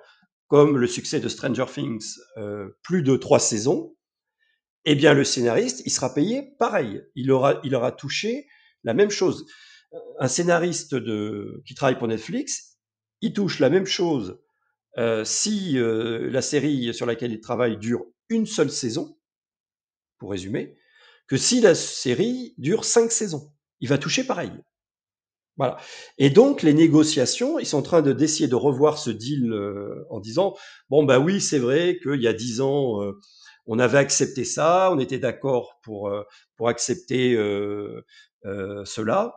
comme 0.47 0.77
le 0.77 0.87
succès 0.87 1.19
de 1.19 1.27
Stranger 1.27 1.65
Things 1.73 2.15
euh, 2.37 2.69
plus 2.83 3.03
de 3.03 3.17
trois 3.17 3.39
saisons, 3.39 3.96
eh 4.89 4.95
bien 4.95 5.13
le 5.13 5.25
scénariste, 5.25 5.81
il 5.85 5.91
sera 5.91 6.13
payé 6.13 6.55
pareil. 6.59 7.03
Il 7.13 7.29
aura, 7.29 7.59
il 7.65 7.75
aura 7.75 7.91
touché 7.91 8.47
la 8.85 8.93
même 8.93 9.09
chose. 9.09 9.45
Un 10.17 10.29
scénariste 10.29 10.95
de, 10.95 11.61
qui 11.65 11.75
travaille 11.75 11.97
pour 11.97 12.07
Netflix, 12.07 12.77
il 13.19 13.33
touche 13.33 13.59
la 13.59 13.69
même 13.69 13.85
chose 13.85 14.39
euh, 14.97 15.25
si 15.25 15.77
euh, 15.77 16.31
la 16.31 16.41
série 16.41 16.93
sur 16.93 17.05
laquelle 17.05 17.33
il 17.33 17.41
travaille 17.41 17.77
dure 17.77 18.05
une 18.29 18.45
seule 18.45 18.71
saison, 18.71 19.17
pour 20.19 20.31
résumer, 20.31 20.77
que 21.27 21.35
si 21.35 21.59
la 21.59 21.75
série 21.75 22.55
dure 22.57 22.85
cinq 22.85 23.11
saisons. 23.11 23.51
Il 23.81 23.89
va 23.89 23.97
toucher 23.97 24.23
pareil. 24.23 24.53
Voilà. 25.57 25.77
Et 26.17 26.29
donc 26.29 26.61
les 26.61 26.73
négociations, 26.73 27.59
ils 27.59 27.65
sont 27.65 27.79
en 27.79 27.83
train 27.83 28.01
de 28.01 28.13
d'essayer 28.13 28.47
de 28.47 28.55
revoir 28.55 28.97
ce 28.97 29.09
deal 29.09 29.51
euh, 29.51 30.05
en 30.09 30.21
disant 30.21 30.55
bon 30.89 31.03
bah 31.03 31.19
oui 31.19 31.41
c'est 31.41 31.59
vrai 31.59 31.99
qu'il 32.01 32.21
y 32.21 32.27
a 32.27 32.33
dix 32.33 32.61
ans 32.61 33.01
on 33.67 33.79
avait 33.79 33.97
accepté 33.97 34.45
ça, 34.45 34.89
on 34.91 34.99
était 34.99 35.19
d'accord 35.19 35.79
pour, 35.83 36.07
euh, 36.07 36.23
pour 36.55 36.69
accepter 36.69 37.33
euh, 37.35 38.05
euh, 38.45 38.83
cela, 38.85 39.35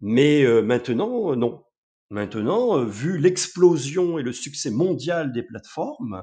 mais 0.00 0.44
maintenant, 0.62 1.36
non. 1.36 1.64
Maintenant, 2.10 2.84
vu 2.84 3.18
l'explosion 3.18 4.18
et 4.18 4.22
le 4.22 4.32
succès 4.32 4.70
mondial 4.70 5.32
des 5.32 5.42
plateformes, 5.42 6.22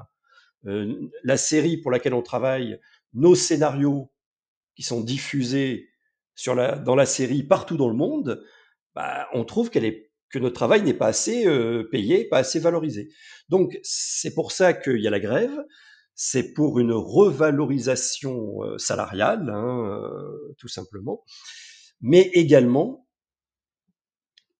la 0.62 1.36
série 1.36 1.76
pour 1.76 1.90
laquelle 1.90 2.14
on 2.14 2.22
travaille, 2.22 2.78
nos 3.12 3.34
scénarios 3.34 4.12
qui 4.76 4.84
sont 4.84 5.00
diffusés 5.00 5.88
dans 6.46 6.94
la 6.94 7.06
série 7.06 7.42
partout 7.42 7.76
dans 7.76 7.88
le 7.88 7.96
monde, 7.96 8.44
bah, 8.94 9.26
on 9.32 9.44
trouve 9.44 9.70
que 9.70 10.38
notre 10.38 10.54
travail 10.54 10.82
n'est 10.82 10.94
pas 10.94 11.08
assez 11.08 11.44
payé, 11.90 12.28
pas 12.28 12.38
assez 12.38 12.60
valorisé. 12.60 13.10
Donc 13.48 13.76
c'est 13.82 14.34
pour 14.34 14.52
ça 14.52 14.72
qu'il 14.74 15.00
y 15.00 15.08
a 15.08 15.10
la 15.10 15.20
grève, 15.20 15.64
c'est 16.14 16.52
pour 16.52 16.78
une 16.78 16.92
revalorisation 16.92 18.62
euh, 18.62 18.78
salariale, 18.78 19.50
hein, 19.50 19.86
euh, 19.86 20.54
tout 20.58 20.68
simplement, 20.68 21.24
mais 22.00 22.30
également 22.34 23.06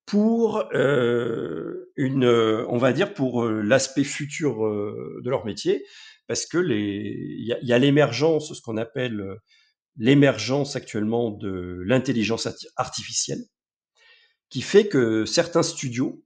pour 0.07 0.65
euh, 0.75 1.91
une, 1.97 2.25
on 2.25 2.79
va 2.79 2.93
dire 2.93 3.15
pour 3.15 3.45
l'aspect 3.47 4.05
futur 4.05 4.59
de 4.61 5.31
leur 5.31 5.45
métier, 5.47 5.85
parce 6.27 6.47
que 6.47 6.59
les, 6.59 7.17
il 7.39 7.59
y 7.63 7.73
a, 7.73 7.79
l'émergence, 7.79 8.53
ce 8.53 8.61
qu'on 8.61 8.77
appelle 8.77 9.23
l'émergence 9.97 10.77
actuellement 10.77 11.31
de 11.31 11.83
l'intelligence 11.87 12.49
artificielle, 12.77 13.43
qui 14.51 14.61
fait 14.61 14.89
que 14.89 15.25
certains 15.25 15.63
studios 15.63 16.23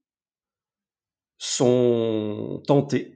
sont 1.38 2.62
tentés 2.66 3.15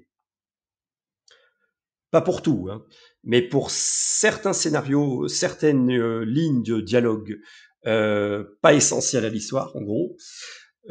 pas 2.10 2.20
pour 2.20 2.42
tout, 2.42 2.68
hein, 2.70 2.84
mais 3.24 3.42
pour 3.42 3.70
certains 3.70 4.52
scénarios, 4.52 5.28
certaines 5.28 5.90
euh, 5.90 6.24
lignes 6.24 6.62
de 6.62 6.80
dialogue 6.80 7.38
euh, 7.86 8.44
pas 8.60 8.74
essentielles 8.74 9.24
à 9.24 9.30
l'histoire, 9.30 9.74
en 9.74 9.80
gros, 9.80 10.16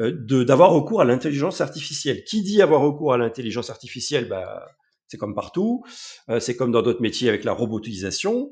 euh, 0.00 0.44
d'avoir 0.44 0.72
recours 0.72 1.00
à 1.00 1.04
l'intelligence 1.04 1.60
artificielle. 1.60 2.24
Qui 2.24 2.42
dit 2.42 2.62
avoir 2.62 2.80
recours 2.80 3.12
à 3.12 3.18
l'intelligence 3.18 3.70
artificielle 3.70 4.28
bah, 4.28 4.66
c'est 5.06 5.16
comme 5.16 5.34
partout, 5.34 5.84
euh, 6.30 6.40
c'est 6.40 6.56
comme 6.56 6.72
dans 6.72 6.82
d'autres 6.82 7.00
métiers 7.00 7.28
avec 7.28 7.44
la 7.44 7.52
robotisation, 7.52 8.50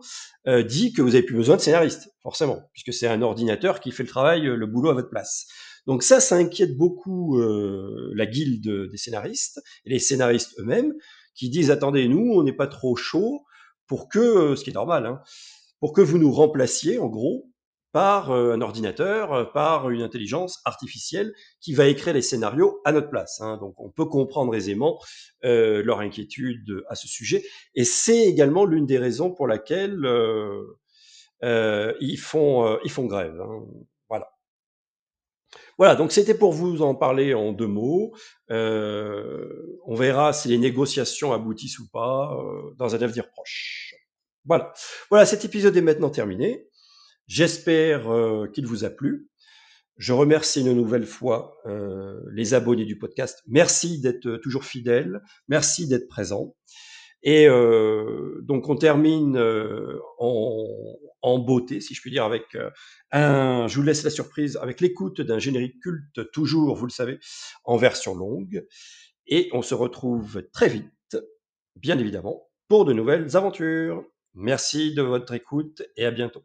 dit 0.67 0.95
que 0.95 1.03
vous 1.03 1.15
avez 1.15 1.25
plus 1.25 1.37
besoin 1.37 1.57
de 1.57 1.61
scénaristes, 1.61 2.09
forcément, 2.23 2.63
puisque 2.73 2.93
c'est 2.95 3.07
un 3.07 3.21
ordinateur 3.21 3.81
qui 3.81 3.91
fait 3.91 4.03
le 4.03 4.09
travail, 4.09 4.43
le 4.43 4.67
boulot 4.67 4.89
à 4.89 4.95
votre 4.95 5.11
place. 5.11 5.47
Donc 5.87 6.03
ça, 6.03 6.21
ça 6.21 6.37
inquiète 6.37 6.75
beaucoup 6.75 7.39
la 7.39 8.25
guilde 8.25 8.89
des 8.91 8.97
scénaristes 8.97 9.61
et 9.85 9.91
les 9.91 9.99
scénaristes 9.99 10.59
eux-mêmes, 10.59 10.95
qui 11.39 11.49
disent 11.49 11.71
attendez, 11.71 12.09
nous, 12.09 12.33
on 12.35 12.43
n'est 12.43 12.53
pas 12.53 12.67
trop 12.67 12.97
chaud 12.97 13.45
pour 13.87 14.09
que, 14.09 14.57
ce 14.57 14.65
qui 14.65 14.71
est 14.71 14.75
normal, 14.75 15.07
hein, 15.07 15.23
pour 15.81 15.93
que 15.93 16.01
vous 16.01 16.19
nous 16.19 16.33
remplaciez, 16.33 16.99
en 16.99 17.07
gros, 17.07 17.49
par 17.93 18.31
euh, 18.31 18.53
un 18.53 18.61
ordinateur, 18.61 19.33
euh, 19.33 19.45
par 19.45 19.89
une 19.91 20.03
intelligence 20.03 20.61
artificielle 20.65 21.33
qui 21.61 21.73
va 21.75 21.87
écrire 21.87 22.13
les 22.13 22.23
scénarios 22.23 22.81
à 22.85 22.93
notre 22.93 23.09
place. 23.09 23.41
Hein. 23.41 23.57
Donc 23.59 23.81
on 23.81 23.91
peut 23.91 24.05
comprendre 24.05 24.55
aisément 24.55 25.01
euh, 25.45 25.83
leur 25.83 26.01
inquiétude 26.01 26.85
à 26.89 26.95
ce 26.97 27.09
sujet. 27.09 27.45
Et 27.75 27.85
c'est 27.85 28.27
également 28.27 28.67
l'une 28.67 28.85
des 28.85 28.99
raisons 28.99 29.31
pour 29.31 29.47
laquelle 29.47 30.07
ils, 31.43 32.19
font, 32.19 32.79
ils 32.85 32.91
font 32.91 33.07
grève. 33.07 33.41
Hein. 33.41 33.65
Voilà. 35.79 35.95
Donc 35.95 36.13
c'était 36.13 36.35
pour 36.35 36.53
vous 36.53 36.83
en 36.83 36.95
parler 36.95 37.35
en 37.35 37.53
deux 37.53 37.67
mots. 37.67 38.13
on 38.51 39.95
verra 39.95 40.33
si 40.33 40.49
les 40.49 40.59
négociations 40.59 41.33
aboutissent 41.33 41.79
ou 41.79 41.89
pas 41.89 42.37
dans 42.77 42.95
un 42.95 43.03
avenir 43.03 43.31
proche. 43.31 43.95
Voilà. 44.45 44.73
Voilà, 45.11 45.27
cet 45.27 45.45
épisode 45.45 45.77
est 45.77 45.83
maintenant 45.83 46.11
terminé. 46.11 46.69
J'espère 47.27 48.11
euh, 48.11 48.49
qu'il 48.49 48.67
vous 48.67 48.85
a 48.85 48.91
plu. 48.91 49.29
Je 49.99 50.15
remercie 50.15 50.63
une 50.63 50.73
nouvelle 50.73 51.05
fois 51.05 51.55
euh, 51.67 52.19
les 52.33 52.55
abonnés 52.55 52.87
du 52.87 52.99
podcast. 52.99 53.43
Merci 53.47 54.01
d'être 54.01 54.39
toujours 54.39 54.65
fidèles. 54.65 55.21
Merci 55.49 55.87
d'être 55.87 56.09
présents. 56.09 56.57
Et 57.23 57.49
euh, 57.49 58.41
donc 58.43 58.69
on 58.69 58.77
termine 58.77 59.37
en, 60.19 60.67
en, 61.23 61.39
beauté, 61.39 61.81
si 61.81 61.95
je 61.95 62.01
puis 62.01 62.11
dire, 62.11 62.25
avec 62.25 62.57
un. 63.11 63.67
Je 63.67 63.75
vous 63.77 63.83
laisse 63.83 64.05
la 64.05 64.11
surprise 64.11 64.57
avec 64.61 64.81
l'écoute 64.81 65.21
d'un 65.21 65.39
générique 65.39 65.81
culte, 65.81 66.31
toujours, 66.33 66.77
vous 66.77 66.87
le 66.87 66.93
savez, 66.93 67.19
en 67.65 67.77
version 67.77 68.15
longue. 68.15 68.67
Et 69.27 69.51
on 69.53 69.63
se 69.63 69.75
retrouve 69.75 70.43
très 70.53 70.69
vite, 70.69 71.19
bien 71.77 71.99
évidemment, 71.99 72.49
pour 72.69 72.85
de 72.85 72.93
nouvelles 72.93 73.37
aventures. 73.37 74.05
Merci 74.35 74.95
de 74.95 75.03
votre 75.03 75.35
écoute 75.35 75.83
et 75.97 76.07
à 76.07 76.11
bientôt. 76.11 76.45